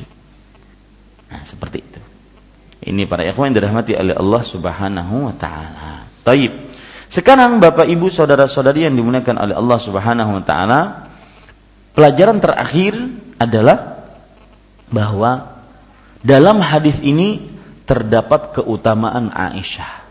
Nah, 1.29 1.43
seperti 1.45 1.77
itu. 1.83 2.01
Ini 2.79 3.05
para 3.05 3.27
ikhwan 3.27 3.51
yang 3.51 3.59
dirahmati 3.59 3.93
oleh 3.93 4.15
Allah 4.15 4.41
Subhanahu 4.41 5.15
wa 5.29 5.35
taala. 5.35 6.09
Taib. 6.23 6.71
Sekarang 7.09 7.59
Bapak 7.59 7.89
Ibu 7.89 8.07
saudara-saudari 8.07 8.85
yang 8.87 8.95
dimuliakan 8.95 9.35
oleh 9.35 9.55
Allah 9.57 9.79
Subhanahu 9.81 10.31
wa 10.39 10.43
taala, 10.45 10.81
pelajaran 11.91 12.39
terakhir 12.39 12.95
adalah 13.35 14.07
bahwa 14.89 15.59
dalam 16.23 16.63
hadis 16.63 16.97
ini 17.03 17.51
terdapat 17.83 18.55
keutamaan 18.55 19.33
Aisyah 19.33 20.05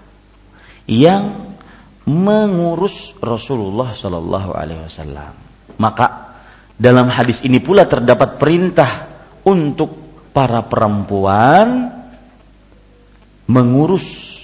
yang 0.90 1.47
mengurus 2.08 3.12
Rasulullah 3.20 3.92
Shallallahu 3.92 4.50
Alaihi 4.56 4.80
Wasallam. 4.88 5.32
Maka 5.76 6.06
dalam 6.72 7.12
hadis 7.12 7.44
ini 7.44 7.60
pula 7.60 7.84
terdapat 7.84 8.40
perintah 8.40 8.90
untuk 9.44 10.08
para 10.32 10.64
perempuan 10.64 11.92
mengurus 13.44 14.40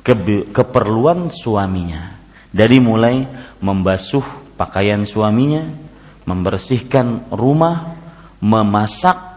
ke 0.00 0.16
keperluan 0.50 1.28
suaminya. 1.28 2.16
Dari 2.52 2.80
mulai 2.84 3.24
membasuh 3.64 4.56
pakaian 4.60 5.08
suaminya, 5.08 5.64
membersihkan 6.28 7.32
rumah, 7.32 7.96
memasak 8.44 9.31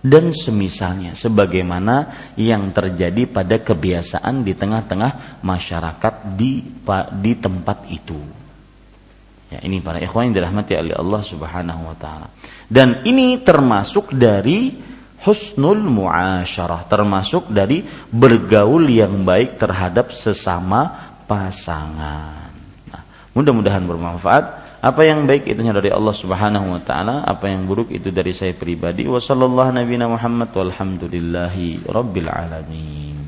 dan 0.00 0.32
semisalnya 0.32 1.12
sebagaimana 1.12 2.32
yang 2.40 2.72
terjadi 2.72 3.28
pada 3.28 3.60
kebiasaan 3.60 4.40
di 4.40 4.56
tengah-tengah 4.56 5.44
masyarakat 5.44 6.14
di 6.40 6.64
di 7.20 7.32
tempat 7.36 7.84
itu. 7.92 8.16
Ya, 9.50 9.60
ini 9.66 9.82
para 9.82 9.98
ikhwan 9.98 10.30
yang 10.30 10.40
dirahmati 10.40 10.78
oleh 10.78 10.94
Allah 10.94 11.22
Subhanahu 11.26 11.82
wa 11.90 11.96
taala. 11.98 12.30
Dan 12.70 13.02
ini 13.02 13.42
termasuk 13.42 14.14
dari 14.14 14.78
husnul 15.26 15.84
muasyarah, 15.84 16.86
termasuk 16.88 17.50
dari 17.52 17.84
bergaul 18.08 18.86
yang 18.88 19.26
baik 19.26 19.60
terhadap 19.60 20.14
sesama 20.16 21.12
pasangan. 21.28 22.48
Nah, 22.88 23.02
mudah-mudahan 23.36 23.84
bermanfaat. 23.84 24.44
Apa 24.80 25.04
yang 25.04 25.28
baik 25.28 25.44
itu 25.44 25.60
dari 25.60 25.92
Allah 25.92 26.16
Subhanahu 26.16 26.72
wa 26.72 26.80
taala, 26.80 27.20
apa 27.28 27.52
yang 27.52 27.68
buruk 27.68 27.92
itu 27.92 28.08
dari 28.08 28.32
saya 28.32 28.56
pribadi. 28.56 29.04
Wa 29.04 29.20
nabiyana 29.20 30.08
Muhammad 30.08 30.56
walhamdulillahi 30.56 31.84
rabbil 31.84 32.32
alamin. 32.32 33.20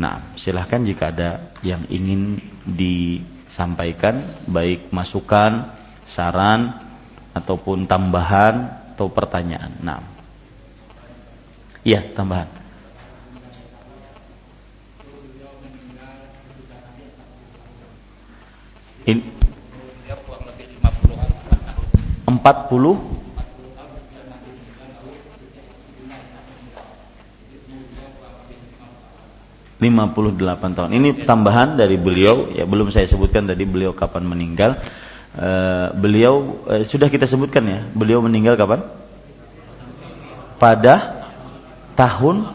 Nah, 0.00 0.32
silahkan 0.32 0.80
jika 0.80 1.12
ada 1.12 1.52
yang 1.60 1.84
ingin 1.92 2.40
disampaikan 2.64 4.48
baik 4.48 4.88
masukan, 4.88 5.68
saran 6.08 6.72
ataupun 7.36 7.84
tambahan 7.84 8.88
atau 8.96 9.12
pertanyaan. 9.12 9.76
Nah. 9.84 10.00
Iya, 11.84 12.00
tambahan. 12.16 12.48
In, 19.02 19.41
40 22.42 23.22
58 29.82 30.78
tahun. 30.78 30.90
Ini 30.94 31.26
tambahan 31.26 31.74
dari 31.74 31.98
beliau 31.98 32.46
ya 32.54 32.62
belum 32.62 32.94
saya 32.94 33.10
sebutkan 33.10 33.50
tadi 33.50 33.66
beliau 33.66 33.90
kapan 33.90 34.22
meninggal. 34.22 34.78
Uh, 35.32 35.90
beliau 35.98 36.62
uh, 36.70 36.86
sudah 36.86 37.10
kita 37.10 37.26
sebutkan 37.26 37.66
ya. 37.66 37.80
Beliau 37.90 38.22
meninggal 38.22 38.54
kapan? 38.54 38.86
Pada 40.62 41.26
tahun 41.98 42.46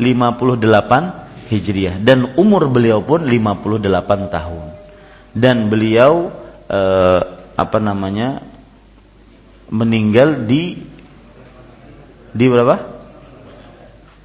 58 0.00 1.52
Hijriah 1.52 2.00
dan 2.00 2.32
umur 2.40 2.72
beliau 2.72 3.04
pun 3.04 3.20
58 3.28 4.32
tahun. 4.32 4.64
Dan 5.36 5.68
beliau 5.68 6.32
uh, 6.72 7.20
apa 7.60 7.76
namanya? 7.76 8.47
Meninggal 9.68 10.48
di 10.48 10.76
di 12.32 12.44
berapa? 12.46 12.76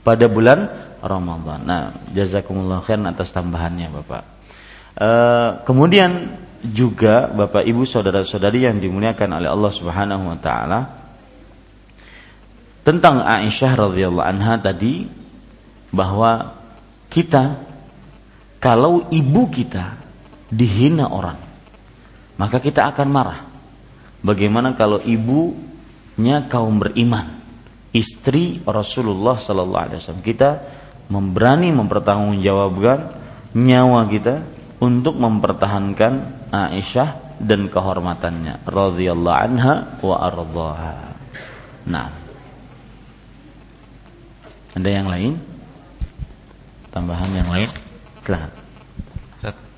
Pada 0.03 0.25
bulan 0.27 0.67
Ramadan. 1.03 1.59
Nah, 1.63 1.83
jazakumullah 2.11 2.83
khairan 2.83 3.07
atas 3.07 3.31
tambahannya, 3.31 3.87
Bapak. 3.91 4.23
E, 4.95 5.09
kemudian 5.63 6.39
juga 6.63 7.27
Bapak 7.27 7.67
Ibu 7.67 7.83
saudara-saudari 7.83 8.63
yang 8.63 8.79
dimuliakan 8.79 9.35
oleh 9.35 9.51
Allah 9.51 9.71
Subhanahu 9.71 10.23
wa 10.31 10.39
taala 10.39 10.79
tentang 12.87 13.19
Aisyah 13.19 13.71
radhiyallahu 13.75 14.23
anha 14.23 14.55
tadi 14.59 15.07
bahwa 15.91 16.55
kita 17.11 17.59
kalau 18.63 19.11
ibu 19.11 19.51
kita 19.51 19.99
dihina 20.47 21.11
orang 21.11 21.39
maka 22.39 22.63
kita 22.63 22.87
akan 22.95 23.07
marah 23.11 23.39
Bagaimana 24.23 24.73
kalau 24.79 25.03
ibunya 25.03 26.47
kaum 26.47 26.79
beriman, 26.79 27.43
istri 27.93 28.63
Rasulullah 28.63 29.37
Sallallahu 29.37 29.83
Alaihi 29.83 29.99
Wasallam. 30.01 30.25
Kita 30.25 30.49
memberani 31.11 31.69
mempertanggungjawabkan 31.75 32.99
nyawa 33.53 34.07
kita 34.09 34.35
untuk 34.81 35.19
mempertahankan 35.21 36.47
Aisyah 36.49 37.37
dan 37.43 37.69
kehormatannya 37.69 38.65
radhiyallahu 38.65 39.37
anha 39.37 39.99
wa 40.01 40.15
ardhaha. 40.23 40.95
Nah. 41.87 42.09
Ada 44.73 44.89
yang 44.89 45.05
lain? 45.05 45.37
Tambahan 46.89 47.29
yang 47.29 47.49
lain? 47.51 47.69
Silahkan. 48.25 48.51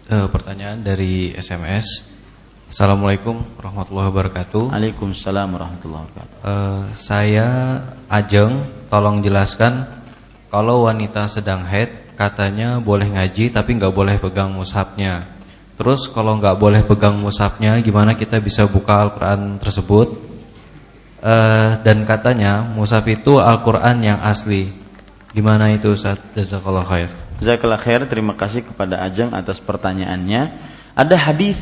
Uh, 0.05 0.29
pertanyaan 0.29 0.85
dari 0.85 1.33
SMS 1.33 2.05
Assalamualaikum 2.75 3.39
warahmatullahi 3.55 4.11
wabarakatuh. 4.11 4.63
Waalaikumsalam 4.67 5.47
warahmatullahi 5.47 6.11
wabarakatuh. 6.11 6.35
Uh, 6.43 6.83
saya 6.91 7.79
Ajeng, 8.11 8.67
tolong 8.91 9.23
jelaskan 9.23 9.87
kalau 10.51 10.83
wanita 10.83 11.23
sedang 11.31 11.63
haid 11.63 11.87
katanya 12.19 12.83
boleh 12.83 13.15
ngaji 13.15 13.55
tapi 13.55 13.79
nggak 13.79 13.95
boleh 13.95 14.19
pegang 14.19 14.51
mushafnya. 14.51 15.23
Terus 15.79 16.11
kalau 16.11 16.35
nggak 16.35 16.59
boleh 16.59 16.83
pegang 16.83 17.15
mushafnya, 17.15 17.79
gimana 17.79 18.11
kita 18.11 18.43
bisa 18.43 18.67
buka 18.67 19.07
Al-Quran 19.07 19.55
tersebut? 19.55 20.11
Uh, 21.23 21.79
dan 21.79 22.03
katanya 22.03 22.59
mushaf 22.75 23.07
itu 23.07 23.39
Al-Quran 23.39 24.03
yang 24.03 24.19
asli. 24.19 24.67
Gimana 25.31 25.71
itu 25.71 25.95
Ustaz? 25.95 26.19
Jazakallah 26.35 26.83
khair. 26.83 27.07
Jazakallah 27.39 27.79
khair. 27.79 28.03
Terima 28.11 28.35
kasih 28.35 28.67
kepada 28.67 28.99
Ajeng 28.99 29.31
atas 29.31 29.63
pertanyaannya. 29.63 30.75
Ada 30.91 31.15
hadis 31.31 31.55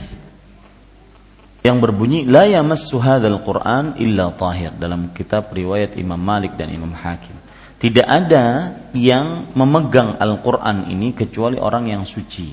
yang 1.63 1.79
berbunyi 1.79 2.27
la 2.27 2.43
yamassu 2.43 2.99
hadzal 2.99 3.39
Qur'an 3.39 3.95
illa 3.95 4.35
tahir 4.35 4.75
dalam 4.75 5.15
kitab 5.15 5.49
riwayat 5.55 5.95
Imam 5.95 6.19
Malik 6.19 6.59
dan 6.59 6.67
Imam 6.67 6.91
Hakim. 6.91 7.39
Tidak 7.79 8.03
ada 8.07 8.79
yang 8.95 9.51
memegang 9.55 10.15
Al-Qur'an 10.15 10.87
ini 10.87 11.11
kecuali 11.11 11.59
orang 11.59 11.91
yang 11.91 12.03
suci. 12.07 12.51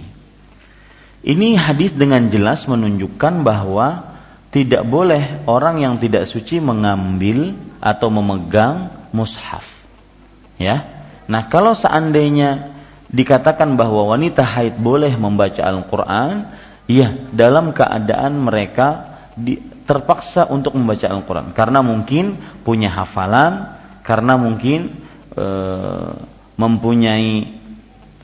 Ini 1.23 1.49
hadis 1.55 1.95
dengan 1.95 2.27
jelas 2.27 2.67
menunjukkan 2.67 3.47
bahwa 3.47 4.11
tidak 4.51 4.83
boleh 4.83 5.47
orang 5.47 5.79
yang 5.79 5.95
tidak 6.03 6.27
suci 6.27 6.59
mengambil 6.59 7.55
atau 7.79 8.11
memegang 8.11 8.91
mushaf. 9.15 9.63
Ya. 10.59 11.07
Nah, 11.31 11.47
kalau 11.47 11.79
seandainya 11.79 12.75
dikatakan 13.07 13.79
bahwa 13.79 14.11
wanita 14.11 14.43
haid 14.43 14.83
boleh 14.83 15.15
membaca 15.15 15.63
Al-Qur'an, 15.63 16.51
Iya, 16.91 17.15
dalam 17.31 17.71
keadaan 17.71 18.35
mereka 18.43 19.07
di, 19.39 19.55
terpaksa 19.87 20.51
untuk 20.51 20.75
membaca 20.75 21.07
Al-Quran 21.07 21.55
karena 21.55 21.87
mungkin 21.87 22.35
punya 22.67 22.91
hafalan, 22.91 23.79
karena 24.03 24.35
mungkin 24.35 24.99
e, 25.39 25.47
mempunyai 26.59 27.47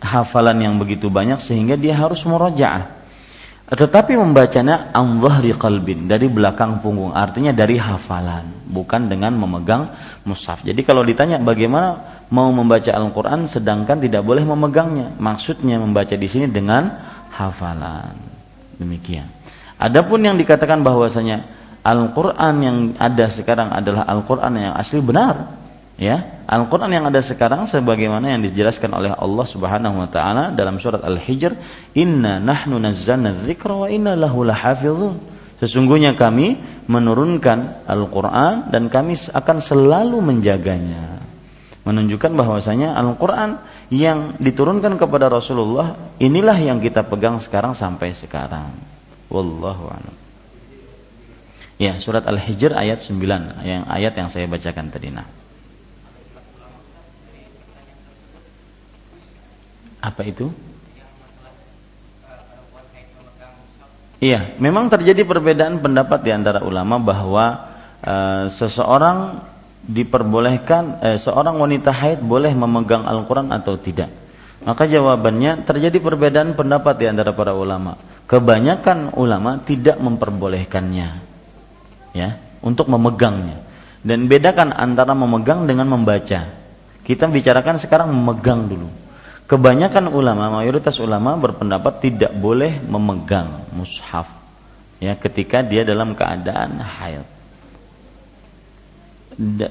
hafalan 0.02 0.58
yang 0.66 0.74
begitu 0.82 1.06
banyak 1.06 1.38
sehingga 1.38 1.78
dia 1.78 1.94
harus 1.94 2.26
murojaah. 2.26 2.98
Tetapi 3.66 4.18
membacanya 4.18 4.90
an 4.94 5.22
dhahri 5.22 5.54
qalbin 5.54 6.10
dari 6.10 6.26
belakang 6.26 6.82
punggung, 6.82 7.14
artinya 7.14 7.54
dari 7.54 7.78
hafalan, 7.78 8.66
bukan 8.66 9.06
dengan 9.06 9.34
memegang 9.38 9.90
mushaf. 10.26 10.66
Jadi 10.66 10.82
kalau 10.82 11.06
ditanya 11.06 11.38
bagaimana 11.38 12.22
mau 12.34 12.50
membaca 12.50 12.90
Al-Qur'an 12.90 13.46
sedangkan 13.46 14.02
tidak 14.02 14.26
boleh 14.26 14.42
memegangnya, 14.42 15.14
maksudnya 15.22 15.78
membaca 15.78 16.18
di 16.18 16.26
sini 16.26 16.50
dengan 16.50 16.90
hafalan. 17.30 18.35
Demikian. 18.76 19.28
Adapun 19.76 20.24
yang 20.24 20.36
dikatakan 20.40 20.80
bahwasanya 20.80 21.44
Al-Qur'an 21.84 22.56
yang 22.64 22.76
ada 22.96 23.28
sekarang 23.28 23.70
adalah 23.72 24.04
Al-Qur'an 24.08 24.52
yang 24.56 24.74
asli 24.74 24.98
benar, 25.00 25.56
ya. 25.96 26.36
Al-Quran 26.46 26.94
yang 26.94 27.04
ada 27.10 27.18
sekarang 27.18 27.66
sebagaimana 27.66 28.30
yang 28.30 28.40
dijelaskan 28.46 28.94
oleh 28.94 29.10
Allah 29.10 29.46
Subhanahu 29.50 29.98
Wa 30.06 30.08
Taala 30.14 30.44
dalam 30.54 30.78
surat 30.78 31.02
Al-Hijr 31.02 31.58
Inna 31.98 32.38
nahnu 32.38 32.78
nazzalna 32.78 33.34
dzikra 33.42 33.74
wa 33.74 33.88
inna 33.90 34.14
lahu 34.14 34.46
lahafizun. 34.46 35.18
Sesungguhnya 35.58 36.14
kami 36.14 36.60
menurunkan 36.86 37.88
Al-Quran 37.88 38.70
dan 38.70 38.86
kami 38.92 39.18
akan 39.18 39.58
selalu 39.58 40.22
menjaganya 40.22 41.25
menunjukkan 41.86 42.34
bahwasanya 42.34 42.98
Al-Quran 42.98 43.62
yang 43.94 44.34
diturunkan 44.42 44.98
kepada 44.98 45.30
Rasulullah 45.30 45.94
inilah 46.18 46.58
yang 46.58 46.82
kita 46.82 47.06
pegang 47.06 47.38
sekarang 47.38 47.78
sampai 47.78 48.10
sekarang. 48.10 48.74
Wallahu 49.30 49.86
a'lam. 49.86 50.16
Ya 51.78 52.02
surat 52.02 52.26
Al-Hijr 52.26 52.74
ayat 52.74 53.06
9 53.06 53.62
yang 53.62 53.86
ayat 53.86 54.18
yang 54.18 54.28
saya 54.32 54.50
bacakan 54.50 54.90
tadi 54.90 55.14
nah. 55.14 55.28
Apa 60.02 60.26
itu? 60.26 60.50
Iya, 64.16 64.56
memang 64.56 64.88
terjadi 64.88 65.28
perbedaan 65.28 65.84
pendapat 65.84 66.24
di 66.24 66.32
antara 66.32 66.64
ulama 66.64 66.96
bahwa 66.96 67.68
e, 68.00 68.14
seseorang 68.48 69.44
diperbolehkan 69.86 71.00
e, 71.00 71.08
seorang 71.16 71.56
wanita 71.56 71.94
haid 71.94 72.22
boleh 72.22 72.52
memegang 72.52 73.06
Al-Qur'an 73.06 73.54
atau 73.54 73.78
tidak. 73.78 74.10
Maka 74.66 74.90
jawabannya 74.90 75.62
terjadi 75.62 75.98
perbedaan 76.02 76.58
pendapat 76.58 76.98
di 76.98 77.06
antara 77.06 77.30
para 77.30 77.54
ulama. 77.54 77.94
Kebanyakan 78.26 79.14
ulama 79.14 79.62
tidak 79.62 80.02
memperbolehkannya. 80.02 81.08
Ya, 82.16 82.42
untuk 82.64 82.90
memegangnya. 82.90 83.62
Dan 84.02 84.26
bedakan 84.26 84.74
antara 84.74 85.14
memegang 85.14 85.70
dengan 85.70 85.86
membaca. 85.86 86.50
Kita 87.06 87.30
bicarakan 87.30 87.78
sekarang 87.78 88.10
memegang 88.10 88.66
dulu 88.66 88.90
Kebanyakan 89.46 90.10
ulama, 90.10 90.50
mayoritas 90.58 90.98
ulama 90.98 91.38
berpendapat 91.38 92.02
tidak 92.02 92.34
boleh 92.34 92.82
memegang 92.82 93.62
mushaf 93.78 94.26
ya 94.98 95.14
ketika 95.14 95.62
dia 95.62 95.86
dalam 95.86 96.18
keadaan 96.18 96.82
haid. 96.82 97.22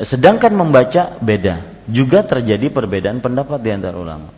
Sedangkan 0.06 0.54
membaca 0.54 1.18
beda. 1.18 1.86
Juga 1.90 2.22
terjadi 2.22 2.70
perbedaan 2.70 3.22
pendapat 3.22 3.62
di 3.62 3.70
antara 3.74 3.98
ulama. 3.98 4.30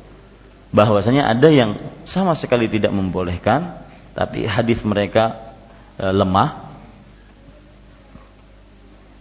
Bahwasanya 0.71 1.27
ada 1.31 1.47
yang 1.47 1.79
sama 2.03 2.35
sekali 2.35 2.67
tidak 2.67 2.91
membolehkan, 2.91 3.87
tapi 4.15 4.43
hadis 4.47 4.83
mereka 4.83 5.55
e, 5.95 6.05
lemah. 6.11 6.67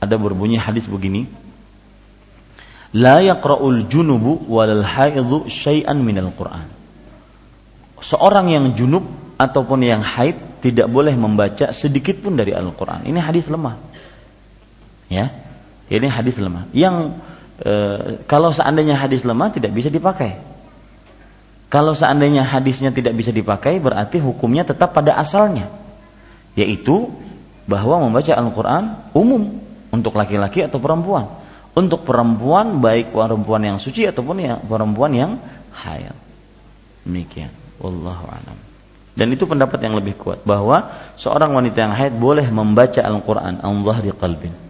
Ada 0.03 0.15
berbunyi 0.19 0.59
hadis 0.59 0.87
begini, 0.87 1.27
la 2.95 3.23
yaqra'ul 3.23 3.87
junubu 3.91 4.47
walal 4.47 4.85
haidhu 4.85 5.47
syai'an 5.51 5.99
minal 5.99 6.31
Qur'an. 6.35 6.69
Seorang 7.99 8.53
yang 8.53 8.77
junub 8.77 9.07
ataupun 9.41 9.83
yang 9.83 10.05
haid 10.05 10.61
tidak 10.61 10.89
boleh 10.91 11.15
membaca 11.15 11.71
sedikit 11.73 12.21
pun 12.21 12.37
dari 12.37 12.53
Al-Qur'an. 12.53 13.07
Ini 13.07 13.19
hadis 13.23 13.47
lemah. 13.49 13.79
Ya. 15.07 15.31
Ini 15.87 16.09
hadis 16.11 16.37
lemah. 16.39 16.67
Yang 16.75 17.15
e, 17.63 17.73
kalau 18.27 18.51
seandainya 18.51 18.99
hadis 18.99 19.23
lemah 19.23 19.55
tidak 19.55 19.71
bisa 19.71 19.87
dipakai. 19.91 20.39
Kalau 21.67 21.95
seandainya 21.95 22.47
hadisnya 22.47 22.95
tidak 22.95 23.15
bisa 23.19 23.35
dipakai 23.35 23.79
berarti 23.83 24.23
hukumnya 24.23 24.67
tetap 24.67 24.95
pada 24.95 25.19
asalnya. 25.19 25.71
Yaitu 26.59 27.11
bahwa 27.67 28.03
membaca 28.07 28.33
Al-Qur'an 28.35 29.11
umum 29.15 29.63
untuk 29.91 30.15
laki-laki 30.15 30.63
atau 30.63 30.79
perempuan 30.79 31.27
untuk 31.77 32.09
perempuan 32.09 32.81
baik 32.81 33.13
perempuan 33.13 33.61
yang 33.61 33.77
suci 33.77 34.09
ataupun 34.09 34.37
yang 34.41 34.59
perempuan 34.65 35.13
yang 35.13 35.31
haid. 35.77 36.17
Demikian. 37.05 37.53
Wallahu 37.77 38.25
a'lam. 38.33 38.57
Dan 39.13 39.29
itu 39.37 39.45
pendapat 39.45 39.77
yang 39.85 39.93
lebih 39.93 40.17
kuat 40.17 40.41
bahwa 40.49 41.13
seorang 41.21 41.53
wanita 41.53 41.79
yang 41.85 41.93
haid 41.93 42.17
boleh 42.17 42.49
membaca 42.49 43.05
Al-Qur'an 43.05 43.61
Allah 43.61 43.97
di 44.01 44.11
qalbin. 44.17 44.66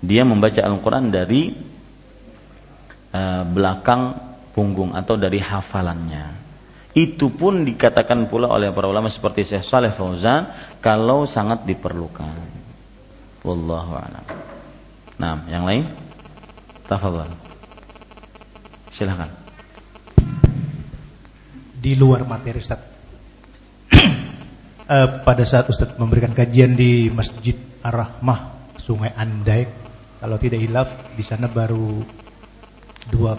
Dia 0.00 0.24
membaca 0.24 0.60
Al-Qur'an 0.64 1.12
dari 1.12 1.52
uh, 3.12 3.42
belakang 3.44 4.16
punggung 4.56 4.96
atau 4.96 5.20
dari 5.20 5.38
hafalannya. 5.38 6.40
Itu 6.90 7.30
pun 7.30 7.62
dikatakan 7.62 8.26
pula 8.26 8.50
oleh 8.50 8.74
para 8.74 8.90
ulama 8.90 9.06
seperti 9.06 9.46
Syekh 9.46 9.62
Saleh 9.62 9.94
Fauzan 9.94 10.50
kalau 10.82 11.22
sangat 11.22 11.62
diperlukan. 11.62 12.34
Wallahu 13.46 13.92
a'lam. 13.94 14.24
Nah, 15.20 15.46
yang 15.46 15.68
lain? 15.68 15.84
Tafadhal. 16.88 17.30
Silakan. 18.90 19.30
Di 21.80 21.94
luar 21.94 22.26
materi 22.26 22.58
Ustaz. 22.58 22.80
uh, 24.90 25.08
pada 25.22 25.44
saat 25.46 25.70
Ustaz 25.70 25.94
memberikan 25.96 26.34
kajian 26.34 26.74
di 26.74 27.08
Masjid 27.08 27.56
Ar-Rahmah 27.80 28.74
Sungai 28.82 29.14
Andai, 29.14 29.79
kalau 30.20 30.36
tidak 30.36 30.60
hilaf 30.60 30.88
di 31.16 31.24
sana 31.24 31.48
baru 31.48 32.04
dua 33.08 33.34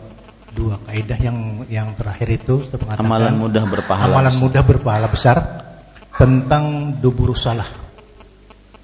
dua 0.51 0.75
kaidah 0.84 1.19
yang 1.21 1.38
yang 1.71 1.88
terakhir 1.95 2.27
itu 2.41 2.59
amalan 2.99 3.39
mudah 3.39 3.63
berpahala 3.63 4.11
amalan 4.11 4.34
besar. 4.34 4.43
mudah 4.43 4.63
berpahala 4.65 5.07
besar 5.07 5.38
tentang 6.17 6.97
dubur 6.99 7.32
salah 7.38 7.69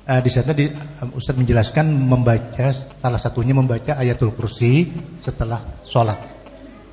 uh, 0.08 0.22
di 0.24 0.30
sana 0.32 0.56
di, 0.56 0.72
uh, 0.72 1.18
Ustaz 1.18 1.36
menjelaskan 1.36 1.86
membaca 1.86 2.72
salah 2.72 3.20
satunya 3.20 3.52
membaca 3.52 4.00
ayatul 4.00 4.32
kursi 4.32 4.88
setelah 5.20 5.84
sholat. 5.84 6.40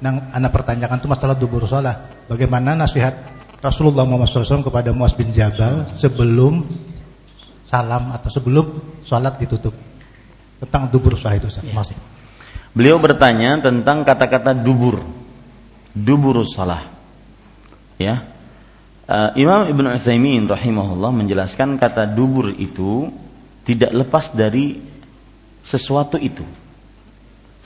Nah, 0.02 0.34
anak 0.34 0.50
pertanyakan 0.52 1.00
itu 1.00 1.08
masalah 1.08 1.38
dubur 1.38 1.64
sholat. 1.64 2.26
Bagaimana 2.26 2.74
nasihat 2.74 3.14
Rasulullah 3.62 4.04
Muhammad 4.04 4.28
SAW 4.28 4.66
kepada 4.66 4.92
Muaz 4.92 5.16
bin 5.16 5.32
Jabal 5.32 5.88
sebelum 5.96 6.66
salam 7.64 8.12
atau 8.12 8.28
sebelum 8.28 8.66
sholat 9.06 9.40
ditutup 9.40 9.72
tentang 10.64 10.90
dubur 10.90 11.14
sholat 11.14 11.40
itu 11.40 11.48
Ustaz. 11.48 11.64
Ya. 11.64 11.72
Masih. 11.76 11.96
Beliau 12.74 12.98
bertanya 12.98 13.62
tentang 13.62 14.02
kata-kata 14.02 14.52
dubur, 14.56 15.04
dubur 15.94 16.42
sholat. 16.42 16.90
Ya, 17.94 18.34
Uh, 19.04 19.36
Imam 19.36 19.68
Ibn 19.68 20.00
Utsaimin 20.00 20.48
rahimahullah 20.48 21.12
menjelaskan 21.12 21.76
kata 21.76 22.08
dubur 22.08 22.48
itu 22.56 23.12
tidak 23.68 23.92
lepas 23.92 24.32
dari 24.32 24.80
sesuatu 25.60 26.16
itu. 26.16 26.40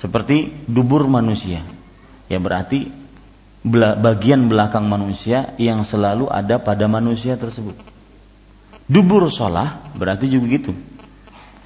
Seperti 0.03 0.67
dubur 0.67 1.07
manusia. 1.07 1.63
Ya 2.27 2.43
berarti 2.43 2.91
bagian 4.03 4.51
belakang 4.51 4.91
manusia 4.91 5.55
yang 5.63 5.87
selalu 5.87 6.27
ada 6.27 6.59
pada 6.59 6.91
manusia 6.91 7.39
tersebut. 7.39 7.79
Dubur 8.91 9.31
sholat 9.31 9.95
berarti 9.95 10.27
juga 10.27 10.43
begitu. 10.51 10.75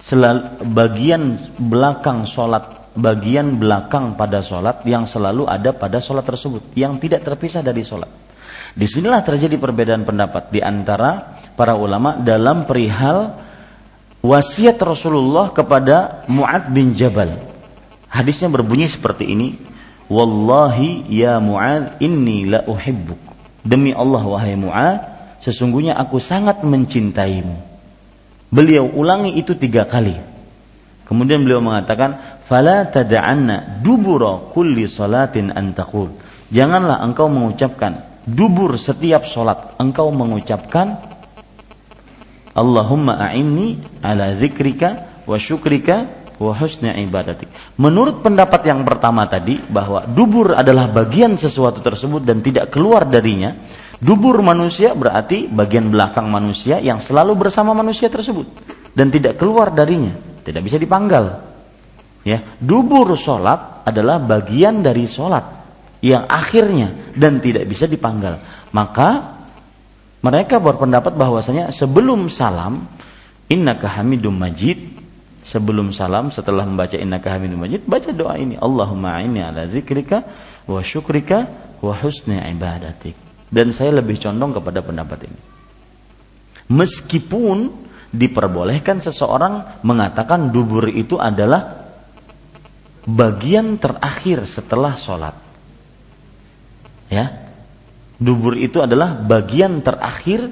Selalu, 0.02 0.66
bagian 0.74 1.38
belakang 1.62 2.26
sholat, 2.26 2.90
bagian 2.98 3.54
belakang 3.54 4.18
pada 4.18 4.42
sholat 4.42 4.82
yang 4.82 5.06
selalu 5.06 5.46
ada 5.46 5.70
pada 5.70 6.02
sholat 6.02 6.26
tersebut, 6.26 6.74
yang 6.74 6.98
tidak 6.98 7.22
terpisah 7.22 7.62
dari 7.62 7.86
sholat. 7.86 8.10
Di 8.74 8.88
sinilah 8.88 9.22
terjadi 9.22 9.54
perbedaan 9.62 10.02
pendapat 10.02 10.50
di 10.50 10.58
antara 10.58 11.38
para 11.54 11.78
ulama 11.78 12.18
dalam 12.18 12.66
perihal 12.66 13.36
wasiat 14.24 14.80
Rasulullah 14.82 15.54
kepada 15.54 16.26
Mu'ad 16.26 16.72
bin 16.74 16.98
Jabal. 16.98 17.38
Hadisnya 18.10 18.50
berbunyi 18.50 18.90
seperti 18.90 19.30
ini, 19.30 19.54
Wallahi 20.10 21.06
ya 21.08 21.38
Mu'ad 21.38 22.02
inni 22.02 22.48
la 22.48 22.66
uhibbuk. 22.66 23.20
Demi 23.62 23.94
Allah 23.94 24.22
wahai 24.26 24.58
Mu'ad, 24.58 25.00
sesungguhnya 25.40 25.94
aku 25.94 26.18
sangat 26.18 26.66
mencintaimu. 26.66 27.72
Beliau 28.52 28.84
ulangi 28.84 29.32
itu 29.40 29.56
tiga 29.56 29.88
kali. 29.88 30.14
Kemudian 31.08 31.40
beliau 31.40 31.64
mengatakan, 31.64 32.40
Fala 32.44 32.84
tada'anna 32.84 33.80
dubura 33.80 34.52
kulli 34.52 34.84
salatin 34.84 35.48
antakul. 35.56 36.12
Janganlah 36.52 37.00
engkau 37.00 37.32
mengucapkan 37.32 38.12
dubur 38.28 38.78
setiap 38.78 39.26
solat 39.26 39.74
engkau 39.82 40.14
mengucapkan 40.14 41.00
Allahumma 42.52 43.16
a'inni 43.18 43.80
ala 44.04 44.36
zikrika 44.36 45.24
wa 45.24 45.40
syukrika 45.40 46.22
wa 46.43 46.55
husni 46.59 46.90
ibadatik. 46.90 47.47
Menurut 47.78 48.19
pendapat 48.24 48.66
yang 48.66 48.82
pertama 48.82 49.31
tadi 49.31 49.62
bahwa 49.62 50.02
dubur 50.09 50.59
adalah 50.59 50.90
bagian 50.90 51.39
sesuatu 51.39 51.78
tersebut 51.78 52.27
dan 52.27 52.43
tidak 52.43 52.74
keluar 52.74 53.06
darinya, 53.06 53.55
dubur 54.02 54.43
manusia 54.43 54.93
berarti 54.98 55.47
bagian 55.47 55.89
belakang 55.94 56.27
manusia 56.27 56.82
yang 56.82 56.98
selalu 56.98 57.39
bersama 57.39 57.70
manusia 57.70 58.10
tersebut 58.10 58.47
dan 58.93 59.09
tidak 59.14 59.39
keluar 59.39 59.70
darinya, 59.70 60.12
tidak 60.43 60.66
bisa 60.66 60.77
dipanggal. 60.77 61.55
Ya, 62.23 62.39
dubur 62.62 63.19
solat 63.19 63.82
adalah 63.82 64.23
bagian 64.23 64.82
dari 64.82 65.10
solat 65.10 65.43
yang 66.02 66.27
akhirnya 66.27 67.14
dan 67.14 67.39
tidak 67.43 67.66
bisa 67.66 67.86
dipanggal. 67.86 68.39
Maka 68.74 69.39
mereka 70.23 70.62
berpendapat 70.62 71.19
bahwasanya 71.19 71.74
sebelum 71.74 72.31
salam 72.31 72.86
innaka 73.51 73.90
hamidum 73.90 74.39
majid 74.39 75.01
sebelum 75.52 75.92
salam 75.92 76.32
setelah 76.32 76.64
membaca 76.64 76.96
innaka 76.96 77.36
hamidum 77.36 77.60
majid 77.60 77.84
baca 77.84 78.08
doa 78.08 78.40
ini. 78.40 78.56
Allahumma 78.56 79.20
inni 79.20 79.44
ala 79.44 79.68
zikrika 79.68 80.24
wa 80.64 80.80
syukrika 80.80 81.44
wa 81.84 81.92
husni 81.92 82.40
ibadatik. 82.40 83.12
Dan 83.52 83.76
saya 83.76 84.00
lebih 84.00 84.16
condong 84.16 84.56
kepada 84.56 84.80
pendapat 84.80 85.28
ini. 85.28 85.40
Meskipun 86.72 87.68
diperbolehkan 88.08 89.04
seseorang 89.04 89.84
mengatakan 89.84 90.48
dubur 90.48 90.88
itu 90.88 91.20
adalah 91.20 91.84
bagian 93.04 93.76
terakhir 93.76 94.48
setelah 94.48 94.96
sholat. 94.96 95.36
Ya. 97.12 97.52
Dubur 98.16 98.56
itu 98.56 98.80
adalah 98.80 99.20
bagian 99.20 99.84
terakhir 99.84 100.48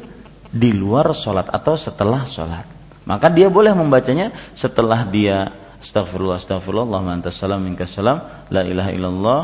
di 0.53 0.77
luar 0.77 1.17
sholat 1.17 1.49
atau 1.49 1.79
setelah 1.79 2.27
sholat 2.29 2.80
maka 3.09 3.33
dia 3.33 3.49
boleh 3.49 3.73
membacanya 3.73 4.33
setelah 4.53 5.09
dia 5.09 5.53
astagfirullah 5.81 6.37
astagfirullah 6.37 6.85
Allahumma 6.85 7.17
antas 7.17 7.41
salam 7.41 7.65
minkas 7.65 7.97
salam 7.97 8.21
la 8.53 8.63
ilaha 8.63 8.91
illallah 8.93 9.41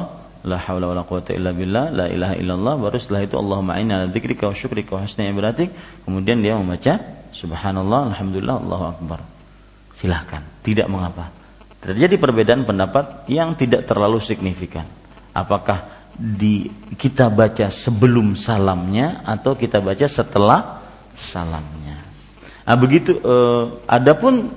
la 0.47 0.59
haula 0.63 0.87
wala 0.95 1.03
quwata 1.03 1.35
illa 1.35 1.51
billah 1.51 1.91
la 1.91 2.07
ilaha 2.07 2.35
illallah 2.39 2.75
baru 2.79 2.97
setelah 3.03 3.27
itu 3.27 3.35
Allahumma 3.35 3.83
inna 3.83 4.05
ala 4.05 4.07
dzikrika 4.07 4.47
wa 4.47 4.55
syukrika 4.55 4.95
wa 4.95 5.03
husni 5.03 5.27
ibadatik. 5.27 5.75
Kemudian 6.07 6.39
dia 6.39 6.55
membaca 6.55 7.03
subhanallah 7.35 8.15
alhamdulillah 8.15 8.57
Allahu 8.63 8.85
akbar. 8.95 9.19
Silahkan 9.99 10.47
tidak 10.63 10.87
mengapa. 10.87 11.35
Terjadi 11.83 12.15
perbedaan 12.17 12.63
pendapat 12.63 13.27
yang 13.27 13.59
tidak 13.59 13.91
terlalu 13.91 14.23
signifikan. 14.23 14.87
Apakah 15.35 16.09
di 16.17 16.71
kita 16.97 17.29
baca 17.29 17.69
sebelum 17.69 18.39
salamnya 18.39 19.27
atau 19.27 19.53
kita 19.53 19.83
baca 19.85 20.07
setelah 20.09 20.81
salamnya 21.13 22.06
Nah, 22.67 22.75
begitu 22.75 23.23
uh, 23.23 23.79
adapun 23.87 24.51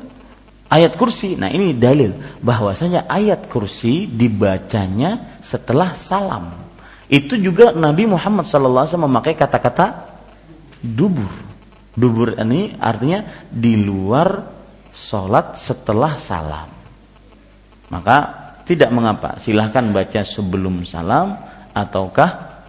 ayat 0.65 0.97
kursi. 0.97 1.37
Nah, 1.37 1.53
ini 1.53 1.77
dalil 1.77 2.13
bahwasanya 2.41 3.05
ayat 3.05 3.45
kursi 3.49 4.09
dibacanya 4.09 5.39
setelah 5.45 5.93
salam. 5.93 6.53
Itu 7.09 7.37
juga 7.37 7.73
Nabi 7.73 8.05
Muhammad 8.05 8.45
SAW 8.45 9.05
memakai 9.05 9.33
kata-kata 9.33 10.09
dubur. 10.81 11.29
Dubur 11.93 12.37
ini 12.37 12.77
artinya 12.77 13.25
di 13.49 13.77
luar 13.77 14.45
sholat 14.93 15.57
setelah 15.57 16.17
salam. 16.21 16.69
Maka 17.89 18.17
tidak 18.69 18.93
mengapa, 18.93 19.41
silahkan 19.41 19.89
baca 19.89 20.21
sebelum 20.21 20.85
salam 20.85 21.33
ataukah 21.73 22.61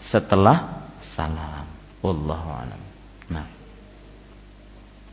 setelah 0.00 0.88
salam. 1.04 1.68
Wallahu 2.00 2.48
a'lam. 2.48 2.81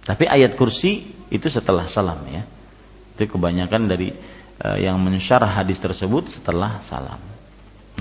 Tapi 0.10 0.26
ayat 0.26 0.58
kursi 0.58 1.06
itu 1.30 1.48
setelah 1.54 1.86
salam 1.86 2.26
ya. 2.26 2.42
Itu 3.14 3.30
kebanyakan 3.30 3.86
dari 3.86 4.10
uh, 4.66 4.78
yang 4.82 4.98
mensyarah 4.98 5.62
hadis 5.62 5.78
tersebut 5.78 6.34
setelah 6.34 6.82
salam. 6.82 7.22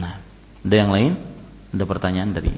Nah, 0.01 0.16
ada 0.64 0.76
yang 0.76 0.89
lain? 0.89 1.12
Ada 1.68 1.85
pertanyaan 1.85 2.32
dari 2.32 2.52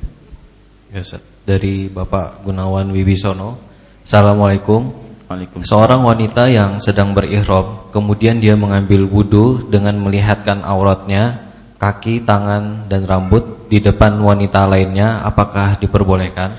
Ya 0.90 1.06
Ustaz. 1.06 1.22
Dari 1.46 1.86
Bapak 1.86 2.42
Gunawan 2.42 2.90
Wibisono. 2.90 3.62
Assalamualaikum. 4.02 4.90
Waalaikumsalam. 5.30 5.70
Seorang 5.70 6.00
wanita 6.02 6.50
yang 6.50 6.82
sedang 6.82 7.14
berihram, 7.14 7.90
kemudian 7.94 8.42
dia 8.42 8.58
mengambil 8.58 9.06
wudhu 9.06 9.70
dengan 9.70 9.94
melihatkan 10.02 10.66
auratnya, 10.66 11.46
kaki, 11.78 12.26
tangan, 12.26 12.90
dan 12.90 13.06
rambut 13.06 13.70
di 13.70 13.78
depan 13.78 14.18
wanita 14.18 14.66
lainnya, 14.66 15.22
apakah 15.22 15.78
diperbolehkan? 15.78 16.58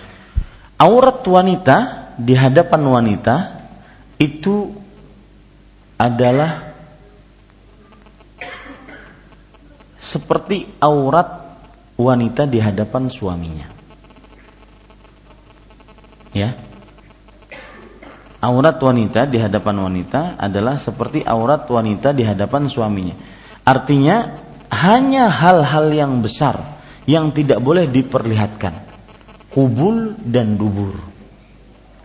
Aurat 0.80 1.28
wanita 1.28 2.11
di 2.22 2.38
hadapan 2.38 2.82
wanita 2.86 3.36
itu 4.22 4.70
adalah 5.98 6.72
seperti 9.98 10.78
aurat 10.82 11.58
wanita 11.98 12.46
di 12.50 12.58
hadapan 12.62 13.10
suaminya. 13.10 13.68
Ya. 16.34 16.58
Aurat 18.42 18.82
wanita 18.82 19.30
di 19.30 19.38
hadapan 19.38 19.86
wanita 19.86 20.42
adalah 20.42 20.82
seperti 20.82 21.22
aurat 21.22 21.70
wanita 21.70 22.10
di 22.10 22.26
hadapan 22.26 22.66
suaminya. 22.66 23.14
Artinya 23.62 24.34
hanya 24.74 25.30
hal-hal 25.30 25.94
yang 25.94 26.26
besar 26.26 26.82
yang 27.06 27.30
tidak 27.30 27.62
boleh 27.62 27.86
diperlihatkan. 27.86 28.90
Kubul 29.54 30.18
dan 30.18 30.58
dubur. 30.58 31.11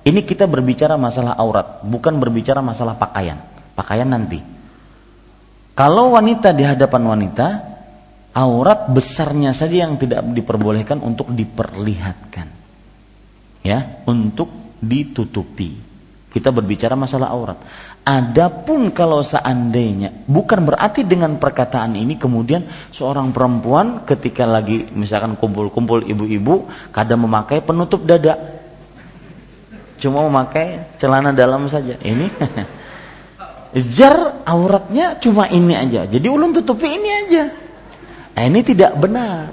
Ini 0.06 0.22
kita 0.22 0.46
berbicara 0.46 0.94
masalah 0.94 1.34
aurat, 1.34 1.82
bukan 1.82 2.14
berbicara 2.22 2.62
masalah 2.62 2.94
pakaian. 2.94 3.42
Pakaian 3.74 4.06
nanti. 4.06 4.38
Kalau 5.74 6.14
wanita 6.14 6.54
di 6.54 6.62
hadapan 6.62 7.02
wanita, 7.10 7.46
aurat 8.30 8.86
besarnya 8.86 9.50
saja 9.50 9.82
yang 9.82 9.98
tidak 9.98 10.22
diperbolehkan 10.30 11.02
untuk 11.02 11.34
diperlihatkan. 11.34 12.46
Ya, 13.66 13.98
untuk 14.06 14.78
ditutupi. 14.78 15.74
Kita 16.30 16.54
berbicara 16.54 16.94
masalah 16.94 17.34
aurat. 17.34 17.58
Adapun 18.06 18.94
kalau 18.94 19.18
seandainya 19.26 20.22
bukan 20.30 20.62
berarti 20.62 21.02
dengan 21.02 21.42
perkataan 21.42 21.98
ini 21.98 22.14
kemudian 22.14 22.62
seorang 22.94 23.34
perempuan 23.34 24.06
ketika 24.06 24.46
lagi 24.46 24.86
misalkan 24.94 25.34
kumpul-kumpul 25.34 26.06
ibu-ibu 26.06 26.70
kadang 26.94 27.26
memakai 27.26 27.66
penutup 27.66 28.06
dada 28.06 28.55
cuma 30.00 30.24
memakai 30.28 30.96
celana 31.00 31.32
dalam 31.32 31.68
saja. 31.68 31.96
Ini 32.00 32.26
jar 33.96 34.42
auratnya 34.44 35.20
cuma 35.20 35.48
ini 35.48 35.76
aja. 35.76 36.08
Jadi 36.08 36.26
ulun 36.28 36.56
tutupi 36.56 36.96
ini 36.96 37.10
aja. 37.26 37.44
Nah, 38.36 38.44
ini 38.44 38.60
tidak 38.60 38.92
benar. 39.00 39.52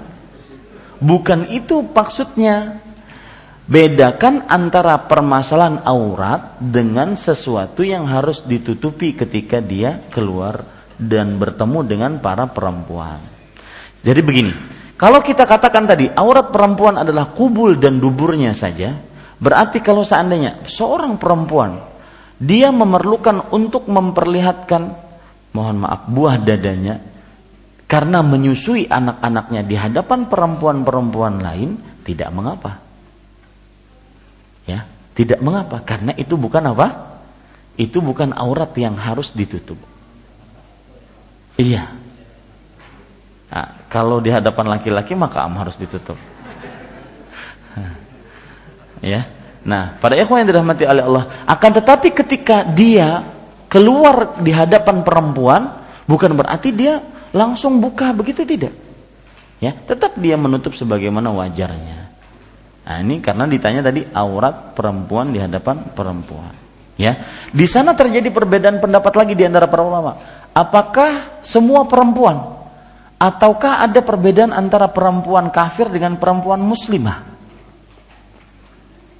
Bukan 1.00 1.52
itu 1.52 1.84
maksudnya. 1.84 2.80
Bedakan 3.64 4.44
antara 4.44 5.08
permasalahan 5.08 5.80
aurat 5.88 6.60
dengan 6.60 7.16
sesuatu 7.16 7.80
yang 7.80 8.04
harus 8.04 8.44
ditutupi 8.44 9.16
ketika 9.16 9.56
dia 9.64 10.04
keluar 10.12 10.68
dan 11.00 11.40
bertemu 11.40 11.80
dengan 11.88 12.12
para 12.20 12.44
perempuan. 12.44 13.24
Jadi 14.04 14.20
begini, 14.20 14.52
kalau 15.00 15.24
kita 15.24 15.48
katakan 15.48 15.88
tadi 15.88 16.12
aurat 16.12 16.52
perempuan 16.52 17.00
adalah 17.00 17.32
kubul 17.32 17.80
dan 17.80 18.04
duburnya 18.04 18.52
saja, 18.52 19.00
Berarti 19.44 19.84
kalau 19.84 20.00
seandainya 20.00 20.64
seorang 20.64 21.20
perempuan 21.20 21.84
dia 22.40 22.72
memerlukan 22.72 23.52
untuk 23.52 23.84
memperlihatkan 23.92 24.96
mohon 25.52 25.84
maaf 25.84 26.08
buah 26.08 26.40
dadanya 26.40 27.04
karena 27.84 28.24
menyusui 28.24 28.88
anak-anaknya 28.88 29.60
di 29.68 29.76
hadapan 29.76 30.32
perempuan-perempuan 30.32 31.44
lain 31.44 31.76
tidak 32.08 32.32
mengapa. 32.32 32.80
Ya, 34.64 34.88
tidak 35.12 35.44
mengapa 35.44 35.84
karena 35.84 36.16
itu 36.16 36.40
bukan 36.40 36.64
apa? 36.72 37.20
Itu 37.76 38.00
bukan 38.00 38.32
aurat 38.32 38.72
yang 38.80 38.96
harus 38.96 39.28
ditutup. 39.36 39.76
Iya. 41.60 41.92
Nah, 43.52 43.68
kalau 43.92 44.24
di 44.24 44.32
hadapan 44.32 44.72
laki-laki 44.72 45.12
maka 45.12 45.44
am 45.44 45.60
harus 45.60 45.76
ditutup. 45.76 46.16
Ya. 49.04 49.28
Nah, 49.64 49.96
pada 49.96 50.16
ikhwan 50.16 50.44
yang 50.44 50.48
dirahmati 50.52 50.84
oleh 50.84 51.02
Allah, 51.04 51.24
akan 51.48 51.70
tetapi 51.80 52.12
ketika 52.12 52.68
dia 52.68 53.24
keluar 53.68 54.40
di 54.40 54.52
hadapan 54.52 55.00
perempuan, 55.00 55.62
bukan 56.04 56.36
berarti 56.36 56.68
dia 56.72 57.00
langsung 57.32 57.80
buka 57.80 58.12
begitu 58.12 58.44
tidak. 58.44 58.76
Ya, 59.60 59.72
tetap 59.72 60.20
dia 60.20 60.36
menutup 60.36 60.76
sebagaimana 60.76 61.32
wajarnya. 61.32 62.12
Nah, 62.84 62.96
ini 63.00 63.24
karena 63.24 63.48
ditanya 63.48 63.80
tadi 63.80 64.04
aurat 64.12 64.76
perempuan 64.76 65.32
di 65.32 65.40
hadapan 65.40 65.88
perempuan. 65.96 66.52
Ya, 66.94 67.26
di 67.50 67.66
sana 67.66 67.96
terjadi 67.96 68.28
perbedaan 68.30 68.78
pendapat 68.78 69.16
lagi 69.16 69.32
di 69.34 69.42
antara 69.42 69.66
para 69.66 69.82
ulama. 69.82 70.20
Apakah 70.54 71.42
semua 71.42 71.88
perempuan 71.88 72.60
ataukah 73.18 73.82
ada 73.82 73.98
perbedaan 74.04 74.54
antara 74.54 74.86
perempuan 74.92 75.50
kafir 75.50 75.90
dengan 75.90 76.20
perempuan 76.20 76.62
muslimah? 76.62 77.33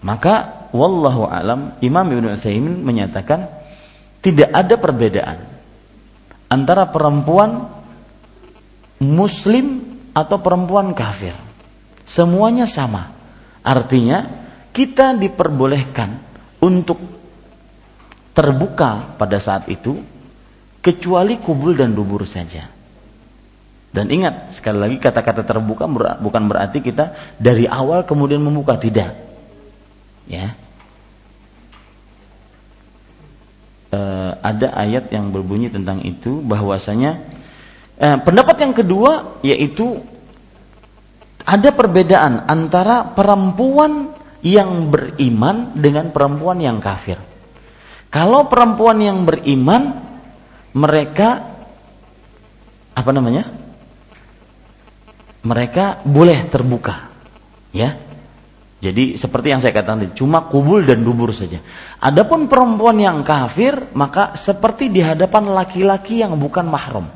Maka 0.04 0.68
wallahu 0.76 1.24
alam 1.24 1.80
Imam 1.80 2.04
Ibnu 2.04 2.36
Utsaimin 2.36 2.84
menyatakan 2.84 3.48
tidak 4.20 4.52
ada 4.52 4.76
perbedaan 4.76 5.38
antara 6.52 6.92
perempuan 6.92 7.72
muslim 9.00 9.96
atau 10.12 10.36
perempuan 10.44 10.92
kafir. 10.92 11.32
Semuanya 12.04 12.68
sama. 12.68 13.16
Artinya 13.64 14.28
kita 14.76 15.16
diperbolehkan 15.16 16.20
untuk 16.60 17.00
terbuka 18.36 19.16
pada 19.16 19.40
saat 19.40 19.72
itu 19.72 20.04
kecuali 20.84 21.40
kubul 21.40 21.72
dan 21.72 21.96
dubur 21.96 22.28
saja. 22.28 22.68
Dan 23.88 24.12
ingat 24.12 24.52
sekali 24.52 24.78
lagi 24.84 24.96
kata-kata 25.00 25.48
terbuka 25.48 25.88
bukan 26.20 26.42
berarti 26.44 26.84
kita 26.84 27.34
dari 27.40 27.64
awal 27.64 28.04
kemudian 28.04 28.44
membuka 28.44 28.76
tidak. 28.76 29.33
Ya. 30.24 30.56
E, 33.92 34.00
ada 34.40 34.68
ayat 34.74 35.12
yang 35.12 35.30
berbunyi 35.30 35.68
tentang 35.68 36.00
itu 36.02 36.40
bahwasanya 36.40 37.20
e, 38.00 38.08
pendapat 38.24 38.56
yang 38.64 38.74
kedua 38.74 39.40
yaitu 39.44 40.00
ada 41.44 41.70
perbedaan 41.76 42.48
antara 42.48 43.12
perempuan 43.12 44.16
yang 44.44 44.92
beriman 44.92 45.76
dengan 45.76 46.08
perempuan 46.12 46.60
yang 46.60 46.80
kafir. 46.80 47.20
Kalau 48.08 48.48
perempuan 48.48 49.00
yang 49.00 49.24
beriman 49.28 50.00
mereka 50.72 51.52
apa 52.94 53.10
namanya? 53.12 53.64
mereka 55.44 56.00
boleh 56.08 56.48
terbuka. 56.48 57.12
Ya. 57.70 58.00
Jadi 58.84 59.16
seperti 59.16 59.48
yang 59.48 59.64
saya 59.64 59.72
katakan 59.72 60.04
tadi, 60.04 60.12
cuma 60.12 60.44
kubul 60.44 60.84
dan 60.84 61.00
dubur 61.00 61.32
saja. 61.32 61.64
Adapun 62.04 62.52
perempuan 62.52 63.00
yang 63.00 63.24
kafir, 63.24 63.88
maka 63.96 64.36
seperti 64.36 64.92
di 64.92 65.00
hadapan 65.00 65.48
laki-laki 65.56 66.20
yang 66.20 66.36
bukan 66.36 66.68
mahram. 66.68 67.08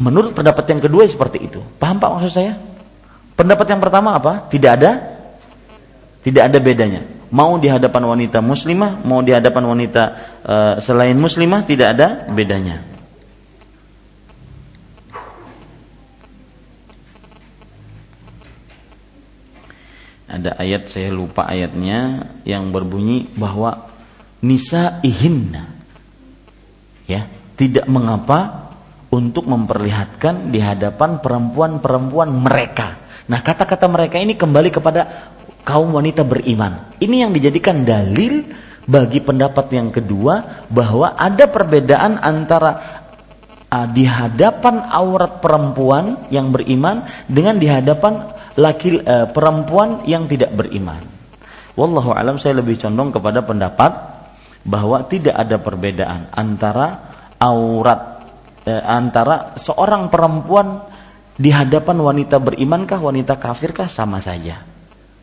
Menurut 0.00 0.32
pendapat 0.32 0.64
yang 0.72 0.80
kedua 0.80 1.04
seperti 1.04 1.44
itu. 1.44 1.60
Paham 1.76 2.00
Pak 2.00 2.10
maksud 2.16 2.32
saya? 2.32 2.56
Pendapat 3.36 3.66
yang 3.68 3.84
pertama 3.84 4.16
apa? 4.16 4.48
Tidak 4.48 4.70
ada 4.72 4.90
tidak 6.24 6.48
ada 6.48 6.58
bedanya. 6.64 7.04
Mau 7.28 7.60
di 7.60 7.68
hadapan 7.68 8.08
wanita 8.08 8.40
muslimah, 8.40 9.04
mau 9.04 9.20
di 9.20 9.36
hadapan 9.36 9.68
wanita 9.68 10.02
uh, 10.40 10.74
selain 10.80 11.12
muslimah 11.20 11.68
tidak 11.68 11.92
ada 11.92 12.24
bedanya. 12.32 12.93
Ada 20.24 20.56
ayat 20.56 20.88
saya 20.88 21.12
lupa 21.12 21.44
ayatnya 21.44 22.32
yang 22.48 22.72
berbunyi 22.72 23.28
bahwa 23.36 23.92
nisa 24.40 25.00
ihinna 25.04 25.68
ya 27.04 27.28
tidak 27.54 27.84
mengapa 27.86 28.72
untuk 29.12 29.46
memperlihatkan 29.46 30.50
di 30.50 30.58
hadapan 30.58 31.22
perempuan-perempuan 31.22 32.34
mereka. 32.34 32.98
Nah, 33.30 33.40
kata-kata 33.40 33.86
mereka 33.86 34.18
ini 34.18 34.34
kembali 34.34 34.74
kepada 34.74 35.30
kaum 35.62 35.94
wanita 35.94 36.26
beriman. 36.26 36.98
Ini 36.98 37.24
yang 37.24 37.30
dijadikan 37.30 37.86
dalil 37.86 38.42
bagi 38.84 39.22
pendapat 39.22 39.70
yang 39.72 39.88
kedua 39.94 40.66
bahwa 40.68 41.16
ada 41.16 41.48
perbedaan 41.48 42.20
antara 42.20 43.03
uh, 43.74 43.86
di 43.90 44.06
hadapan 44.06 44.86
aurat 44.86 45.42
perempuan 45.42 46.30
yang 46.30 46.54
beriman 46.54 47.26
dengan 47.26 47.58
di 47.58 47.66
hadapan 47.66 48.30
laki 48.54 49.02
uh, 49.02 49.26
perempuan 49.34 50.06
yang 50.06 50.30
tidak 50.30 50.54
beriman. 50.54 51.02
Wallahu 51.74 52.14
alam 52.14 52.38
saya 52.38 52.62
lebih 52.62 52.78
condong 52.78 53.10
kepada 53.10 53.42
pendapat 53.42 53.92
bahwa 54.62 55.02
tidak 55.10 55.34
ada 55.34 55.58
perbedaan 55.58 56.30
antara 56.30 57.12
aurat 57.36 58.24
eh, 58.64 58.80
antara 58.80 59.58
seorang 59.60 60.08
perempuan 60.08 60.86
di 61.34 61.50
hadapan 61.50 61.98
wanita 62.00 62.38
berimankah 62.40 63.02
wanita 63.02 63.36
kafirkah 63.36 63.90
sama 63.90 64.22
saja. 64.22 64.62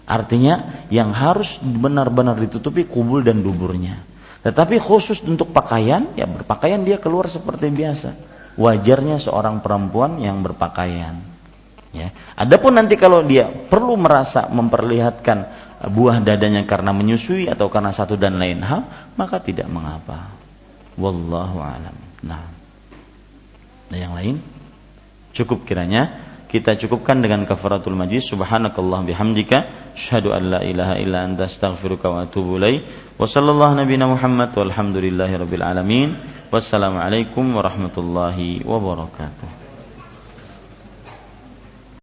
Artinya 0.05 0.85
yang 0.91 1.15
harus 1.15 1.55
benar-benar 1.63 2.35
ditutupi 2.35 2.83
kubul 2.83 3.23
dan 3.23 3.39
duburnya. 3.39 4.03
Tetapi 4.43 4.81
khusus 4.81 5.23
untuk 5.23 5.55
pakaian, 5.55 6.11
ya 6.17 6.27
berpakaian 6.27 6.83
dia 6.83 6.99
keluar 6.99 7.31
seperti 7.31 7.71
biasa. 7.71 8.09
Wajarnya 8.61 9.17
seorang 9.17 9.65
perempuan 9.65 10.21
yang 10.21 10.45
berpakaian. 10.45 11.17
Ya. 11.91 12.13
Adapun 12.37 12.77
nanti 12.77 12.93
kalau 12.93 13.25
dia 13.25 13.49
perlu 13.49 13.97
merasa 13.97 14.45
memperlihatkan 14.47 15.37
buah 15.89 16.21
dadanya 16.21 16.61
karena 16.69 16.93
menyusui 16.93 17.49
atau 17.49 17.73
karena 17.73 17.89
satu 17.89 18.13
dan 18.13 18.37
lain 18.37 18.61
hal, 18.61 18.85
maka 19.17 19.41
tidak 19.41 19.65
mengapa. 19.65 20.29
Wallahu 20.93 21.57
alam. 21.57 21.97
Nah. 22.21 22.45
Nah, 23.91 23.97
yang 23.97 24.13
lain 24.13 24.39
cukup 25.35 25.67
kiranya 25.67 26.31
kita 26.47 26.75
cukupkan 26.79 27.19
dengan 27.23 27.47
kafaratul 27.47 27.95
majlis 27.95 28.27
subhanakallah 28.27 29.07
bihamdika 29.07 29.91
asyhadu 29.95 30.31
an 30.35 30.43
la 30.47 30.59
ilaha 30.63 30.95
illa 30.99 31.27
anta 31.27 31.47
astaghfiruka 31.47 32.07
wa 32.07 32.23
atubu 32.27 32.55
wa 33.21 33.29
sallallahu 33.29 33.77
nabiyana 33.77 34.09
muhammad 34.09 34.49
walhamdulillahi 34.57 35.37
rabbil 35.37 35.61
alamin. 35.61 36.17
Wassalamualaikum 36.51 37.53
warahmatullahi 37.55 38.65
wabarakatuh 38.67 39.60